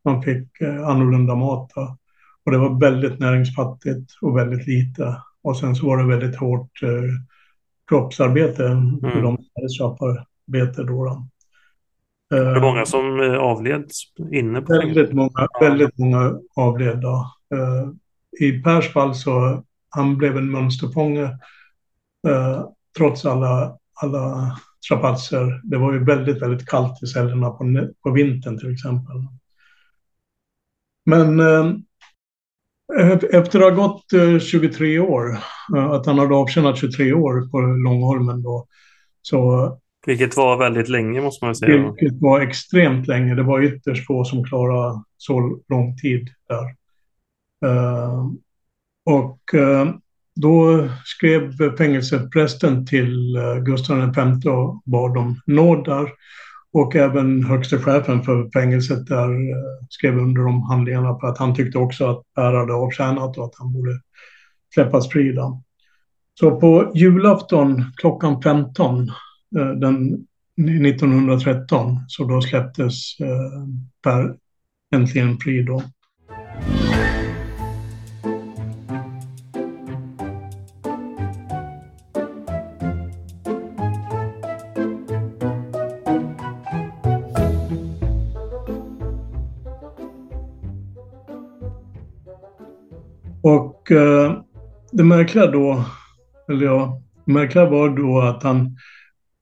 man 0.04 0.22
fick 0.22 0.60
eh, 0.60 0.88
annorlunda 0.88 1.34
mat. 1.34 1.70
Då. 1.74 1.96
Och 2.44 2.52
det 2.52 2.58
var 2.58 2.80
väldigt 2.80 3.18
näringsfattigt 3.18 4.12
och 4.20 4.36
väldigt 4.36 4.66
lite. 4.66 5.16
Och 5.42 5.56
sen 5.56 5.74
så 5.76 5.86
var 5.86 5.96
det 5.98 6.16
väldigt 6.16 6.36
hårt 6.38 6.82
eh, 6.82 6.88
kroppsarbete 7.88 8.56
för 9.00 9.10
Mm. 9.10 9.22
de 9.22 9.36
som 9.36 9.46
hade 9.54 9.68
straffarbete 9.68 10.82
då. 10.82 11.04
då. 11.04 11.26
Det 12.30 12.36
Eh, 12.38 12.44
var 12.54 12.60
många 12.60 12.86
som 12.86 13.20
eh, 13.20 13.34
avled 13.38 13.90
inne 14.32 14.60
på. 14.62 14.72
Väldigt 14.72 15.12
många, 15.12 15.48
väldigt 15.60 15.98
många 15.98 16.38
avled 16.56 16.98
då. 17.00 17.26
Eh, 17.54 17.88
I 18.48 18.62
Pers 18.62 18.92
fall 18.92 19.14
så 19.14 19.64
han 19.88 20.16
blev 20.16 20.36
en 20.36 20.50
mönsterfånge 20.50 21.22
eh, 22.28 22.64
trots 22.98 23.24
alla, 23.24 23.76
alla 24.02 24.56
strapatser. 24.84 25.60
Det 25.64 25.76
var 25.78 25.92
ju 25.92 26.04
väldigt, 26.04 26.42
väldigt 26.42 26.66
kallt 26.68 27.02
i 27.02 27.06
cellerna 27.06 27.50
på, 27.50 27.88
på 28.02 28.10
vintern 28.10 28.58
till 28.58 28.72
exempel. 28.72 29.16
Men 31.06 31.40
eh, 31.40 31.72
efter 33.32 33.60
att 33.60 33.76
ha 33.76 33.86
gått 33.86 34.12
eh, 34.12 34.38
23 34.38 34.98
år, 34.98 35.38
eh, 35.76 35.90
att 35.90 36.06
han 36.06 36.18
hade 36.18 36.34
avtjänat 36.34 36.78
23 36.78 37.12
år 37.12 37.50
på 37.50 37.60
Långholmen 37.60 38.42
då, 38.42 38.66
så 39.22 39.70
Vilket 40.06 40.36
var 40.36 40.56
väldigt 40.56 40.88
länge 40.88 41.20
måste 41.20 41.44
man 41.44 41.54
säga. 41.54 41.94
vilket 41.98 42.20
var 42.20 42.40
extremt 42.40 43.06
länge. 43.06 43.34
Det 43.34 43.42
var 43.42 43.62
ytterst 43.62 44.06
få 44.06 44.24
som 44.24 44.44
klarade 44.44 45.02
så 45.16 45.60
lång 45.68 45.96
tid 45.96 46.28
där. 46.48 46.64
Eh, 47.70 48.26
och 49.06 49.54
eh, 49.54 49.88
då 50.40 50.88
skrev 51.04 51.76
fängelseprästen 51.76 52.86
till 52.86 53.38
Gustav 53.64 54.12
V 54.16 54.50
och 54.50 54.82
bad 54.84 55.16
om 55.16 55.40
nåd 55.46 55.84
där. 55.84 56.08
Och 56.72 56.96
även 56.96 57.44
högste 57.44 57.78
chefen 57.78 58.22
för 58.22 58.50
fängelset 58.50 59.06
där 59.06 59.30
eh, 59.30 59.86
skrev 59.88 60.18
under 60.18 60.42
de 60.42 60.62
handlingarna 60.62 61.18
för 61.18 61.26
att 61.26 61.38
han 61.38 61.54
tyckte 61.54 61.78
också 61.78 62.06
att 62.06 62.22
Per 62.34 62.52
hade 62.52 62.72
avtjänat 62.72 63.38
och 63.38 63.44
att 63.44 63.54
han 63.58 63.72
borde 63.72 64.00
släppas 64.74 65.08
fri. 65.08 65.32
Då. 65.32 65.62
Så 66.40 66.60
på 66.60 66.92
julafton 66.94 67.84
klockan 67.96 68.42
15 68.42 69.08
eh, 69.58 69.70
den 69.70 70.26
1913 70.68 71.96
så 72.08 72.24
då 72.24 72.40
släpptes 72.40 73.20
eh, 73.20 73.66
Per 74.02 74.34
äntligen 74.94 75.38
fri 75.38 75.62
då. 75.62 75.82
Och 93.90 93.96
eh, 93.96 94.42
det 94.92 95.04
märkliga 95.04 95.46
då, 95.46 95.84
eller 96.48 96.66
ja, 96.66 97.02
det 97.24 97.32
märkliga 97.32 97.70
var 97.70 97.88
då 97.88 98.20
att 98.20 98.42
han 98.42 98.76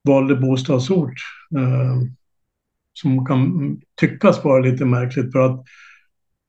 valde 0.05 0.36
bostadsort 0.36 1.12
eh, 1.57 1.96
som 2.92 3.26
kan 3.26 3.76
tyckas 4.01 4.44
vara 4.44 4.61
lite 4.61 4.84
märkligt 4.84 5.32
för 5.32 5.38
att 5.40 5.64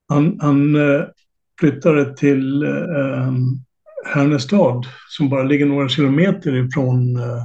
han, 0.08 0.40
han 0.42 0.76
eh, 0.76 1.06
flyttade 1.60 2.18
till 2.18 2.64
eh, 2.64 3.34
Härnestad 4.06 4.86
som 5.08 5.30
bara 5.30 5.44
ligger 5.44 5.66
några 5.66 5.90
kilometer 5.90 6.56
ifrån 6.56 7.16
eh, 7.16 7.44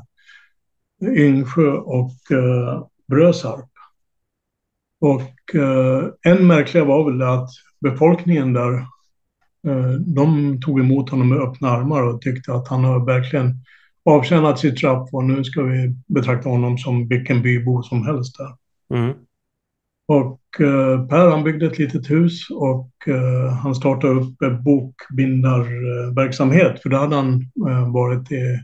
Yngsjö 1.08 1.70
och 1.70 2.30
eh, 2.30 2.86
Brösarp. 3.08 3.70
Och 5.00 5.54
eh, 5.54 6.04
en 6.22 6.46
märkliga 6.46 6.84
var 6.84 7.10
väl 7.10 7.22
att 7.22 7.50
befolkningen 7.80 8.52
där 8.52 8.93
de 9.98 10.60
tog 10.60 10.80
emot 10.80 11.10
honom 11.10 11.28
med 11.28 11.38
öppna 11.38 11.68
armar 11.68 12.02
och 12.02 12.20
tyckte 12.20 12.54
att 12.54 12.68
han 12.68 12.84
har 12.84 13.06
verkligen 13.06 13.54
avtjänat 14.04 14.58
sitt 14.58 14.78
straff 14.78 15.08
och 15.12 15.24
nu 15.24 15.44
ska 15.44 15.62
vi 15.62 15.94
betrakta 16.06 16.48
honom 16.48 16.78
som 16.78 17.08
vilken 17.08 17.42
bybo 17.42 17.82
som 17.82 18.06
helst 18.06 18.36
där. 18.38 18.54
Mm. 18.96 19.14
Och 20.06 20.40
eh, 20.60 21.06
Per 21.06 21.30
han 21.30 21.44
byggde 21.44 21.66
ett 21.66 21.78
litet 21.78 22.10
hus 22.10 22.50
och 22.50 22.90
eh, 23.06 23.52
han 23.52 23.74
startade 23.74 24.12
upp 24.12 24.42
eh, 24.42 24.60
bokbindarverksamhet 24.60 26.82
för 26.82 26.90
det 26.90 26.98
hade 26.98 27.16
han 27.16 27.50
eh, 27.68 27.92
varit 27.92 28.32
i, 28.32 28.58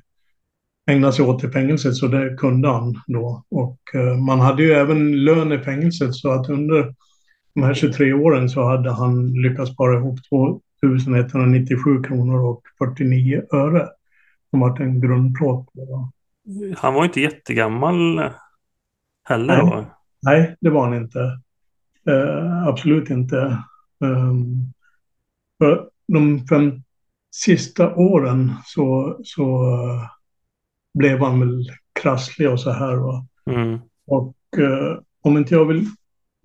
ägnat 0.90 1.14
sig 1.14 1.24
åt 1.24 1.44
i 1.44 1.48
fängelset 1.48 1.94
så 1.94 2.06
det 2.06 2.36
kunde 2.36 2.68
han 2.68 3.00
då. 3.06 3.44
Och 3.50 3.78
eh, 3.94 4.16
man 4.16 4.40
hade 4.40 4.62
ju 4.62 4.72
även 4.72 5.24
lön 5.24 5.52
i 5.52 5.58
fängelset 5.58 6.14
så 6.14 6.30
att 6.30 6.48
under 6.48 6.94
de 7.54 7.62
här 7.62 7.74
23 7.74 8.12
åren 8.12 8.48
så 8.48 8.64
hade 8.64 8.90
han 8.90 9.32
lyckats 9.32 9.72
spara 9.72 9.98
ihop 9.98 10.18
2197 10.86 12.02
kronor 12.02 12.40
och 12.40 12.62
49 12.78 13.42
öre. 13.52 13.88
Som 14.50 14.60
varit 14.60 14.80
en 14.80 15.00
grundplåt. 15.00 15.66
Han 16.76 16.94
var 16.94 17.04
inte 17.04 17.20
jättegammal 17.20 18.30
heller 19.24 19.56
Nej. 19.56 19.70
då. 19.70 19.86
Nej, 20.22 20.56
det 20.60 20.70
var 20.70 20.84
han 20.84 20.94
inte. 20.94 21.40
Eh, 22.08 22.66
absolut 22.66 23.10
inte. 23.10 23.58
Um, 24.00 24.72
för 25.58 25.88
de 26.08 26.46
fem 26.46 26.82
sista 27.34 27.94
åren 27.94 28.52
så, 28.64 29.20
så 29.24 29.62
eh, 29.62 30.10
blev 30.98 31.20
han 31.20 31.40
väl 31.40 31.64
krasslig 32.02 32.50
och 32.50 32.60
så 32.60 32.70
här. 32.70 32.96
Va? 32.96 33.26
Mm. 33.50 33.78
Och 34.06 34.36
eh, 34.58 34.98
om 35.22 35.38
inte 35.38 35.54
jag 35.54 35.64
vill 35.64 35.86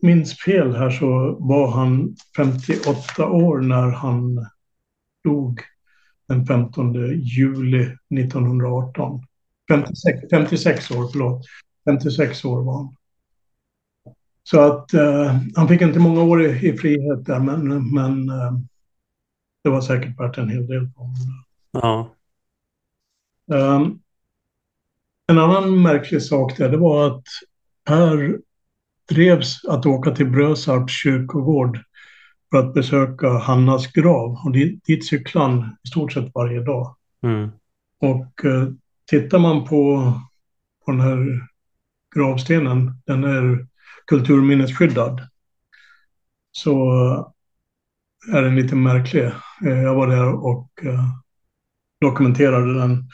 minns 0.05 0.39
fel 0.39 0.75
här 0.75 0.89
så 0.89 1.37
var 1.39 1.71
han 1.71 2.15
58 2.37 3.27
år 3.29 3.61
när 3.61 3.89
han 3.89 4.47
dog 5.23 5.61
den 6.27 6.45
15 6.45 6.93
juli 7.19 7.81
1918. 8.19 9.23
56, 9.71 10.19
56 10.31 10.91
år, 10.91 11.09
förlåt. 11.11 11.45
56 11.89 12.45
år 12.45 12.63
var 12.63 12.77
han. 12.77 12.95
Så 14.43 14.59
att 14.59 14.93
eh, 14.93 15.37
han 15.55 15.67
fick 15.67 15.81
inte 15.81 15.99
många 15.99 16.21
år 16.21 16.45
i, 16.45 16.69
i 16.69 16.77
frihet 16.77 17.25
där, 17.25 17.39
men, 17.39 17.93
men 17.93 18.29
eh, 18.29 18.53
det 19.63 19.69
var 19.69 19.81
säkert 19.81 20.19
värt 20.19 20.37
en 20.37 20.49
hel 20.49 20.67
del 20.67 20.89
på 20.91 21.01
honom. 21.01 21.43
Ja. 21.71 22.11
Um, 23.47 23.99
en 25.27 25.37
annan 25.37 25.81
märklig 25.81 26.21
sak 26.21 26.57
där, 26.57 26.69
det 26.69 26.77
var 26.77 27.07
att 27.07 27.23
Per 27.85 28.39
drevs 29.09 29.65
att 29.65 29.85
åka 29.85 30.11
till 30.11 30.29
Brösarps 30.29 30.93
kyrkogård 30.93 31.79
för 32.51 32.57
att 32.57 32.73
besöka 32.73 33.29
Hannas 33.29 33.87
grav. 33.87 34.41
Och 34.45 34.51
dit, 34.51 34.85
dit 34.85 35.07
cyklar 35.07 35.41
han 35.41 35.77
i 35.83 35.87
stort 35.87 36.13
sett 36.13 36.31
varje 36.33 36.63
dag. 36.63 36.95
Mm. 37.23 37.49
Och 37.99 38.45
eh, 38.45 38.67
tittar 39.09 39.39
man 39.39 39.63
på, 39.63 40.13
på 40.85 40.91
den 40.91 41.01
här 41.01 41.47
gravstenen, 42.15 43.01
den 43.05 43.23
är 43.23 43.67
kulturminnesskyddad, 44.05 45.21
så 46.51 46.93
är 48.33 48.41
den 48.41 48.55
lite 48.55 48.75
märklig. 48.75 49.23
Eh, 49.65 49.81
jag 49.81 49.95
var 49.95 50.07
där 50.07 50.33
och 50.33 50.69
eh, 50.83 51.09
dokumenterade 52.01 52.79
den 52.79 53.09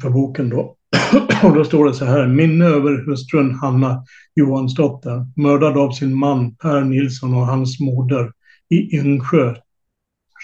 för 0.00 0.10
boken 0.10 0.48
då. 0.48 0.76
och 1.44 1.54
då 1.54 1.64
står 1.64 1.84
det 1.84 1.94
så 1.94 2.04
här, 2.04 2.26
minne 2.26 2.64
över 2.64 3.06
hustrun 3.06 3.54
Hanna 3.54 4.04
Johansdotter, 4.34 5.26
mördad 5.36 5.78
av 5.78 5.90
sin 5.90 6.18
man 6.18 6.54
Per 6.56 6.80
Nilsson 6.80 7.34
och 7.34 7.46
hans 7.46 7.80
moder 7.80 8.32
i 8.68 8.96
Yngsjö 8.96 9.54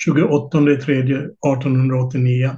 28 0.04 0.58
3 0.58 0.68
1889. 0.76 2.50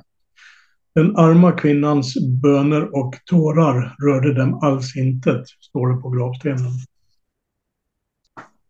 Den 0.94 1.16
arma 1.16 1.52
kvinnans 1.52 2.14
böner 2.42 2.96
och 2.96 3.14
tårar 3.24 3.96
rörde 3.98 4.34
dem 4.34 4.54
alls 4.54 4.96
intet, 4.96 5.48
står 5.60 5.88
det 5.88 6.02
på 6.02 6.10
gravstenen. 6.10 6.72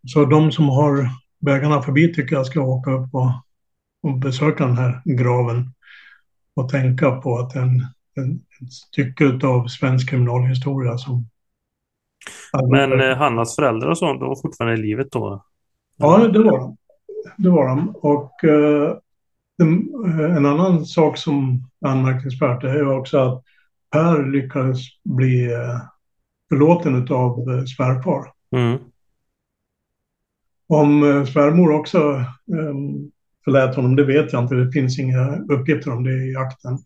Så 0.07 0.25
de 0.25 0.53
som 0.53 0.69
har 0.69 1.11
vägarna 1.41 1.83
förbi 1.83 2.15
tycker 2.15 2.37
jag 2.37 2.47
ska 2.47 2.61
åka 2.61 2.91
upp 2.91 3.15
och, 3.15 3.31
och 4.03 4.19
besöka 4.19 4.67
den 4.67 4.77
här 4.77 5.03
graven 5.05 5.75
och 6.55 6.69
tänka 6.69 7.11
på 7.11 7.39
att 7.39 7.51
den, 7.51 7.87
den 8.17 8.41
ett 8.63 8.73
stycke 8.73 9.47
av 9.47 9.67
svensk 9.67 10.11
kriminalhistoria 10.11 10.99
som... 10.99 11.29
Men 12.71 13.01
eh, 13.01 13.17
Hannas 13.17 13.57
föräldrar 13.57 13.89
och 13.89 13.99
sånt, 13.99 14.21
de 14.21 14.29
var 14.29 14.37
fortfarande 14.37 14.79
i 14.79 14.83
livet 14.83 15.13
då? 15.13 15.45
Ja, 15.97 16.29
det 16.29 16.39
var 16.39 16.59
de. 16.59 16.77
Det 17.37 17.51
var 17.51 17.69
de. 17.69 17.89
Och 17.97 18.45
eh, 18.45 18.97
en, 19.63 19.89
en 20.37 20.47
annan 20.47 20.87
sak 20.87 21.19
som 21.19 21.65
är 21.85 21.89
anmärkningsvärt 21.89 22.65
är 22.65 22.99
också 22.99 23.19
att 23.19 23.45
Per 23.91 24.31
lyckades 24.33 24.79
bli 25.05 25.53
eh, 25.53 25.81
förlåten 26.49 27.09
av 27.11 27.51
eh, 27.51 27.65
svärfar. 27.65 28.33
Mm. 28.57 28.79
Om 30.67 31.03
eh, 31.03 31.25
svärmor 31.25 31.73
också 31.73 32.25
förlät 33.45 33.77
honom, 33.77 33.97
det 33.97 34.05
vet 34.05 34.33
jag 34.33 34.43
inte. 34.43 34.55
Det 34.55 34.73
finns 34.73 34.99
inga 34.99 35.37
uppgifter 35.37 35.93
om 35.93 36.05
det 36.05 36.13
i 36.13 36.37
akten. 36.37 36.79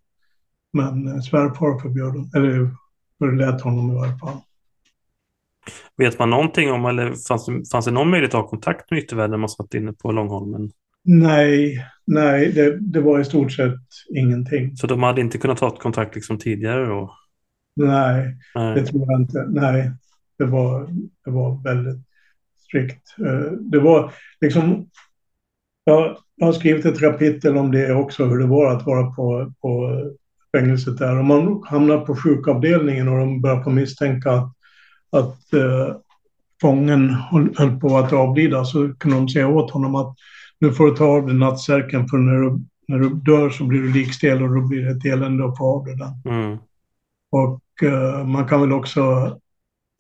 Men 0.73 1.09
eh, 1.09 1.21
svärfar 1.21 1.79
förbjöd, 1.79 2.15
eller 2.37 2.71
förlät 3.19 3.61
honom 3.61 3.91
i 3.91 3.95
varje 3.95 4.19
fall. 4.19 4.37
Vet 5.97 6.19
man 6.19 6.31
någonting 6.31 6.73
om, 6.73 6.85
eller 6.85 7.13
fanns 7.29 7.47
det, 7.47 7.71
fanns 7.73 7.85
det 7.85 7.91
någon 7.91 8.11
möjlighet 8.11 8.35
att 8.35 8.41
ha 8.41 8.49
kontakt 8.49 8.91
med 8.91 9.01
yttervärlden 9.01 9.31
när 9.31 9.39
man 9.39 9.49
satt 9.49 9.75
inne 9.75 9.93
på 9.93 10.13
Långholmen? 10.13 10.71
Nej, 11.05 11.87
nej, 12.07 12.53
det, 12.53 12.79
det 12.81 13.01
var 13.01 13.21
i 13.21 13.25
stort 13.25 13.53
sett 13.53 13.81
ingenting. 14.15 14.77
Så 14.77 14.87
de 14.87 15.03
hade 15.03 15.21
inte 15.21 15.39
kunnat 15.39 15.59
ta 15.59 15.71
kontakt 15.71 16.15
liksom 16.15 16.39
tidigare 16.39 16.87
då? 16.87 17.17
Nej, 17.77 18.37
Nej. 18.55 18.75
det 18.75 18.87
tror 18.87 19.07
jag 19.11 19.21
inte. 19.21 19.47
Nej, 19.49 19.91
det 20.39 20.45
var, 20.45 20.89
det 21.25 21.31
var 21.31 21.63
väldigt 21.65 22.03
strikt. 22.57 23.15
Eh, 23.19 23.53
Det 23.53 23.81
var 23.81 24.13
liksom... 24.41 24.89
Jag, 25.85 26.17
jag 26.37 26.47
har 26.47 26.53
skrivit 26.53 26.85
ett 26.85 27.01
kapitel 27.01 27.57
om 27.57 27.73
det 27.73 27.95
också, 27.95 28.25
hur 28.27 28.39
det 28.39 28.47
var 28.47 28.77
att 28.77 28.87
vara 28.87 29.11
på, 29.11 29.53
på 29.61 30.03
fängelset 30.57 30.99
där. 30.99 31.19
Om 31.19 31.27
man 31.27 31.63
hamnar 31.67 31.99
på 31.99 32.17
sjukavdelningen 32.17 33.09
och 33.09 33.19
de 33.19 33.41
börjar 33.41 33.63
på 33.63 33.71
misstänka 33.71 34.31
att, 34.31 34.53
att 35.11 35.53
eh, 35.53 35.97
fången 36.61 37.11
höll, 37.11 37.55
höll 37.57 37.81
på 37.81 37.99
att 37.99 38.13
avlida 38.13 38.65
så 38.65 38.95
kunde 38.95 39.17
de 39.17 39.29
säga 39.29 39.49
åt 39.49 39.71
honom 39.71 39.95
att 39.95 40.17
nu 40.59 40.73
får 40.73 40.87
du 40.87 40.97
ta 40.97 41.05
av 41.05 41.27
dig 41.27 41.37
nattsärken 41.37 42.09
för 42.09 42.19
när 42.19 42.41
du, 42.41 42.61
när 42.89 42.99
du 42.99 43.09
dör 43.09 43.51
så 43.51 43.65
blir 43.65 43.81
du 43.81 43.93
likstel 43.93 44.43
och 44.43 44.55
då 44.55 44.61
blir 44.61 44.85
det 44.85 44.91
ett 44.91 45.05
elände 45.05 45.45
att 45.45 45.59
få 45.59 45.65
av 45.65 45.85
dig 45.85 45.97
den. 45.97 46.35
Mm. 46.35 46.59
Och 47.31 47.63
eh, 47.83 48.27
man 48.27 48.49
kan 48.49 48.61
väl 48.61 48.73
också 48.73 49.37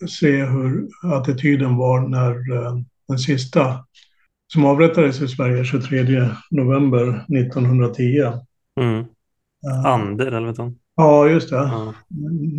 se 0.08 0.44
hur 0.44 0.88
attityden 1.02 1.76
var 1.76 2.00
när 2.00 2.30
eh, 2.30 2.76
den 3.08 3.18
sista 3.18 3.84
som 4.52 4.64
avrättades 4.64 5.20
i 5.20 5.28
Sverige 5.28 5.64
23 5.64 6.28
november 6.50 7.24
1910. 7.38 8.32
Mm. 8.80 9.04
Eh, 9.66 9.86
Ander, 9.86 10.26
eller 10.26 10.46
vet 10.46 10.56
du? 10.56 10.74
Ja, 10.96 11.28
just 11.28 11.50
det. 11.50 11.56
Ja. 11.56 11.94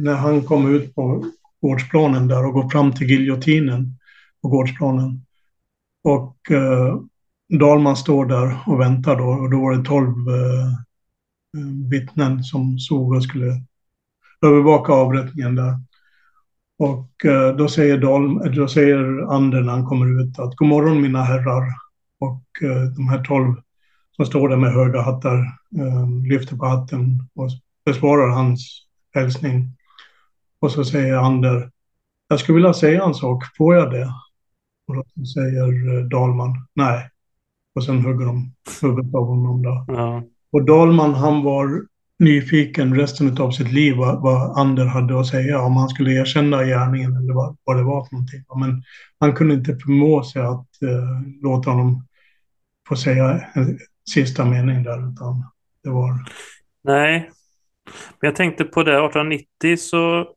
När 0.03 0.15
han 0.15 0.41
kom 0.41 0.75
ut 0.75 0.95
på 0.95 1.25
gårdsplanen 1.61 2.27
där 2.27 2.45
och 2.45 2.53
går 2.53 2.69
fram 2.69 2.91
till 2.91 3.09
giljotinen 3.09 3.97
på 4.41 4.47
gårdsplanen. 4.47 5.25
Och 6.03 6.51
eh, 6.51 6.99
Dalman 7.59 7.95
står 7.95 8.25
där 8.25 8.57
och 8.65 8.79
väntar 8.79 9.15
då 9.15 9.23
och 9.23 9.49
då 9.49 9.61
var 9.61 9.75
det 9.75 9.85
tolv 9.85 10.29
eh, 10.29 10.77
vittnen 11.89 12.43
som 12.43 12.79
såg 12.79 13.13
och 13.13 13.23
skulle 13.23 13.61
övervaka 14.45 14.93
avrättningen 14.93 15.55
där. 15.55 15.79
Och 16.77 17.25
eh, 17.25 17.55
då 17.55 17.67
säger, 17.67 17.97
Dal, 17.97 18.55
då 18.55 18.67
säger 18.67 19.33
Ander 19.33 19.61
när 19.61 19.71
han 19.71 19.85
kommer 19.85 20.21
ut 20.21 20.39
att 20.39 20.55
god 20.55 20.67
morgon 20.67 21.01
mina 21.01 21.23
herrar. 21.23 21.63
Och 22.19 22.43
eh, 22.61 22.83
de 22.95 23.07
här 23.09 23.23
tolv 23.23 23.55
som 24.25 24.29
står 24.29 24.49
där 24.49 24.57
med 24.57 24.73
höga 24.73 25.01
hattar 25.01 25.37
eh, 25.77 26.09
lyfter 26.29 26.55
på 26.55 26.65
hatten 26.65 27.29
och 27.35 27.49
besvarar 27.85 28.29
hans 28.29 28.85
hälsning. 29.13 29.77
Och 30.59 30.71
så 30.71 30.85
säger 30.85 31.15
Ander, 31.15 31.71
jag 32.27 32.39
skulle 32.39 32.55
vilja 32.55 32.73
säga 32.73 33.03
en 33.03 33.13
sak, 33.13 33.43
får 33.57 33.75
jag 33.75 33.91
det? 33.91 34.13
Och 34.87 34.95
då 34.95 35.25
säger 35.25 35.97
eh, 35.97 36.05
Dalman, 36.05 36.67
nej. 36.73 37.09
Och 37.75 37.83
sen 37.83 38.05
hugger 38.05 38.25
de 38.25 38.53
huvudet 38.81 39.15
av 39.15 39.25
honom 39.25 39.61
då. 39.61 39.85
Ja. 39.87 40.23
Och 40.51 40.65
Dalman 40.65 41.13
han 41.13 41.43
var 41.43 41.85
nyfiken 42.19 42.95
resten 42.95 43.37
av 43.37 43.51
sitt 43.51 43.71
liv 43.71 43.95
vad, 43.95 44.21
vad 44.21 44.57
Ander 44.57 44.85
hade 44.85 45.19
att 45.19 45.27
säga, 45.27 45.61
om 45.61 45.77
han 45.77 45.89
skulle 45.89 46.11
erkänna 46.11 46.65
gärningen 46.65 47.17
eller 47.17 47.33
vad, 47.33 47.57
vad 47.63 47.77
det 47.77 47.83
var 47.83 48.05
för 48.05 48.13
någonting. 48.13 48.43
Men 48.55 48.83
han 49.19 49.33
kunde 49.33 49.53
inte 49.53 49.75
förmå 49.75 50.23
sig 50.23 50.41
att 50.41 50.81
eh, 50.81 51.41
låta 51.41 51.69
honom 51.69 52.05
få 52.95 53.01
säga 53.01 53.41
en 53.53 53.79
sista 54.09 54.45
mening 54.45 54.83
där, 54.83 55.11
utan 55.11 55.45
det 55.83 55.89
var... 55.89 56.19
Nej, 56.83 57.31
men 58.19 58.27
jag 58.27 58.35
tänkte 58.35 58.63
på 58.63 58.83
det 58.83 58.91
1890 58.91 59.77
så 59.77 60.27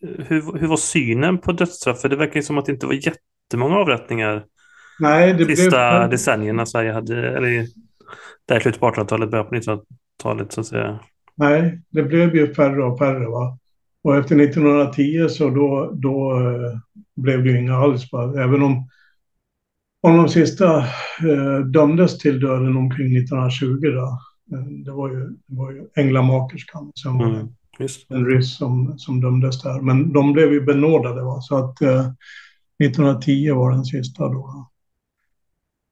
hur, 0.00 0.58
hur 0.58 0.66
var 0.66 0.76
synen 0.76 1.38
på 1.38 1.52
dödsstraff? 1.52 2.00
För 2.00 2.08
det 2.08 2.16
verkar 2.16 2.36
ju 2.36 2.42
som 2.42 2.58
att 2.58 2.66
det 2.66 2.72
inte 2.72 2.86
var 2.86 2.94
jättemånga 2.94 3.76
avrättningar 3.76 4.44
Nej, 4.98 5.34
det 5.34 5.56
sista 5.56 5.98
blev... 5.98 6.10
decennierna 6.10 6.66
Sverige 6.66 6.92
hade, 6.92 7.36
eller 7.36 7.66
där 8.48 8.60
slutet 8.60 8.80
på 8.80 8.86
1800-talet, 8.86 9.30
början 9.30 9.46
på 9.46 9.54
1900-talet 9.54 10.52
så 10.52 10.60
att 10.60 10.66
säga. 10.66 11.00
Nej, 11.34 11.80
det 11.90 12.02
blev 12.02 12.36
ju 12.36 12.54
färre 12.54 12.84
och 12.84 12.98
färre. 12.98 13.26
Va? 13.26 13.58
Och 14.02 14.16
efter 14.16 14.40
1910 14.40 15.28
så 15.28 15.50
då, 15.50 15.90
då 15.94 16.40
eh, 16.40 16.78
blev 17.16 17.44
det 17.44 17.50
ju 17.50 17.58
inga 17.58 17.76
alls. 17.76 18.12
Va? 18.12 18.34
Även 18.38 18.62
om, 18.62 18.88
om 20.04 20.16
de 20.16 20.28
sista 20.28 20.78
eh, 20.78 21.58
dömdes 21.66 22.18
till 22.18 22.40
döden 22.40 22.76
omkring 22.76 23.16
1920. 23.16 23.66
Då. 23.82 24.18
Eh, 24.56 24.64
Det 24.84 24.92
var 24.92 25.08
ju, 25.10 25.20
det 25.46 25.56
var 25.56 25.72
ju 25.72 25.86
änglamakerskan. 25.94 26.92
Mm, 27.20 27.48
en 28.08 28.26
ryss 28.26 28.56
som, 28.56 28.98
som 28.98 29.20
dömdes 29.20 29.62
där. 29.62 29.80
Men 29.80 30.12
de 30.12 30.32
blev 30.32 30.52
ju 30.52 30.60
benådade. 30.64 31.22
Va? 31.22 31.40
Så 31.40 31.56
att 31.56 31.80
eh, 31.82 32.06
1910 32.84 33.50
var 33.52 33.70
den 33.70 33.84
sista 33.84 34.28
då. 34.28 34.70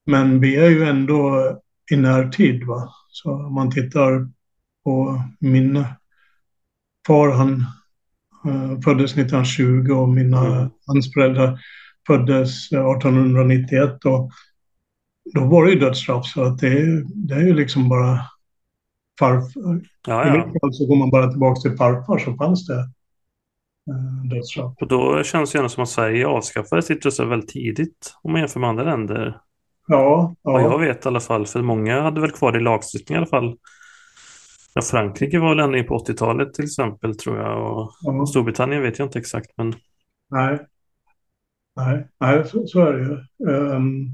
Men 0.05 0.39
vi 0.39 0.55
är 0.55 0.69
ju 0.69 0.83
ändå 0.83 1.51
i 1.91 1.95
närtid. 1.95 2.63
Va? 2.63 2.89
Så 3.09 3.33
om 3.33 3.53
man 3.53 3.71
tittar 3.71 4.29
på 4.83 5.21
min 5.39 5.85
far, 7.07 7.31
han 7.31 7.65
eh, 8.45 8.79
föddes 8.81 9.11
1920 9.11 9.91
och 9.91 10.09
mina, 10.09 10.45
Mm. 10.57 10.69
hans 10.87 11.13
föräldrar 11.13 11.59
föddes 12.07 12.71
eh, 12.71 12.91
1891. 12.91 14.05
Och 14.05 14.31
då 15.33 15.45
var 15.45 15.65
det 15.65 15.71
ju 15.71 15.79
dödsstraff. 15.79 16.25
Så 16.25 16.43
att 16.43 16.59
det, 16.59 16.67
är- 16.67 17.03
det 17.27 17.33
är 17.33 17.41
ju 17.47 17.53
liksom 17.53 17.89
bara 17.89 18.19
farfar. 19.19 19.81
Ja, 20.07 20.25
I 20.25 20.27
ja. 20.27 20.33
mitt 20.33 20.61
fall 20.61 20.73
så 20.73 20.85
går 20.85 20.95
man 20.95 21.09
bara 21.09 21.31
tillbaka 21.31 21.61
till 21.61 21.77
farfar 21.77 22.17
så 22.17 22.33
fanns 22.35 22.67
det 22.67 22.79
eh, 23.89 24.29
dödsstraff. 24.29 24.73
Och 24.81 24.87
då 24.87 25.23
känns 25.23 25.51
det 25.51 25.57
gärna 25.57 25.69
som 25.69 25.83
att 25.83 25.89
Sverige 25.89 26.27
avskaffade 26.27 26.81
sitt 26.81 27.03
dödsstraff 27.03 27.29
väldigt 27.29 27.49
tidigt 27.49 28.13
om 28.23 28.31
man 28.31 28.41
jämför 28.41 28.59
med 28.59 28.69
andra 28.69 28.83
länder. 28.83 29.37
Ja, 29.87 30.35
Vad 30.41 30.61
jag 30.61 30.71
ja, 30.71 30.77
vet 30.77 31.05
i 31.05 31.07
alla 31.07 31.19
fall, 31.19 31.45
för 31.45 31.61
många 31.61 32.01
hade 32.01 32.21
väl 32.21 32.31
kvar 32.31 32.51
det 32.51 32.57
i 32.59 32.61
lagstiftning 32.61 33.15
i 33.15 33.17
alla 33.17 33.27
fall. 33.27 33.55
Ja, 34.73 34.81
Frankrike 34.81 35.39
var 35.39 35.49
väl 35.49 35.59
ända 35.59 35.77
in 35.77 35.87
på 35.87 35.95
80-talet 35.97 36.53
till 36.53 36.65
exempel 36.65 37.15
tror 37.17 37.37
jag. 37.37 37.71
Och 37.77 37.91
ja. 38.01 38.25
Storbritannien 38.25 38.81
vet 38.81 38.99
jag 38.99 39.05
inte 39.05 39.19
exakt, 39.19 39.51
men 39.57 39.73
Nej. 40.29 40.59
Nej, 41.75 42.07
nej 42.19 42.45
så, 42.47 42.67
så 42.67 42.79
är 42.79 42.93
det 42.93 42.99
ju. 42.99 43.17
Ehm, 43.51 44.07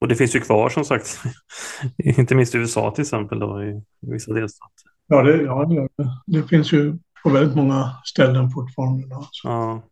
och 0.00 0.08
det 0.08 0.16
finns 0.16 0.36
ju 0.36 0.40
kvar 0.40 0.68
som 0.68 0.84
sagt. 0.84 1.20
inte 1.98 2.34
minst 2.34 2.54
i 2.54 2.58
USA 2.58 2.90
till 2.90 3.02
exempel 3.02 3.38
då, 3.38 3.62
i 3.64 3.82
vissa 4.00 4.32
delstater. 4.32 4.90
ja, 5.06 5.22
det, 5.22 5.42
ja 5.42 5.64
det, 5.64 5.88
det. 6.26 6.48
finns 6.48 6.72
ju 6.72 6.98
på 7.22 7.30
väldigt 7.30 7.56
många 7.56 7.90
ställen 8.04 8.50
fortfarande. 8.50 9.08
Då, 9.08 9.28
Ja. 9.44 9.82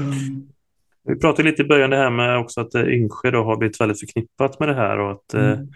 ehm, 0.00 0.48
Vi 1.04 1.16
pratade 1.16 1.50
lite 1.50 1.62
i 1.62 1.68
början 1.68 1.90
det 1.90 1.96
här 1.96 2.10
med 2.10 2.38
också 2.38 2.60
att 2.60 2.74
Yngsjö 2.74 3.30
då 3.30 3.44
har 3.44 3.56
blivit 3.56 3.80
väldigt 3.80 4.00
förknippat 4.00 4.60
med 4.60 4.68
det 4.68 4.74
här 4.74 4.98
och 4.98 5.12
att 5.12 5.34
mm. 5.34 5.68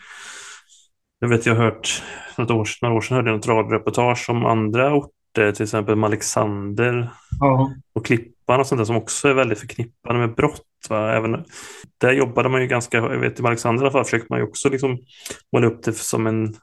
jag 1.18 1.28
vet 1.28 1.46
jag 1.46 1.54
har 1.54 1.64
hört 1.64 2.02
för 2.34 2.42
några 2.42 2.54
år, 2.54 2.68
några 2.82 2.94
år 2.94 3.00
sedan 3.00 3.16
hörde 3.16 3.30
jag 3.30 3.36
något 3.36 3.48
radioreportage 3.48 4.26
om 4.30 4.44
andra 4.46 4.94
orter, 4.94 5.52
till 5.52 5.62
exempel 5.62 6.04
Alexander 6.04 7.10
ja. 7.40 7.74
och 7.92 8.04
Klippan 8.45 8.61
och 8.61 8.66
sånt 8.66 8.78
där 8.78 8.84
som 8.84 8.97
också 8.97 9.28
är 9.28 9.34
väldigt 9.34 9.59
förknippade 9.59 10.18
med 10.18 10.34
brott. 10.34 10.62
Va? 10.88 11.12
Även, 11.12 11.45
där 11.99 12.12
jobbade 12.12 12.49
man 12.49 12.61
ju 12.61 12.66
ganska, 12.66 12.97
jag 12.97 13.18
vet 13.18 13.40
i 13.40 13.42
Alexander 13.42 13.82
i 13.82 13.84
alla 13.84 13.92
fall 13.92 14.05
försökte 14.05 14.26
man 14.30 14.38
ju 14.38 14.45
också 14.45 14.68
liksom 14.68 14.99
måla 15.53 15.66
upp 15.66 15.82
det 15.82 15.92
som 15.92 16.26
en 16.26 16.57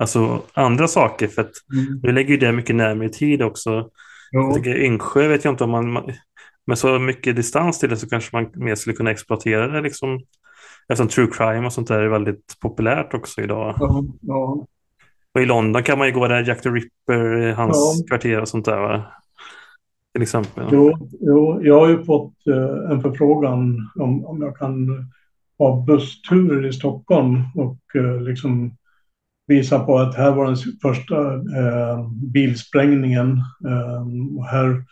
Alltså 0.00 0.42
andra 0.52 0.88
saker 0.88 1.28
för 1.28 1.42
att 1.42 1.52
mm. 1.72 2.00
nu 2.02 2.12
lägger 2.12 2.30
ju 2.30 2.36
det 2.36 2.52
mycket 2.52 2.76
närmare 2.76 3.08
i 3.08 3.10
tid 3.10 3.42
också. 3.42 3.88
Jag 4.30 4.66
Yngsjö 4.66 5.28
vet 5.28 5.44
jag 5.44 5.52
inte 5.52 5.64
om 5.64 5.70
man, 5.70 6.12
med 6.66 6.78
så 6.78 6.98
mycket 6.98 7.36
distans 7.36 7.78
till 7.78 7.88
det 7.88 7.96
så 7.96 8.08
kanske 8.08 8.36
man 8.36 8.50
mer 8.54 8.74
skulle 8.74 8.96
kunna 8.96 9.10
exploatera 9.10 9.66
det 9.66 9.80
liksom. 9.80 10.20
Eftersom 10.88 11.08
true 11.08 11.28
crime 11.32 11.66
och 11.66 11.72
sånt 11.72 11.88
där 11.88 11.98
är 11.98 12.08
väldigt 12.08 12.54
populärt 12.60 13.14
också 13.14 13.40
idag. 13.40 13.74
Ja, 13.78 14.04
ja. 14.20 14.66
Och 15.34 15.40
i 15.40 15.46
London 15.46 15.82
kan 15.82 15.98
man 15.98 16.06
ju 16.06 16.12
gå 16.12 16.28
där 16.28 16.48
Jack 16.48 16.62
the 16.62 16.68
Ripper, 16.68 17.52
hans 17.52 17.76
ja. 17.76 18.08
kvarter 18.08 18.40
och 18.40 18.48
sånt 18.48 18.64
där 18.64 18.80
va? 18.80 19.04
Till 20.12 20.22
exempel. 20.22 20.68
Jo, 20.72 21.08
jo 21.20 21.60
jag 21.62 21.80
har 21.80 21.88
ju 21.88 22.04
fått 22.04 22.46
eh, 22.46 22.90
en 22.90 23.00
förfrågan 23.00 23.90
om, 23.94 24.26
om 24.26 24.42
jag 24.42 24.56
kan 24.56 24.88
ha 25.58 25.84
bussturer 25.86 26.66
i 26.66 26.72
Stockholm 26.72 27.42
och 27.54 27.96
eh, 27.96 28.22
liksom 28.22 28.76
visa 29.46 29.78
på 29.78 29.98
att 29.98 30.14
här 30.14 30.32
var 30.32 30.46
den 30.46 30.56
första 30.82 31.34
eh, 31.34 32.10
bilsprängningen. 32.10 33.42
Eh, 33.66 34.38
och 34.38 34.46
här 34.46 34.84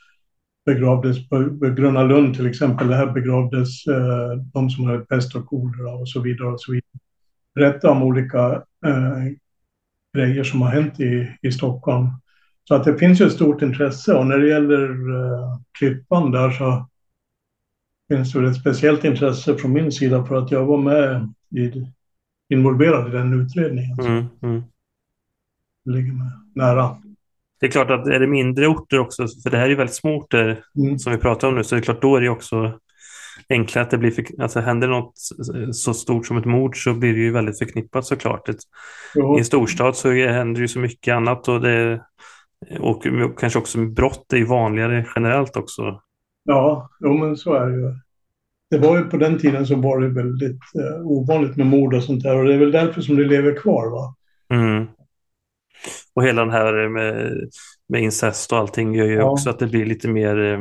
begravdes 0.66 1.28
på 1.28 1.38
Gröna 1.76 2.02
Lund 2.02 2.34
till 2.34 2.46
exempel. 2.46 2.92
Här 2.92 3.06
begravdes 3.06 3.86
eh, 3.86 4.36
de 4.52 4.70
som 4.70 4.84
hade 4.84 4.98
pest 4.98 5.34
och 5.34 5.46
kolera 5.46 5.94
och 5.94 6.08
så 6.08 6.20
vidare. 6.20 6.48
Och 6.48 6.60
så 6.60 6.72
vidare. 6.72 6.98
Berätta 7.54 7.90
om 7.90 8.02
olika 8.02 8.62
eh, 8.86 9.24
grejer 10.16 10.44
som 10.44 10.62
har 10.62 10.70
hänt 10.70 11.00
i, 11.00 11.28
i 11.42 11.52
Stockholm. 11.52 12.08
Så 12.68 12.74
att 12.74 12.84
det 12.84 12.98
finns 12.98 13.20
ju 13.20 13.26
ett 13.26 13.32
stort 13.32 13.62
intresse 13.62 14.14
och 14.14 14.26
när 14.26 14.38
det 14.38 14.48
gäller 14.48 14.84
eh, 14.90 15.58
Klippan 15.78 16.30
där 16.30 16.50
så 16.50 16.88
finns 18.08 18.32
det 18.32 18.48
ett 18.48 18.56
speciellt 18.56 19.04
intresse 19.04 19.56
från 19.56 19.72
min 19.72 19.92
sida 19.92 20.24
för 20.24 20.36
att 20.36 20.50
jag 20.50 20.64
var 20.64 20.78
med 20.78 21.32
i, 21.56 21.86
involverad 22.48 23.08
i 23.08 23.10
den 23.10 23.40
utredningen. 23.40 24.00
Mm, 24.00 24.24
mm. 24.42 24.62
Ligger 25.84 26.12
mig 26.12 26.28
nära. 26.54 26.96
Det 27.60 27.66
är 27.66 27.70
klart 27.70 27.90
att 27.90 28.06
är 28.06 28.20
det 28.20 28.26
mindre 28.26 28.66
orter 28.66 28.98
också, 28.98 29.26
för 29.42 29.50
det 29.50 29.56
här 29.56 29.64
är 29.64 29.70
ju 29.70 29.76
väldigt 29.76 29.96
små 29.96 30.16
orter 30.16 30.64
mm. 30.78 30.98
som 30.98 31.12
vi 31.12 31.18
pratar 31.18 31.48
om 31.48 31.54
nu, 31.54 31.64
så 31.64 31.74
det 31.74 31.80
är 31.80 31.82
klart 31.82 32.02
då 32.02 32.16
är 32.16 32.20
det 32.20 32.28
också 32.28 32.78
enklare 33.48 33.84
att 33.84 33.90
det 33.90 33.98
blir, 33.98 34.10
för, 34.10 34.24
alltså 34.42 34.60
händer 34.60 34.88
något 34.88 35.12
så 35.72 35.94
stort 35.94 36.26
som 36.26 36.36
ett 36.36 36.44
mord 36.44 36.84
så 36.84 36.94
blir 36.94 37.12
det 37.12 37.20
ju 37.20 37.32
väldigt 37.32 37.58
förknippat 37.58 38.06
såklart. 38.06 38.48
Ett, 38.48 38.60
I 39.36 39.38
en 39.38 39.44
storstad 39.44 39.96
så 39.96 40.12
händer 40.12 40.60
ju 40.60 40.68
så 40.68 40.78
mycket 40.78 41.14
annat 41.14 41.48
och 41.48 41.60
det 41.60 42.00
och 42.80 43.02
kanske 43.38 43.58
också 43.58 43.78
brott 43.78 44.32
är 44.32 44.36
ju 44.36 44.44
vanligare 44.44 45.06
generellt 45.16 45.56
också. 45.56 46.00
Ja, 46.44 46.90
jo, 47.00 47.12
men 47.12 47.36
så 47.36 47.54
är 47.54 47.66
det 47.66 47.76
ju. 47.76 47.94
Det 48.70 48.78
var 48.78 48.98
ju 48.98 49.04
på 49.04 49.16
den 49.16 49.38
tiden 49.38 49.66
så 49.66 49.76
var 49.76 50.00
det 50.00 50.08
väldigt 50.08 50.60
eh, 50.78 51.06
ovanligt 51.06 51.56
med 51.56 51.66
mord 51.66 51.94
och 51.94 52.04
sånt 52.04 52.22
där 52.22 52.36
och 52.36 52.44
det 52.44 52.54
är 52.54 52.58
väl 52.58 52.72
därför 52.72 53.00
som 53.00 53.16
det 53.16 53.24
lever 53.24 53.54
kvar 53.56 53.90
va? 53.90 54.14
Mm. 54.58 54.86
Och 56.14 56.24
hela 56.24 56.44
den 56.44 56.50
här 56.50 56.88
med, 56.88 57.32
med 57.88 58.02
incest 58.02 58.52
och 58.52 58.58
allting 58.58 58.94
gör 58.94 59.06
ju 59.06 59.14
ja. 59.14 59.30
också 59.30 59.50
att 59.50 59.58
det 59.58 59.66
blir 59.66 59.86
lite 59.86 60.08
mer... 60.08 60.38
Eh, 60.38 60.60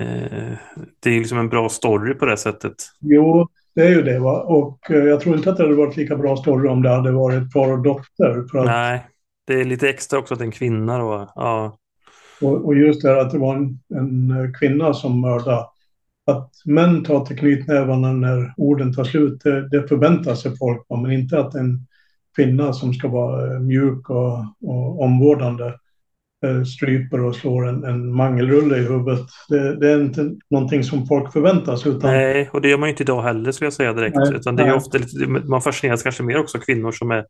eh, 0.00 0.58
det 1.02 1.10
är 1.10 1.18
liksom 1.18 1.38
en 1.38 1.48
bra 1.48 1.68
story 1.68 2.14
på 2.14 2.26
det 2.26 2.36
sättet. 2.36 2.74
Jo, 3.00 3.48
det 3.74 3.82
är 3.82 3.90
ju 3.90 4.02
det. 4.02 4.18
Va? 4.18 4.42
Och 4.42 4.90
eh, 4.90 5.04
jag 5.04 5.20
tror 5.20 5.36
inte 5.36 5.50
att 5.50 5.56
det 5.56 5.62
hade 5.62 5.74
varit 5.74 5.96
lika 5.96 6.16
bra 6.16 6.36
story 6.36 6.68
om 6.68 6.82
det 6.82 6.88
hade 6.88 7.12
varit 7.12 7.52
far 7.52 7.72
och 7.72 7.82
dotter. 7.82 8.48
För 8.50 8.58
att... 8.58 8.66
Nej, 8.66 9.06
det 9.46 9.60
är 9.60 9.64
lite 9.64 9.88
extra 9.88 10.18
också 10.18 10.34
att 10.34 10.40
det 10.40 10.44
är 10.44 10.46
en 10.46 10.52
kvinna 10.52 10.98
då. 10.98 11.32
Ja. 11.34 11.78
Och, 12.40 12.66
och 12.66 12.76
just 12.76 13.02
det 13.02 13.08
här 13.08 13.16
att 13.16 13.30
det 13.30 13.38
var 13.38 13.56
en, 13.56 13.80
en 13.94 14.54
kvinna 14.54 14.94
som 14.94 15.20
mördade. 15.20 15.66
Att 16.26 16.50
män 16.64 17.04
tar 17.04 17.24
till 17.24 17.38
knytnävarna 17.38 18.12
när 18.12 18.54
orden 18.56 18.94
tar 18.94 19.04
slut, 19.04 19.40
det, 19.44 19.68
det 19.68 19.88
förväntar 19.88 20.34
sig 20.34 20.56
folk, 20.56 20.86
men 20.88 21.12
inte 21.12 21.40
att 21.40 21.54
en 21.54 21.86
kvinna 22.36 22.72
som 22.72 22.94
ska 22.94 23.08
vara 23.08 23.54
eh, 23.54 23.60
mjuk 23.60 24.10
och, 24.10 24.38
och 24.62 25.02
omvårdande 25.02 25.74
eh, 26.44 26.62
stryper 26.64 27.20
och 27.20 27.36
slår 27.36 27.68
en, 27.68 27.84
en 27.84 28.14
mangelrulle 28.14 28.76
i 28.76 28.82
huvudet. 28.82 29.26
Det, 29.48 29.76
det, 29.76 29.92
är 29.92 30.00
inte 30.00 30.30
någonting 30.50 30.84
som 30.84 31.06
folk 31.06 31.32
förväntar 31.32 31.76
sig. 31.76 31.92
Utan... 31.92 32.10
Nej, 32.10 32.50
och 32.52 32.60
det 32.60 32.68
gör 32.68 32.78
man 32.78 32.88
inte 32.88 33.02
idag 33.02 33.22
heller 33.22 33.52
skulle 33.52 33.66
jag 33.66 33.72
säga 33.72 33.92
direkt. 33.92 34.16
Nej, 34.16 34.34
utan 34.34 34.56
det 34.56 34.62
är 34.62 34.74
ofta 34.74 34.98
lite, 34.98 35.26
man 35.26 35.62
fascineras 35.62 36.02
kanske 36.02 36.22
mer 36.22 36.38
också 36.38 36.58
av 36.58 36.62
kvinnor 36.62 36.92
som 36.92 37.10
är 37.10 37.24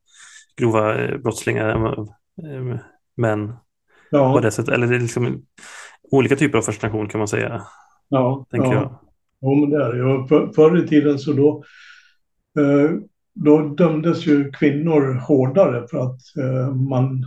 grova 0.56 0.98
eh, 0.98 1.18
brottslingar 1.18 1.68
än 1.68 2.80
män. 3.16 3.52
Ja. 4.10 4.32
På 4.32 4.40
det 4.40 4.50
sättet. 4.50 4.74
Eller 4.74 4.86
det 4.86 4.96
är 4.96 5.00
liksom 5.00 5.42
olika 6.10 6.36
typer 6.36 6.58
av 6.58 6.62
fascination 6.62 7.08
kan 7.08 7.18
man 7.18 7.28
säga. 7.28 7.62
Ja, 8.08 8.46
tänker 8.50 8.72
ja. 8.72 8.74
jag. 8.74 8.98
Jo, 9.40 9.54
men 9.54 9.70
det 9.70 9.84
är 9.84 9.92
det. 9.92 10.28
För, 10.28 10.52
förr 10.52 10.84
i 10.84 10.88
tiden 10.88 11.18
så 11.18 11.32
då 11.32 11.64
eh, 12.58 12.90
då 13.34 13.62
dömdes 13.62 14.26
ju 14.26 14.50
kvinnor 14.50 15.14
hårdare 15.14 15.86
för 15.90 15.98
att 15.98 16.20
eh, 16.38 16.74
man 16.74 17.26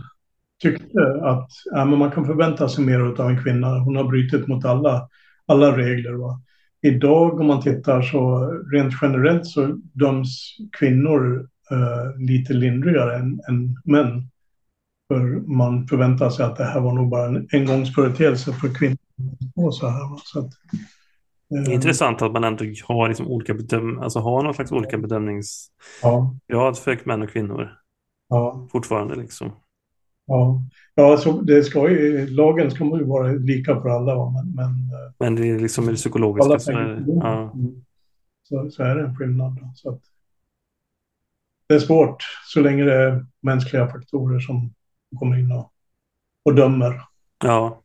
tyckte 0.62 1.20
att 1.22 1.48
ja, 1.64 1.84
men 1.84 1.98
man 1.98 2.10
kan 2.10 2.26
förvänta 2.26 2.68
sig 2.68 2.84
mer 2.84 3.00
av 3.00 3.30
en 3.30 3.42
kvinna. 3.42 3.78
Hon 3.78 3.96
har 3.96 4.04
brutit 4.04 4.46
mot 4.46 4.64
alla, 4.64 5.08
alla 5.46 5.76
regler. 5.76 6.12
Va? 6.12 6.40
Idag 6.82 7.40
om 7.40 7.46
man 7.46 7.62
tittar 7.62 8.02
så 8.02 8.50
rent 8.72 8.94
generellt 9.02 9.46
så 9.46 9.66
döms 9.92 10.56
kvinnor 10.78 11.48
eh, 11.70 12.16
lite 12.18 12.52
lindrigare 12.52 13.16
än, 13.16 13.40
än 13.48 13.76
män. 13.84 14.30
För 15.08 15.20
man 15.56 15.86
förväntar 15.86 16.30
sig 16.30 16.44
att 16.44 16.56
det 16.56 16.64
här 16.64 16.80
var 16.80 16.92
nog 16.92 17.10
bara 17.10 17.26
en 17.26 17.48
engångsföreteelse 17.52 18.52
för 18.52 18.74
kvinnor. 18.74 18.98
Och 19.54 19.74
så 19.74 19.88
här? 19.88 20.00
Så 20.24 20.38
att, 20.38 20.52
är 21.50 21.70
intressant 21.70 22.22
att 22.22 22.32
man 22.32 22.44
ändå 22.44 22.64
har 22.84 23.08
liksom 23.08 23.28
olika 23.28 23.54
bedöm 23.54 23.98
alltså 23.98 24.18
har 24.18 24.42
någon 24.42 24.54
slags 24.54 24.72
olika 24.72 24.98
bedömningsgrad 24.98 26.38
ja. 26.46 26.74
för 26.74 27.06
män 27.06 27.22
och 27.22 27.30
kvinnor. 27.30 27.72
Ja. 28.28 28.68
Fortfarande 28.72 29.14
liksom. 29.14 29.52
Ja, 30.26 30.62
ja 30.94 31.12
alltså 31.12 31.32
det 31.32 31.62
ska 31.62 31.90
ju, 31.90 32.26
lagen 32.26 32.70
ska 32.70 32.84
ju 32.84 33.04
vara 33.04 33.32
lika 33.32 33.80
för 33.80 33.88
alla. 33.88 34.30
Men, 34.30 34.54
men, 34.54 34.70
men 35.18 35.34
det 35.34 35.50
är 35.50 35.58
liksom 35.58 35.86
det 35.86 35.94
psykologiska. 35.94 36.58
Så 36.58 36.72
är, 36.72 37.04
ja. 37.06 37.52
Mm. 37.54 37.84
så, 38.42 38.70
så, 38.70 38.82
är 38.82 38.94
det 38.94 39.02
en 39.02 39.16
skillnad. 39.16 39.58
Så 39.74 39.90
att, 39.90 40.00
det 41.68 41.74
är 41.74 41.78
svårt 41.78 42.22
så 42.44 42.60
länge 42.60 42.84
det 42.84 42.94
är 42.94 43.26
mänskliga 43.42 43.88
faktorer 43.88 44.40
som 44.40 44.74
kommer 45.18 45.38
in 45.38 45.52
och, 45.52 45.72
och 46.44 46.54
dömer. 46.54 47.00
Ja. 47.44 47.82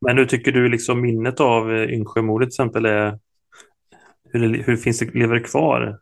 Men 0.00 0.18
hur 0.18 0.26
tycker 0.26 0.52
du 0.52 0.68
liksom 0.68 1.00
minnet 1.00 1.40
av 1.40 1.72
eh, 1.72 1.94
Yngsjömordet 1.94 2.46
till 2.46 2.54
exempel 2.54 2.86
är, 2.86 3.18
hur, 4.32 4.62
hur 4.62 4.76
finns 4.76 4.98
det, 4.98 5.14
lever 5.14 5.34
det 5.34 5.40
kvar? 5.40 5.98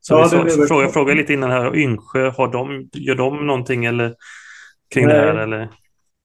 Så 0.00 0.14
ja, 0.14 0.28
så, 0.28 0.48
så 0.48 0.66
fråga, 0.66 0.88
fråga 0.88 1.14
lite 1.14 1.32
innan 1.32 1.50
här, 1.50 1.76
Yngsjö, 1.76 2.30
har 2.30 2.52
de, 2.52 2.88
gör 2.92 3.14
de 3.14 3.46
någonting 3.46 3.84
eller, 3.84 4.14
kring 4.94 5.06
Nej. 5.06 5.14
det 5.16 5.20
här? 5.20 5.34
Eller 5.34 5.68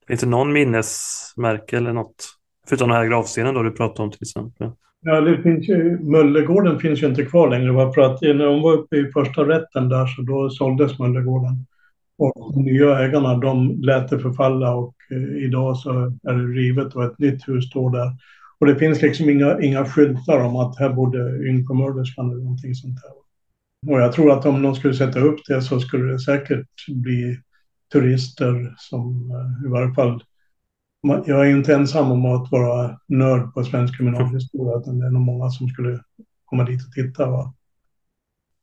finns 0.08 0.20
det 0.20 0.26
någon 0.26 0.52
minnesmärke 0.52 1.76
eller 1.76 1.92
något? 1.92 2.28
Förutom 2.68 2.88
den 2.88 2.98
här 2.98 3.06
gravstenen 3.06 3.54
då 3.54 3.62
du 3.62 3.70
pratade 3.70 4.02
om 4.02 4.10
till 4.10 4.22
exempel. 4.22 4.70
Ja, 5.00 5.20
det 5.20 5.42
finns 5.42 5.68
ju, 5.68 5.98
Möllegården 5.98 6.80
finns 6.80 7.02
ju 7.02 7.06
inte 7.06 7.24
kvar 7.24 7.50
längre. 7.50 7.92
För 7.92 8.00
att 8.00 8.20
när 8.22 8.44
de 8.44 8.62
var 8.62 8.72
uppe 8.72 8.96
i 8.96 9.10
första 9.12 9.48
rätten 9.48 9.88
där 9.88 10.06
så 10.06 10.22
då 10.22 10.50
såldes 10.50 10.98
Möllegården. 10.98 11.66
Och 12.18 12.52
de 12.54 12.62
nya 12.62 12.98
ägarna 12.98 13.36
de 13.36 13.82
lät 13.82 14.08
det 14.08 14.18
förfalla 14.18 14.74
och 14.74 14.94
eh, 15.10 15.44
idag 15.44 15.76
så 15.76 15.90
är 16.28 16.34
det 16.34 16.60
rivet 16.60 16.94
och 16.94 17.04
ett 17.04 17.18
nytt 17.18 17.48
hus 17.48 17.66
står 17.68 17.90
där. 17.90 18.12
Och 18.58 18.66
det 18.66 18.76
finns 18.76 19.02
liksom 19.02 19.30
inga, 19.30 19.60
inga 19.60 19.84
skyltar 19.84 20.40
om 20.40 20.56
att 20.56 20.78
här 20.78 20.90
bodde 20.90 21.48
ynkomörderskan 21.48 22.30
eller 22.30 22.42
någonting 22.42 22.74
sånt 22.74 22.98
där. 23.02 23.12
Och 23.92 24.00
jag 24.00 24.12
tror 24.12 24.32
att 24.32 24.46
om 24.46 24.62
de 24.62 24.74
skulle 24.74 24.94
sätta 24.94 25.20
upp 25.20 25.40
det 25.48 25.62
så 25.62 25.80
skulle 25.80 26.12
det 26.12 26.18
säkert 26.18 26.66
bli 26.88 27.38
turister 27.92 28.74
som 28.76 29.30
eh, 29.30 29.66
i 29.66 29.70
varje 29.70 29.94
fall 29.94 30.22
jag 31.02 31.46
är 31.46 31.50
inte 31.50 31.74
ensam 31.74 32.12
om 32.12 32.26
att 32.26 32.52
vara 32.52 32.98
nörd 33.06 33.54
på 33.54 33.64
svensk 33.64 33.96
kriminalhistoria, 33.96 34.78
utan 34.78 34.98
det 34.98 35.06
är 35.06 35.10
nog 35.10 35.22
många 35.22 35.50
som 35.50 35.68
skulle 35.68 36.00
komma 36.44 36.64
dit 36.64 36.86
och 36.86 36.92
titta. 36.92 37.30
Va? 37.30 37.54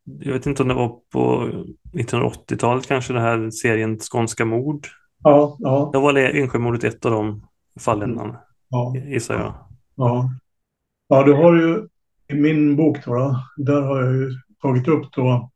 jag 0.06 0.34
vet 0.34 0.46
inte 0.46 0.62
om 0.62 0.68
det 0.68 0.76
var 0.76 1.00
på 1.12 1.50
1980-talet 1.94 2.88
kanske, 2.88 3.14
den 3.14 3.22
här 3.22 3.50
serien 3.50 4.00
Skånska 4.00 4.46
mord. 4.46 4.88
Ja, 5.24 5.58
ja. 5.60 5.90
Då 5.94 6.00
var 6.00 6.36
Yngsjömordet 6.36 6.84
ett 6.84 7.06
av 7.06 7.12
de 7.12 7.48
fallen, 7.80 8.20
mm. 8.20 8.36
ja. 8.70 8.96
gissar 8.96 9.36
jag. 9.36 9.54
Ja. 9.96 10.30
ja, 11.08 11.24
du 11.24 11.34
har 11.34 11.56
ju 11.56 11.88
i 12.28 12.42
min 12.42 12.76
bok 12.76 13.06
då, 13.06 13.40
där 13.58 13.82
har 13.82 14.02
jag 14.02 14.14
ju 14.14 14.32
tagit 14.62 14.88
upp 14.88 15.12
då 15.12 15.52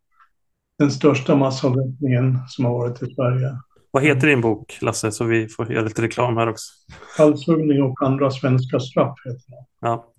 den 0.78 0.92
största 0.92 1.36
massavrättningen 1.36 2.38
som 2.48 2.66
har 2.66 2.72
varit 2.72 3.04
i 3.04 3.14
Sverige. 3.16 3.58
Vad 3.92 4.04
heter 4.04 4.28
din 4.28 4.42
bok, 4.42 4.78
Lasse, 4.82 5.12
så 5.12 5.24
vi 5.24 5.48
får 5.48 5.72
göra 5.72 5.84
lite 5.84 6.02
reklam 6.02 6.38
här 6.38 6.50
också? 6.50 6.72
Halshuggning 7.18 7.84
och 7.84 8.02
andra 8.02 8.32
svenska 8.32 8.80
straff 8.80 9.18
heter 9.26 9.44
den. 9.48 9.66
Ja. 9.82 10.14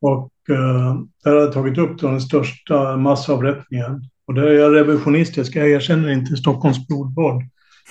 Och 0.00 0.30
eh, 0.50 0.96
där 1.24 1.30
har 1.30 1.40
jag 1.40 1.52
tagit 1.52 1.78
upp 1.78 1.98
då 1.98 2.08
den 2.08 2.20
största 2.20 2.96
massavrättningen. 2.96 4.02
Och 4.26 4.34
där 4.34 4.42
är 4.42 4.52
jag 4.52 4.74
revisionistisk. 4.74 5.56
Jag 5.56 5.70
erkänner 5.70 6.10
inte 6.10 6.36
Stockholms 6.36 6.86
blodbad 6.86 7.42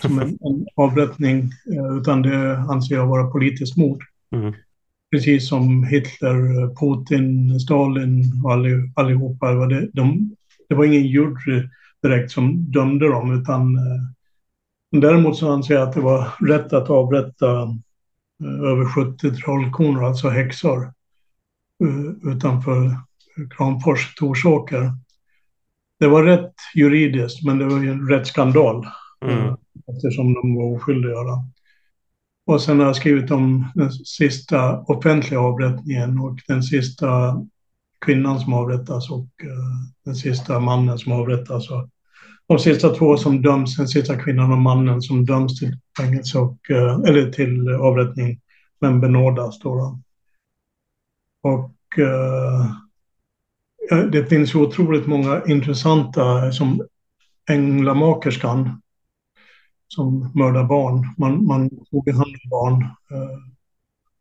som 0.01 0.19
en, 0.19 0.27
en 0.27 0.65
avrättning, 0.75 1.39
eh, 1.73 1.97
utan 1.97 2.21
det 2.21 2.57
anser 2.57 2.95
jag 2.95 3.07
vara 3.07 3.31
politiskt 3.31 3.77
mord. 3.77 4.03
Mm. 4.35 4.53
Precis 5.11 5.49
som 5.49 5.83
Hitler, 5.83 6.67
Putin, 6.75 7.59
Stalin 7.59 8.41
och 8.45 8.53
allihopa. 8.95 9.51
Det, 9.51 9.89
de, 9.93 10.35
det 10.69 10.75
var 10.75 10.85
ingen 10.85 11.07
jury 11.07 11.69
direkt 12.03 12.31
som 12.31 12.71
dömde 12.71 13.07
dem, 13.07 13.41
utan 13.41 13.75
eh, 13.75 14.03
däremot 14.99 15.37
så 15.37 15.51
anser 15.51 15.73
jag 15.73 15.87
att 15.87 15.93
det 15.93 16.01
var 16.01 16.47
rätt 16.47 16.73
att 16.73 16.89
avrätta 16.89 17.61
eh, 18.43 18.71
över 18.71 18.85
70 18.85 19.35
trollkonor, 19.35 20.05
alltså 20.05 20.29
häxor, 20.29 20.93
eh, 21.83 22.31
utanför 22.31 22.97
Kramfors, 23.57 24.15
Torsåker. 24.15 24.91
Det 25.99 26.07
var 26.07 26.23
rätt 26.23 26.53
juridiskt, 26.75 27.45
men 27.45 27.57
det 27.57 27.65
var 27.65 27.83
ju 27.83 27.91
en 27.91 28.09
rätt 28.09 28.27
skandal 28.27 28.87
mm. 29.25 29.55
eftersom 29.87 30.33
de 30.33 30.55
var 30.55 30.75
oskyldiga. 30.75 31.15
Och 32.45 32.61
sen 32.61 32.79
har 32.79 32.85
jag 32.85 32.95
skrivit 32.95 33.31
om 33.31 33.71
den 33.75 33.91
sista 33.91 34.79
offentliga 34.79 35.39
avrättningen 35.39 36.19
och 36.19 36.39
den 36.47 36.63
sista 36.63 37.41
kvinnan 38.05 38.39
som 38.39 38.53
avrättas 38.53 39.09
och 39.09 39.27
den 40.05 40.15
sista 40.15 40.59
mannen 40.59 40.99
som 40.99 41.11
avrättas. 41.11 41.69
Och 41.69 41.89
de 42.47 42.59
sista 42.59 42.89
två 42.89 43.17
som 43.17 43.41
döms, 43.41 43.77
den 43.77 43.87
sista 43.87 44.15
kvinnan 44.15 44.51
och 44.51 44.57
mannen 44.57 45.01
som 45.01 45.25
döms 45.25 45.59
till 45.59 45.77
fängelse 45.99 46.39
och, 46.39 46.71
eh, 46.71 46.99
eller 47.07 47.31
till 47.31 47.69
avrättning, 47.69 48.39
men 48.79 49.01
benådas 49.01 49.59
då. 49.59 49.99
Och 51.43 51.99
eh, 51.99 52.65
det 54.11 54.25
finns 54.25 54.55
otroligt 54.55 55.07
många 55.07 55.41
intressanta, 55.47 56.45
eh, 56.45 56.51
som 56.51 56.87
Änglamakerskan, 57.49 58.81
som 59.87 60.31
mördar 60.35 60.63
barn. 60.63 61.13
Man, 61.17 61.45
man 61.45 61.69
tog 61.69 62.09
hand 62.09 62.35
om 62.43 62.49
barn 62.49 62.81
eh, 62.83 63.37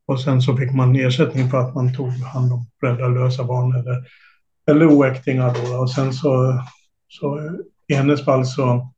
och 0.07 0.20
sen 0.20 0.43
så 0.43 0.57
fick 0.57 0.73
man 0.73 0.97
ersättning 0.97 1.51
för 1.51 1.59
att 1.59 1.75
man 1.75 1.95
tog 1.95 2.09
hand 2.09 2.53
om 2.53 2.66
föräldralösa 2.81 3.45
barn 3.45 3.75
eller, 3.75 4.05
eller 4.66 4.97
oäktingar. 4.97 5.55
Då, 5.55 5.77
och 5.77 5.91
sen 5.91 6.12
så, 6.12 6.62
så 7.09 7.51
i 7.93 7.95
hennes 7.95 8.24
fall 8.24 8.47
så 8.47 8.93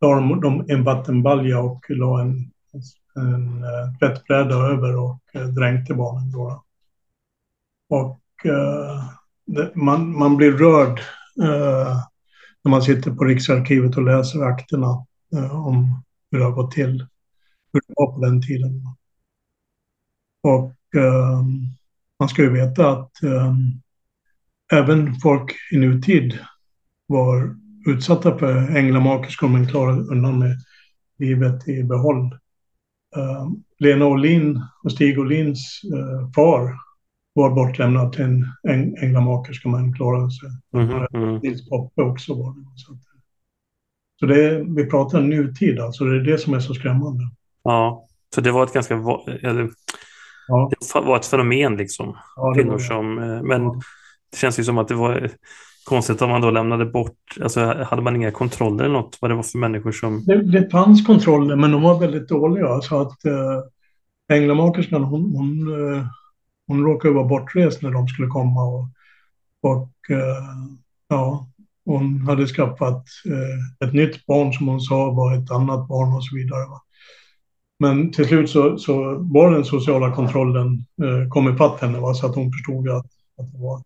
la 0.00 0.14
de, 0.14 0.40
de 0.40 0.64
en 0.68 0.84
vattenbalja 0.84 1.60
och 1.60 1.86
la 1.88 2.20
en, 2.20 2.52
en 3.16 3.64
eh, 3.64 3.98
tvättbräda 3.98 4.54
över 4.54 4.96
och 4.96 5.20
eh, 5.34 5.46
dränkte 5.46 5.94
barnen. 5.94 6.30
Då. 6.30 6.64
Och 7.88 8.20
eh, 8.44 9.04
det, 9.46 9.74
man, 9.74 10.18
man 10.18 10.36
blir 10.36 10.52
rörd 10.52 11.00
när 12.64 12.70
man 12.70 12.82
sitter 12.82 13.10
på 13.10 13.24
Riksarkivet 13.24 13.96
och 13.96 14.02
läser 14.02 14.42
akterna 14.42 15.06
om 15.50 16.02
hur 16.30 16.38
det 16.38 16.44
har 16.44 16.52
gått 16.52 16.70
till, 16.70 17.06
hur 17.72 17.80
det 17.86 17.94
var 17.96 18.12
på 18.12 18.20
den 18.20 18.42
tiden. 18.42 18.82
Och 20.42 20.74
ehm, 20.96 21.60
man 22.18 22.28
ska 22.28 22.42
ju 22.42 22.50
veta 22.50 22.90
att 22.90 23.22
ehm, 23.22 23.80
även 24.72 25.14
folk 25.14 25.54
i 25.72 25.76
nutid 25.78 26.38
var 27.06 27.56
utsatta 27.86 28.38
för 28.38 28.76
änglamakerskor 28.76 29.48
men 29.48 29.68
klarade 29.68 30.02
undan 30.02 30.38
med 30.38 30.56
livet 31.18 31.68
i 31.68 31.82
behåll. 31.82 32.24
Uh, 33.16 33.50
Lena 33.78 34.06
Olin 34.06 34.62
och 34.84 34.92
Stig 34.92 35.18
Olins 35.18 35.80
uh, 35.94 36.32
far 36.34 36.74
var 37.32 37.50
bortlämnad 37.50 38.12
till 38.12 38.24
en 38.24 38.46
äng 38.68 38.96
änglamakerska 38.96 39.68
men 39.68 39.94
klarade 39.94 40.30
sig. 40.30 40.48
Mm, 40.74 41.06
mm. 41.14 41.38
Nils 41.38 41.68
Poppe 41.68 42.02
också 42.02 42.34
var 42.34 42.54
det. 42.54 42.64
Så, 42.76 42.98
så 44.20 44.26
det 44.26 44.44
är, 44.44 44.76
vi 44.76 44.86
pratar 44.86 45.20
nutid 45.20 45.80
alltså, 45.80 46.04
det 46.04 46.16
är 46.16 46.20
det 46.20 46.38
som 46.38 46.54
är 46.54 46.60
så 46.60 46.74
skrämmande. 46.74 47.22
Ja, 47.62 48.06
så 48.34 48.40
det 48.40 48.52
var 48.52 48.64
ett 48.64 48.72
ganska, 48.72 48.94
eller, 49.42 49.70
ja. 50.48 50.70
det 50.94 51.00
var 51.00 51.16
ett 51.16 51.26
fenomen 51.26 51.76
liksom. 51.76 52.16
Ja, 52.36 52.54
Kvinnor 52.54 52.78
som, 52.78 53.18
eh, 53.18 53.42
men 53.42 53.64
det 54.30 54.36
känns 54.36 54.58
ju 54.58 54.64
som 54.64 54.78
att 54.78 54.88
det 54.88 54.94
var 54.94 55.30
Konstigt 55.88 56.22
om 56.22 56.30
man 56.30 56.40
då 56.40 56.50
lämnade 56.50 56.86
bort, 56.86 57.38
alltså 57.42 57.84
hade 57.86 58.02
man 58.02 58.16
inga 58.16 58.30
kontroller 58.30 58.84
eller 58.84 58.94
något? 58.94 59.18
Vad 59.20 59.30
det 59.30 59.34
var 59.34 59.42
för 59.42 59.58
människor 59.58 59.92
som... 59.92 60.24
Det, 60.24 60.42
det 60.42 60.70
fanns 60.70 61.06
kontroller 61.06 61.56
men 61.56 61.72
de 61.72 61.82
var 61.82 62.00
väldigt 62.00 62.28
dåliga. 62.28 62.80
Så 62.80 63.00
att 63.00 63.24
eh, 63.24 64.36
änglamakerskan 64.36 65.02
hon, 65.02 65.34
hon, 65.36 65.68
eh, 65.94 66.06
hon 66.66 66.84
råkade 66.84 67.14
vara 67.14 67.24
bortrest 67.24 67.82
när 67.82 67.90
de 67.90 68.08
skulle 68.08 68.28
komma. 68.28 68.64
Och, 68.64 68.88
och 69.62 70.10
eh, 70.10 70.44
ja, 71.08 71.46
hon 71.84 72.20
hade 72.20 72.46
skaffat 72.46 73.04
eh, 73.26 73.88
ett 73.88 73.94
nytt 73.94 74.26
barn 74.26 74.52
som 74.52 74.68
hon 74.68 74.80
sa 74.80 75.10
var 75.10 75.34
ett 75.36 75.50
annat 75.50 75.88
barn 75.88 76.16
och 76.16 76.24
så 76.24 76.36
vidare. 76.36 76.66
Va? 76.66 76.82
Men 77.78 78.12
till 78.12 78.26
slut 78.26 78.50
så, 78.50 78.78
så 78.78 79.18
var 79.18 79.50
den 79.50 79.64
sociala 79.64 80.12
kontrollen 80.12 80.86
eh, 81.02 81.28
kom 81.28 81.54
ifatt 81.54 81.80
henne 81.80 82.00
va? 82.00 82.14
så 82.14 82.26
att 82.26 82.34
hon 82.34 82.52
förstod 82.52 82.88
att, 82.88 83.06
att 83.38 83.52
det 83.52 83.58
var 83.58 83.82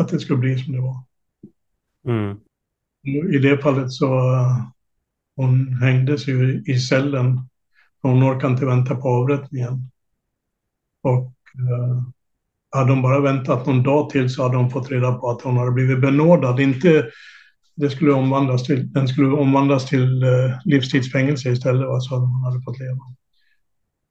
att 0.00 0.08
det 0.08 0.20
skulle 0.20 0.38
bli 0.38 0.58
som 0.58 0.72
det 0.72 0.80
var. 0.80 1.04
Mm. 2.06 2.40
I 3.34 3.38
det 3.38 3.58
fallet 3.58 3.92
så 3.92 4.20
hon 5.36 5.74
hängdes 5.74 6.28
ju 6.28 6.62
i 6.66 6.78
cellen. 6.78 7.40
Hon 8.02 8.22
orkade 8.22 8.52
inte 8.52 8.66
vänta 8.66 8.94
på 8.94 9.08
avrättningen. 9.08 9.90
Och 11.02 11.26
eh, 11.54 12.02
hade 12.70 12.92
hon 12.92 13.02
bara 13.02 13.20
väntat 13.20 13.66
någon 13.66 13.82
dag 13.82 14.10
till 14.10 14.30
så 14.30 14.42
hade 14.42 14.56
hon 14.56 14.70
fått 14.70 14.90
reda 14.90 15.12
på 15.12 15.30
att 15.30 15.42
hon 15.42 15.56
hade 15.56 15.70
blivit 15.70 16.00
benådad. 16.00 16.60
Inte, 16.60 17.10
det 17.76 17.90
skulle 17.90 18.12
omvandlas 18.12 18.62
till, 18.64 18.92
den 18.92 19.08
skulle 19.08 19.28
omvandlas 19.28 19.86
till 19.86 20.22
eh, 20.22 20.58
livstidsfängelse 20.64 21.50
istället, 21.50 21.88
va, 21.88 22.00
så 22.00 22.16
hon 22.16 22.44
hade 22.44 22.62
fått 22.62 22.78
leva. 22.78 23.00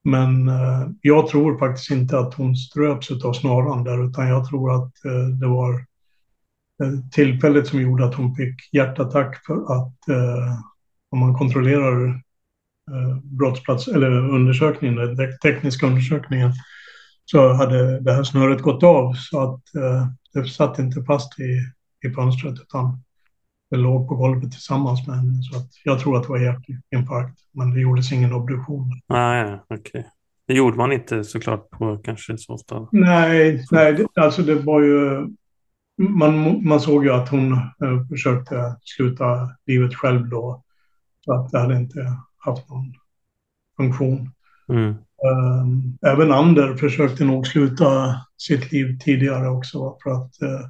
Men 0.03 0.47
eh, 0.47 0.87
jag 1.01 1.27
tror 1.27 1.57
faktiskt 1.57 1.91
inte 1.91 2.19
att 2.19 2.33
hon 2.33 2.55
ströps 2.55 3.11
av 3.11 3.33
snaran 3.33 3.83
där, 3.83 4.05
utan 4.05 4.27
jag 4.27 4.49
tror 4.49 4.75
att 4.75 5.05
eh, 5.05 5.27
det 5.39 5.47
var 5.47 5.85
tillfället 7.11 7.67
som 7.67 7.81
gjorde 7.81 8.05
att 8.05 8.15
hon 8.15 8.35
fick 8.35 8.73
hjärtattack 8.73 9.45
för 9.45 9.55
att 9.55 10.09
eh, 10.09 10.59
om 11.09 11.19
man 11.19 11.35
kontrollerar 11.35 12.07
eh, 12.91 13.17
brottsplats 13.23 13.87
eller 13.87 14.11
undersökningen, 14.11 15.15
den 15.15 15.37
tekniska 15.41 15.87
undersökningen, 15.87 16.51
så 17.25 17.53
hade 17.53 17.99
det 17.99 18.13
här 18.13 18.23
snöret 18.23 18.61
gått 18.61 18.83
av. 18.83 19.13
Så 19.13 19.39
att 19.39 19.75
eh, 19.75 20.07
det 20.33 20.49
satt 20.49 20.79
inte 20.79 21.03
fast 21.03 21.39
i, 21.39 21.59
i 22.07 22.13
fönstret 22.13 22.59
utan 22.59 23.03
det 23.69 23.77
låg 23.77 24.07
på 24.07 24.15
golvet 24.15 24.51
tillsammans 24.51 25.07
med 25.07 25.15
henne. 25.15 25.43
Så 25.43 25.57
att 25.57 25.69
jag 25.83 25.99
tror 25.99 26.17
att 26.17 26.23
det 26.23 26.29
var 26.29 26.39
hjärtinfarkt, 26.39 27.39
men 27.51 27.73
det 27.73 27.79
gjordes 27.79 28.11
ingen 28.11 28.33
obduktion. 28.33 29.01
Ah, 29.07 29.55
okej. 29.69 29.77
Okay. 29.79 30.03
Det 30.47 30.53
gjorde 30.53 30.77
man 30.77 30.91
inte 30.91 31.23
såklart 31.23 31.69
på 31.69 31.97
kanske 31.97 32.37
så 32.37 32.53
ofta. 32.53 32.87
Nej, 32.91 33.65
nej 33.71 34.05
alltså 34.15 34.41
det 34.41 34.55
var 34.55 34.81
ju... 34.81 35.27
Man, 35.97 36.65
man 36.67 36.79
såg 36.79 37.05
ju 37.05 37.11
att 37.11 37.29
hon 37.29 37.53
eh, 37.53 38.07
försökte 38.09 38.75
sluta 38.81 39.49
livet 39.65 39.95
själv 39.95 40.29
då. 40.29 40.63
Så 41.25 41.33
att 41.33 41.51
det 41.51 41.59
hade 41.59 41.75
inte 41.75 42.17
haft 42.37 42.69
någon 42.69 42.93
funktion. 43.77 44.31
Mm. 44.69 44.95
Um, 45.23 45.97
även 46.01 46.31
Ander 46.31 46.75
försökte 46.75 47.25
nog 47.25 47.47
sluta 47.47 48.15
sitt 48.37 48.71
liv 48.71 48.99
tidigare 48.99 49.49
också 49.49 49.97
för 50.03 50.11
att 50.11 50.31
uh, 50.41 50.67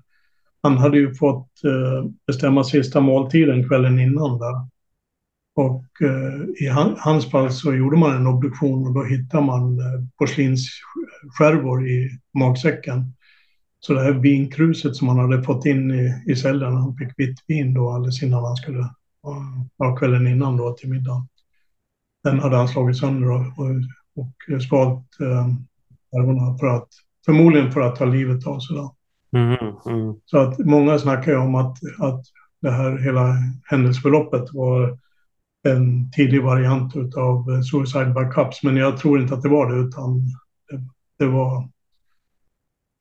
han 0.62 0.78
hade 0.78 0.98
ju 0.98 1.16
fått 1.16 1.50
eh, 1.64 2.12
bestämma 2.28 2.64
sista 2.64 3.00
måltiden 3.00 3.68
kvällen 3.68 4.00
innan 4.00 4.40
där. 4.40 4.68
Och 5.56 5.86
eh, 6.02 6.66
i 6.66 6.68
hans 6.98 7.32
fall 7.32 7.52
så 7.52 7.74
gjorde 7.74 7.98
man 7.98 8.16
en 8.16 8.28
obduktion 8.28 8.88
och 8.88 8.94
då 8.94 9.04
hittade 9.04 9.46
man 9.46 9.80
eh, 9.80 10.04
porslinsskärvor 10.18 11.88
i 11.88 12.20
magsäcken. 12.38 13.14
Så 13.80 13.94
det 13.94 14.02
här 14.02 14.12
vinkruset 14.12 14.96
som 14.96 15.08
han 15.08 15.20
hade 15.20 15.44
fått 15.44 15.66
in 15.66 15.92
i, 15.92 16.32
i 16.32 16.36
cellen, 16.36 16.74
han 16.74 16.96
fick 16.96 17.10
vitt 17.18 17.38
vin 17.48 17.74
då 17.74 17.90
alldeles 17.90 18.24
innan 18.24 18.46
han 18.46 18.56
skulle, 18.56 18.90
ja, 19.78 19.96
kvällen 19.96 20.28
innan 20.28 20.58
då 20.58 20.74
till 20.74 20.90
middagen. 20.90 21.28
Den 22.24 22.40
hade 22.40 22.58
han 22.58 22.68
slagit 22.68 22.98
sönder 22.98 23.32
och, 23.32 23.40
och, 23.40 23.76
och 24.16 24.62
svalt 24.62 25.20
eh, 25.20 25.48
skärvorna 26.12 26.58
för 26.58 26.68
att, 26.68 26.88
förmodligen 27.26 27.72
för 27.72 27.82
att 27.82 27.96
ta 27.96 28.06
livet 28.06 28.48
av 28.48 28.60
sig. 28.60 28.76
Då. 28.76 28.96
Mm, 29.32 29.76
mm. 29.86 30.16
Så 30.26 30.38
att 30.38 30.60
många 30.60 31.00
snackar 31.00 31.32
ju 31.32 31.38
om 31.38 31.56
att, 31.56 31.78
att 32.00 32.22
det 32.62 32.72
här 32.72 32.98
hela 32.98 33.36
händelseförloppet 33.66 34.54
var 34.54 34.98
en 35.68 36.12
tidig 36.12 36.44
variant 36.44 36.96
av 37.18 37.62
Suicide 37.62 38.14
by 38.14 38.32
Cups, 38.32 38.64
men 38.64 38.78
jag 38.78 38.98
tror 38.98 39.22
inte 39.22 39.34
att 39.34 39.42
det 39.42 39.50
var 39.50 39.72
det, 39.72 39.80
utan 39.80 40.20
det, 40.70 40.82
det 41.20 41.32
var... 41.32 41.58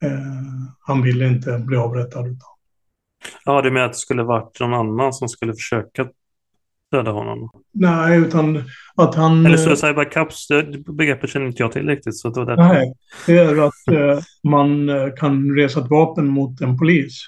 Eh, 0.03 0.69
han 0.79 1.01
ville 1.01 1.27
inte 1.27 1.59
bli 1.59 1.77
avrättad. 1.77 2.27
Utan. 2.27 2.49
Ja, 3.45 3.61
du 3.61 3.71
menar 3.71 3.85
att 3.85 3.93
det 3.93 3.97
skulle 3.97 4.23
varit 4.23 4.59
någon 4.59 4.73
annan 4.73 5.13
som 5.13 5.29
skulle 5.29 5.53
försöka 5.53 6.07
döda 6.91 7.11
honom? 7.11 7.49
Nej, 7.73 8.19
utan 8.19 8.63
att 8.95 9.15
han... 9.15 9.45
Eller 9.45 9.57
suicide 9.57 9.93
by 9.93 10.05
cups, 10.05 10.47
det 10.47 10.93
begreppet 10.93 11.29
känner 11.29 11.47
inte 11.47 11.63
jag 11.63 11.71
till 11.71 11.87
riktigt. 11.87 12.17
Så 12.17 12.29
det, 12.29 12.39
var 12.39 12.45
därför. 12.45 12.73
Nej, 12.73 12.93
det 13.25 13.37
är 13.37 13.67
att 13.67 13.87
eh, 13.91 14.23
man 14.43 14.89
eh, 14.89 15.07
kan 15.17 15.55
resa 15.55 15.79
ett 15.79 15.89
vapen 15.89 16.27
mot 16.27 16.61
en 16.61 16.77
polis. 16.77 17.21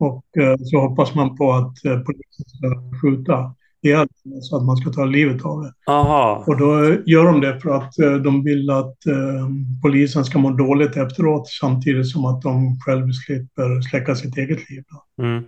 Och 0.00 0.24
eh, 0.42 0.56
så 0.58 0.80
hoppas 0.80 1.14
man 1.14 1.36
på 1.36 1.52
att 1.52 1.84
eh, 1.84 1.98
polisen 1.98 2.44
ska 2.46 2.98
skjuta 3.02 3.54
ihjäl 3.82 4.08
så 4.40 4.56
att 4.56 4.64
man 4.64 4.76
ska 4.76 4.90
ta 4.90 5.04
livet 5.04 5.44
av 5.44 5.62
det. 5.62 5.72
Aha. 5.86 6.44
Och 6.46 6.56
då 6.56 6.96
gör 7.06 7.24
de 7.24 7.40
det 7.40 7.60
för 7.60 7.70
att 7.70 7.92
de 8.24 8.44
vill 8.44 8.70
att 8.70 8.96
polisen 9.82 10.24
ska 10.24 10.38
må 10.38 10.50
dåligt 10.50 10.96
efteråt 10.96 11.48
samtidigt 11.48 12.08
som 12.08 12.24
att 12.24 12.42
de 12.42 12.80
själva 12.80 13.08
slipper 13.12 13.80
släcka 13.80 14.14
sitt 14.14 14.36
eget 14.36 14.70
liv. 14.70 14.82
Mm. 15.22 15.44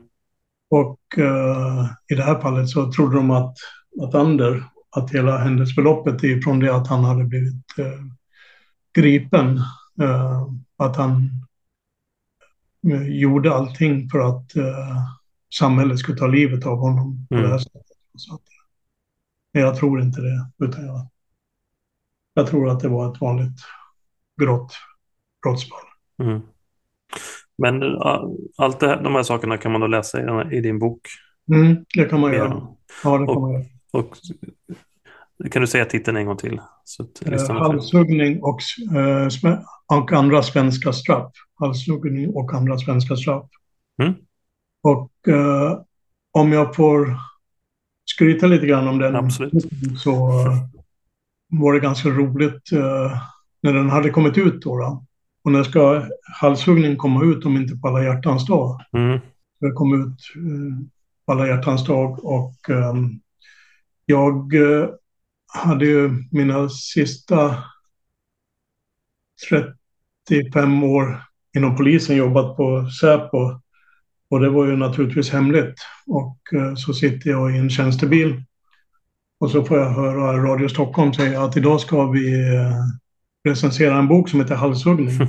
Och 0.70 1.18
eh, 1.18 1.86
i 2.08 2.14
det 2.14 2.22
här 2.22 2.40
fallet 2.40 2.68
så 2.68 2.92
trodde 2.92 3.16
de 3.16 3.30
att, 3.30 3.54
att 4.02 4.14
Ander, 4.14 4.64
att 4.96 5.10
hela 5.10 5.38
händelseförloppet 5.38 6.22
ifrån 6.24 6.58
det 6.60 6.74
att 6.76 6.88
han 6.88 7.04
hade 7.04 7.24
blivit 7.24 7.78
eh, 7.78 8.00
gripen, 8.94 9.56
eh, 10.02 10.42
att 10.76 10.96
han 10.96 11.30
eh, 12.92 13.08
gjorde 13.08 13.54
allting 13.54 14.10
för 14.10 14.18
att 14.18 14.56
eh, 14.56 15.06
samhället 15.58 15.98
skulle 15.98 16.18
ta 16.18 16.26
livet 16.26 16.66
av 16.66 16.78
honom 16.78 17.26
på 17.28 17.34
Mm. 17.34 17.46
det 17.46 17.52
här 17.52 17.58
sättet. 17.58 17.82
Så 18.16 18.34
att, 18.34 18.42
men 19.54 19.62
jag 19.62 19.76
tror 19.76 20.02
inte 20.02 20.20
det, 20.20 20.50
utan 20.66 20.86
jag, 20.86 21.08
jag 22.34 22.46
tror 22.46 22.68
att 22.70 22.80
det 22.80 22.88
var 22.88 23.12
ett 23.12 23.20
vanligt 23.20 23.58
grått 24.40 24.72
brottsfall. 25.42 25.86
Mm. 26.22 26.40
Men 27.60 27.82
allt 28.56 28.82
här, 28.82 29.02
de 29.02 29.14
här 29.14 29.22
sakerna 29.22 29.56
kan 29.58 29.72
man 29.72 29.80
då 29.80 29.86
läsa 29.86 30.20
i, 30.50 30.56
i 30.56 30.60
din 30.60 30.78
bok. 30.78 31.00
Mm, 31.52 31.84
det 31.96 32.04
kan 32.04 32.20
man 32.20 32.32
göra. 32.32 32.48
Ja. 32.48 32.76
Det 33.20 33.26
kan 33.26 33.28
Och- 33.28 33.40
man 33.42 33.52
göra. 33.52 33.64
Och, 33.92 34.16
kan 35.50 35.62
du 35.62 35.66
säga 35.68 35.84
titeln 35.84 36.16
en 36.16 36.26
gång 36.26 36.36
till? 36.36 36.60
Så 36.84 37.06
Eh, 37.26 37.56
halshuggning 37.56 38.42
och, 38.42 38.58
eh, 38.96 39.58
och 39.98 40.12
andra 40.12 40.42
svenska 40.42 40.92
straff. 40.92 41.32
Halshuggning 41.54 42.28
och 42.34 42.52
andra 42.54 42.78
svenska 42.78 43.16
straff. 43.16 43.44
Mm. 44.02 44.14
Och 44.82 45.28
eh, 45.28 45.78
om 46.32 46.52
jag 46.52 46.76
får 46.76 47.16
skryta 48.10 48.46
lite 48.46 48.66
grann 48.66 48.88
om 48.88 48.98
den 48.98 49.16
Absolut. 49.16 49.52
så 49.98 50.10
eh, 50.46 50.56
var 51.48 51.72
det 51.72 51.80
ganska 51.80 52.08
roligt 52.08 52.72
eh, 52.72 53.18
när 53.62 53.72
den 53.74 53.90
hade 53.90 54.10
kommit 54.10 54.38
ut 54.38 54.62
då. 54.62 54.76
då. 54.78 55.04
Och 55.44 55.52
när 55.52 55.64
ska 55.64 56.02
halshuggning 56.40 56.96
komma 56.96 57.24
ut 57.24 57.44
om 57.44 57.56
inte 57.56 57.76
på 57.76 57.88
alla 57.88 58.04
hjärtans 58.04 58.46
dag? 58.46 58.80
Mm. 58.92 59.20
Det 59.60 59.72
kom 59.72 60.02
ut 60.02 60.18
eh, 60.36 60.86
på 61.26 61.32
alla 61.32 61.46
hjärtans 61.46 61.84
dag 61.84 62.24
och 62.24 62.70
ehm, 62.70 63.20
jag 64.06 64.54
eh, 64.54 64.88
hade 65.52 65.86
ju 65.86 66.10
mina 66.30 66.68
sista 66.68 67.56
35 69.48 70.84
år 70.84 71.22
inom 71.56 71.76
polisen 71.76 72.16
jobbat 72.16 72.56
på 72.56 72.90
Säpo 73.00 73.60
och 74.30 74.40
det 74.40 74.50
var 74.50 74.66
ju 74.66 74.76
naturligtvis 74.76 75.30
hemligt. 75.30 75.74
Och 76.06 76.38
eh, 76.52 76.74
så 76.74 76.94
sitter 76.94 77.30
jag 77.30 77.54
i 77.54 77.58
en 77.58 77.70
tjänstebil 77.70 78.42
och 79.40 79.50
så 79.50 79.64
får 79.64 79.78
jag 79.78 79.90
höra 79.90 80.52
Radio 80.52 80.68
Stockholm 80.68 81.12
säga 81.12 81.42
att 81.42 81.56
idag 81.56 81.80
ska 81.80 82.06
vi 82.06 82.44
recensera 83.44 83.98
en 83.98 84.08
bok 84.08 84.28
som 84.28 84.40
heter 84.40 84.54
Halshuggning. 84.54 85.10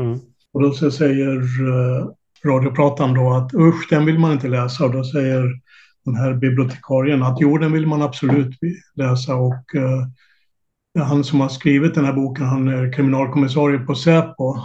Mm. 0.00 0.18
Och 0.52 0.62
då 0.62 0.72
så 0.72 0.90
säger 0.90 1.36
eh, 1.36 2.06
radioprataren 2.44 3.14
då 3.14 3.32
att 3.32 3.54
usch, 3.54 3.86
den 3.90 4.06
vill 4.06 4.18
man 4.18 4.32
inte 4.32 4.48
läsa. 4.48 4.84
Och 4.84 4.92
då 4.92 5.04
säger 5.04 5.60
den 6.04 6.14
här 6.14 6.34
bibliotekarien 6.34 7.22
att 7.22 7.36
jo, 7.40 7.58
den 7.58 7.72
vill 7.72 7.86
man 7.86 8.02
absolut 8.02 8.58
läsa. 8.94 9.34
Och 9.36 9.74
eh, 9.74 11.04
han 11.04 11.24
som 11.24 11.40
har 11.40 11.48
skrivit 11.48 11.94
den 11.94 12.04
här 12.04 12.12
boken, 12.12 12.46
han 12.46 12.68
är 12.68 12.92
kriminalkommissarie 12.92 13.78
på 13.78 13.94
Säpo. 13.94 14.56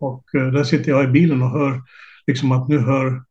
Och 0.00 0.34
eh, 0.34 0.46
där 0.46 0.64
sitter 0.64 0.90
jag 0.90 1.04
i 1.04 1.08
bilen 1.08 1.42
och 1.42 1.50
hör 1.50 1.82
liksom 2.26 2.52
att 2.52 2.68
nu 2.68 2.78
hör 2.78 3.22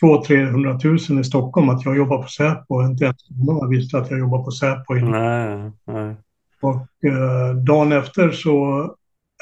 200 0.00 0.78
000 0.84 1.20
i 1.20 1.24
Stockholm 1.24 1.68
att 1.68 1.84
jag 1.84 1.96
jobbar 1.96 2.22
på 2.22 2.28
Säpo. 2.28 2.82
Inte 2.82 3.04
ens 3.04 3.30
många 3.30 3.68
visste 3.68 3.98
att 3.98 4.10
jag 4.10 4.18
jobbar 4.18 4.44
på 4.44 4.50
Säpo. 4.50 4.94
Nej, 4.94 5.72
nej. 5.86 6.16
Och 6.60 7.04
eh, 7.10 7.54
dagen 7.54 7.92
efter 7.92 8.30
så 8.30 8.84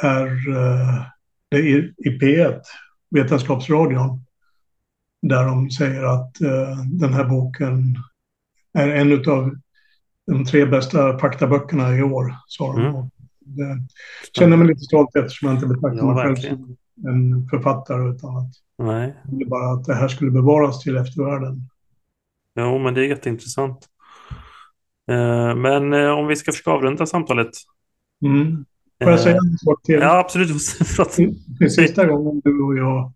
är 0.03 0.27
eh, 0.27 1.03
det 1.51 1.59
i, 1.59 1.95
i 1.97 2.19
P1, 2.19 2.61
Vetenskapsradion, 3.11 4.25
där 5.23 5.45
de 5.45 5.71
säger 5.71 6.05
att 6.05 6.41
eh, 6.41 6.79
den 6.85 7.13
här 7.15 7.25
boken 7.25 7.97
är 8.73 8.89
en 8.89 9.13
av 9.31 9.55
de 10.27 10.45
tre 10.45 10.67
bästa 10.67 11.19
faktaböckerna 11.19 11.97
i 11.97 12.03
år. 12.03 12.35
sa 12.47 12.73
de. 12.73 12.81
Mm. 12.87 13.09
Det 13.47 13.87
känner 14.39 14.57
mig 14.57 14.67
lite 14.67 14.81
stolt 14.81 15.17
eftersom 15.17 15.49
jag 15.49 15.57
inte 15.57 15.67
betraktar 15.67 15.99
Ja, 15.99 16.15
mig 16.15 16.25
själv 16.25 16.37
som 16.37 16.77
en 17.07 17.49
författare 17.49 18.11
utan 18.11 18.37
att 18.37 18.51
nej. 18.79 19.15
bara 19.47 19.73
att 19.73 19.85
det 19.85 19.95
här 19.95 20.09
skulle 20.09 20.31
bevaras 20.31 20.81
till 20.81 20.97
eftervärlden. 20.97 21.69
Jo, 22.61 22.79
men 22.79 22.95
det 22.95 23.01
är 23.01 23.09
jätteintressant. 23.09 23.89
Eh, 25.11 25.55
Men 25.57 25.93
eh, 25.93 26.11
om 26.11 26.27
vi 26.27 26.37
ska 26.37 26.53
försöka 26.53 26.71
avrunda 26.71 27.07
samtalet. 27.07 27.51
Mm. 28.25 28.65
Får 29.03 29.11
jag 29.11 29.21
säga 29.21 29.37
en 29.37 29.59
sak 29.59 29.83
till? 29.83 29.95
Ja, 30.01 30.19
absolut. 30.19 30.49
Den 31.61 31.71
sista 31.71 32.07
gången 32.07 32.41
du 32.45 32.63
och 32.63 32.77
jag 32.79 33.13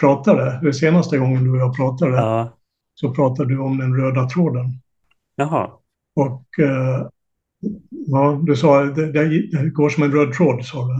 pratade, 0.00 0.60
den 0.62 0.74
senaste 0.74 1.18
gången 1.18 1.44
du 1.44 1.50
och 1.50 1.56
jag 1.56 1.76
pratade, 1.76 2.12
Ja. 2.16 2.56
så 2.94 3.14
pratade 3.14 3.48
du 3.48 3.58
om 3.58 3.78
den 3.78 3.96
röda 3.96 4.28
tråden. 4.28 4.64
Jaha. 5.36 5.70
Och 6.16 6.58
eh, 6.58 7.06
ja, 7.90 8.40
du 8.42 8.56
sa 8.56 8.84
det, 8.84 9.12
det 9.12 9.70
går 9.70 9.88
som 9.88 10.02
en 10.02 10.12
röd 10.12 10.32
tråd, 10.32 10.64
sa 10.64 10.86
du. 10.88 10.94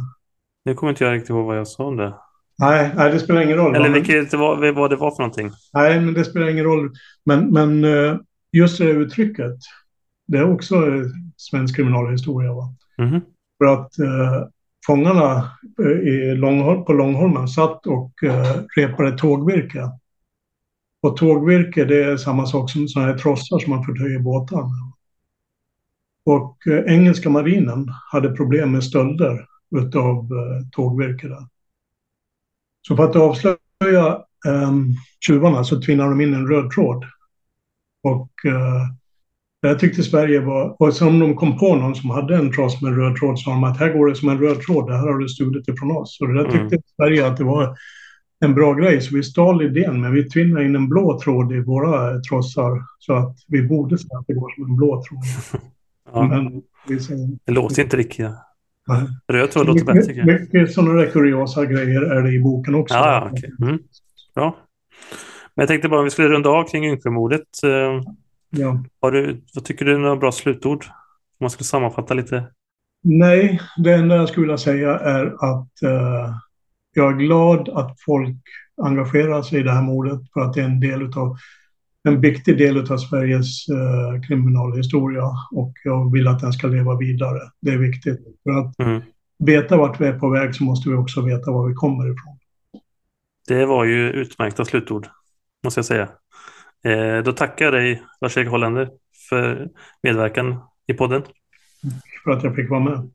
Nu 0.64 0.74
kommer 0.74 0.90
inte 0.90 1.04
jag 1.04 1.14
riktigt 1.14 1.30
ihåg 1.30 1.46
vad 1.46 1.58
jag 1.58 1.68
sa 1.68 1.84
om 1.84 1.96
det. 1.96 2.14
Nej, 2.58 2.90
nej 2.96 3.12
det 3.12 3.18
spelar 3.20 3.40
ingen 3.42 3.56
roll. 3.56 3.74
Eller 3.74 3.90
vilket 3.90 4.30
det 4.30 4.36
var, 4.36 4.72
vad 4.72 4.90
det 4.90 4.96
var 4.96 5.10
för 5.10 5.18
någonting. 5.22 5.50
Nej, 5.72 6.00
men 6.00 6.14
det 6.14 6.24
spelar 6.24 6.48
ingen 6.48 6.64
roll. 6.64 6.90
Men, 7.24 7.50
men 7.50 7.84
eh, 7.84 8.16
just 8.52 8.78
det 8.78 8.84
uttrycket, 8.90 9.56
det 10.26 10.38
är 10.38 10.52
också 10.52 10.74
eh, 10.74 11.04
svensk 11.36 11.76
kriminalhistoria. 11.76 12.52
Va? 12.52 12.74
Mhm. 12.98 13.20
För 13.58 13.66
att 13.66 13.98
eh, 13.98 14.48
fångarna 14.86 15.50
eh, 15.80 15.86
i 15.86 16.34
Långhol- 16.34 16.84
på 16.84 16.92
Långholmen 16.92 17.48
satt 17.48 17.86
och 17.86 18.24
eh, 18.24 18.56
repade 18.76 19.18
tågvirke. 19.18 19.90
Och 21.02 21.16
tågvirke 21.16 21.84
det 21.84 22.04
är 22.04 22.16
samma 22.16 22.46
sak 22.46 22.70
som 22.70 22.88
sådana 22.88 23.12
här 23.12 23.18
trossar 23.18 23.58
som 23.58 23.70
man 23.70 23.84
förtöjer 23.84 24.18
båtar 24.18 24.62
med. 24.62 24.92
Och 26.24 26.66
eh, 26.66 26.94
engelska 26.94 27.30
marinen 27.30 27.88
hade 28.12 28.36
problem 28.36 28.72
med 28.72 28.84
stölder 28.84 29.46
utav 29.76 30.16
eh, 30.18 30.68
tågvirke 30.72 31.28
där. 31.28 31.46
Så 32.88 32.96
för 32.96 33.04
att 33.04 33.16
avslöja 33.16 34.24
eh, 34.46 34.72
tjuvarna 35.26 35.64
så 35.64 35.80
tvinnade 35.80 36.10
de 36.10 36.20
in 36.20 36.34
en 36.34 36.48
röd 36.48 36.70
tråd. 36.70 37.04
Och 38.02 38.30
eh, 38.46 38.86
här 39.68 39.74
tyckte 39.74 40.02
Sverige 40.02 40.40
var, 40.40 40.76
och 40.78 40.94
som 40.94 41.18
de 41.18 41.36
kom 41.36 41.58
på 41.58 41.76
någon 41.76 41.94
som 41.94 42.10
hade 42.10 42.36
en 42.36 42.52
tross 42.52 42.82
med 42.82 42.92
en 42.92 42.98
röd 42.98 43.16
tråd 43.16 43.38
sa 43.38 43.50
de 43.50 43.64
att 43.64 43.78
här 43.78 43.92
går 43.92 44.06
det 44.06 44.14
som 44.14 44.28
en 44.28 44.38
röd 44.38 44.60
tråd, 44.60 44.86
det 44.90 44.96
här 44.96 45.06
har 45.06 45.18
du 45.18 45.28
stulit 45.28 45.68
ifrån 45.68 45.96
oss. 45.96 46.18
Och 46.20 46.28
det 46.28 46.42
där 46.42 46.50
tyckte 46.50 46.78
Sverige 46.96 47.26
att 47.26 47.36
det 47.36 47.44
var 47.44 47.76
en 48.44 48.54
bra 48.54 48.74
grej, 48.74 49.00
så 49.00 49.14
vi 49.14 49.22
stal 49.22 49.62
idén, 49.62 50.00
men 50.00 50.12
vi 50.12 50.28
tvinnade 50.30 50.64
in 50.64 50.76
en 50.76 50.88
blå 50.88 51.20
tråd 51.20 51.52
i 51.52 51.60
våra 51.60 52.20
trossar 52.20 52.82
så 52.98 53.14
att 53.14 53.36
vi 53.48 53.62
borde 53.62 53.98
säga 53.98 54.18
att 54.18 54.26
det 54.26 54.34
går 54.34 54.54
som 54.54 54.64
en 54.64 54.76
blå 54.76 55.02
tråd. 55.08 55.62
Ja, 56.14 56.26
Men 56.26 56.62
vi 56.88 57.00
säger, 57.00 57.28
det 57.44 57.52
låter 57.52 57.82
inte 57.82 57.96
riktigt. 57.96 58.26
nej. 58.88 59.02
Röd 59.28 59.50
tråd 59.50 59.66
låter 59.66 59.84
bättre 59.84 60.12
jag. 60.12 60.26
mycket, 60.26 60.72
sådana 60.72 60.92
där 60.92 61.10
kuriosa 61.10 61.64
grejer 61.64 62.02
är 62.02 62.22
det 62.22 62.32
i 62.32 62.40
boken 62.40 62.74
också. 62.74 62.94
Ja, 62.94 63.12
ja, 63.12 63.30
okej. 63.32 63.50
Mm. 63.62 63.78
Bra. 64.34 64.56
Men 65.54 65.62
jag 65.62 65.68
tänkte 65.68 65.88
bara 65.88 65.98
om 66.00 66.04
vi 66.04 66.10
skulle 66.10 66.28
runda 66.28 66.50
av 66.50 66.64
kring 66.64 66.84
Yngsjömordet. 66.86 67.48
Ja. 68.56 68.84
Har 69.00 69.10
du, 69.10 69.42
vad 69.54 69.64
tycker 69.64 69.84
du 69.84 69.94
är 69.94 69.98
några 69.98 70.16
bra 70.16 70.32
slutord? 70.32 70.84
Om 70.84 71.44
man 71.44 71.50
skulle 71.50 71.64
sammanfatta 71.64 72.14
lite. 72.14 72.44
Nej, 73.04 73.60
det 73.76 73.92
enda 73.92 74.16
jag 74.16 74.28
skulle 74.28 74.44
vilja 74.46 74.58
säga 74.58 74.98
är 74.98 75.26
att 75.26 75.82
eh, 75.82 76.34
jag 76.94 77.12
är 77.12 77.16
glad 77.16 77.68
att 77.68 78.00
folk 78.00 78.36
engagerar 78.82 79.42
sig 79.42 79.60
i 79.60 79.62
det 79.62 79.72
här 79.72 79.82
mordet 79.82 80.20
för 80.32 80.40
att 80.40 80.54
det 80.54 80.60
är 80.60 80.64
en 80.64 80.80
del 80.80 81.02
utav 81.02 81.36
en 82.08 82.20
viktig 82.20 82.58
del 82.58 82.92
av 82.92 82.96
Sveriges 82.96 83.68
eh, 83.68 84.22
kriminalhistoria 84.28 85.24
och 85.52 85.72
jag 85.84 86.12
vill 86.12 86.28
att 86.28 86.40
den 86.40 86.52
ska 86.52 86.66
leva 86.66 86.96
vidare. 86.96 87.40
Det 87.60 87.70
är 87.70 87.78
viktigt. 87.78 88.20
För 88.42 88.50
att 88.50 88.78
Mm. 88.78 89.02
veta 89.38 89.76
vart 89.76 90.00
vi 90.00 90.06
är 90.06 90.18
på 90.18 90.28
väg 90.30 90.54
så 90.54 90.64
måste 90.64 90.88
vi 90.88 90.94
också 90.94 91.20
veta 91.20 91.50
var 91.50 91.68
vi 91.68 91.74
kommer 91.74 92.04
ifrån. 92.04 92.38
Det 93.48 93.66
var 93.66 93.84
ju 93.84 94.10
utmärkta 94.10 94.64
slutord, 94.64 95.06
måste 95.64 95.78
jag 95.78 95.84
säga. 95.84 96.08
Eh, 96.84 97.24
då 97.24 97.32
tackar 97.32 97.64
jag 97.64 97.74
dig, 97.74 98.02
Lars-Erik 98.20 98.48
Hollander, 98.48 98.88
för 99.28 99.68
medverkan 100.02 100.58
i 100.86 100.94
podden. 100.94 101.22
För 102.24 102.30
att 102.30 102.44
jag 102.44 102.56
fick 102.56 102.70
vara 102.70 102.80
med. 102.80 103.10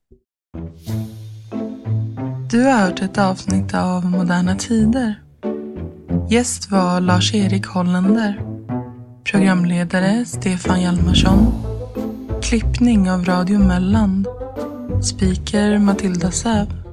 Du 2.51 2.63
har 2.63 2.80
hört 2.80 3.01
ett 3.01 3.18
avsnitt 3.18 3.74
av 3.74 4.05
Moderna 4.05 4.55
Tider. 4.55 5.15
Gäst 6.30 6.72
var 6.72 7.01
Lars-Erik 7.01 7.65
Hollander. 7.65 8.41
Programledare 9.32 10.26
Stefan 10.26 10.82
Hjalmarsson. 10.82 11.53
Klippning 12.41 13.11
av 13.11 13.26
Radio 13.26 13.59
Melland. 13.59 14.28
Speaker 15.03 15.80
Matilda 15.80 16.32
Säv. 16.32 16.87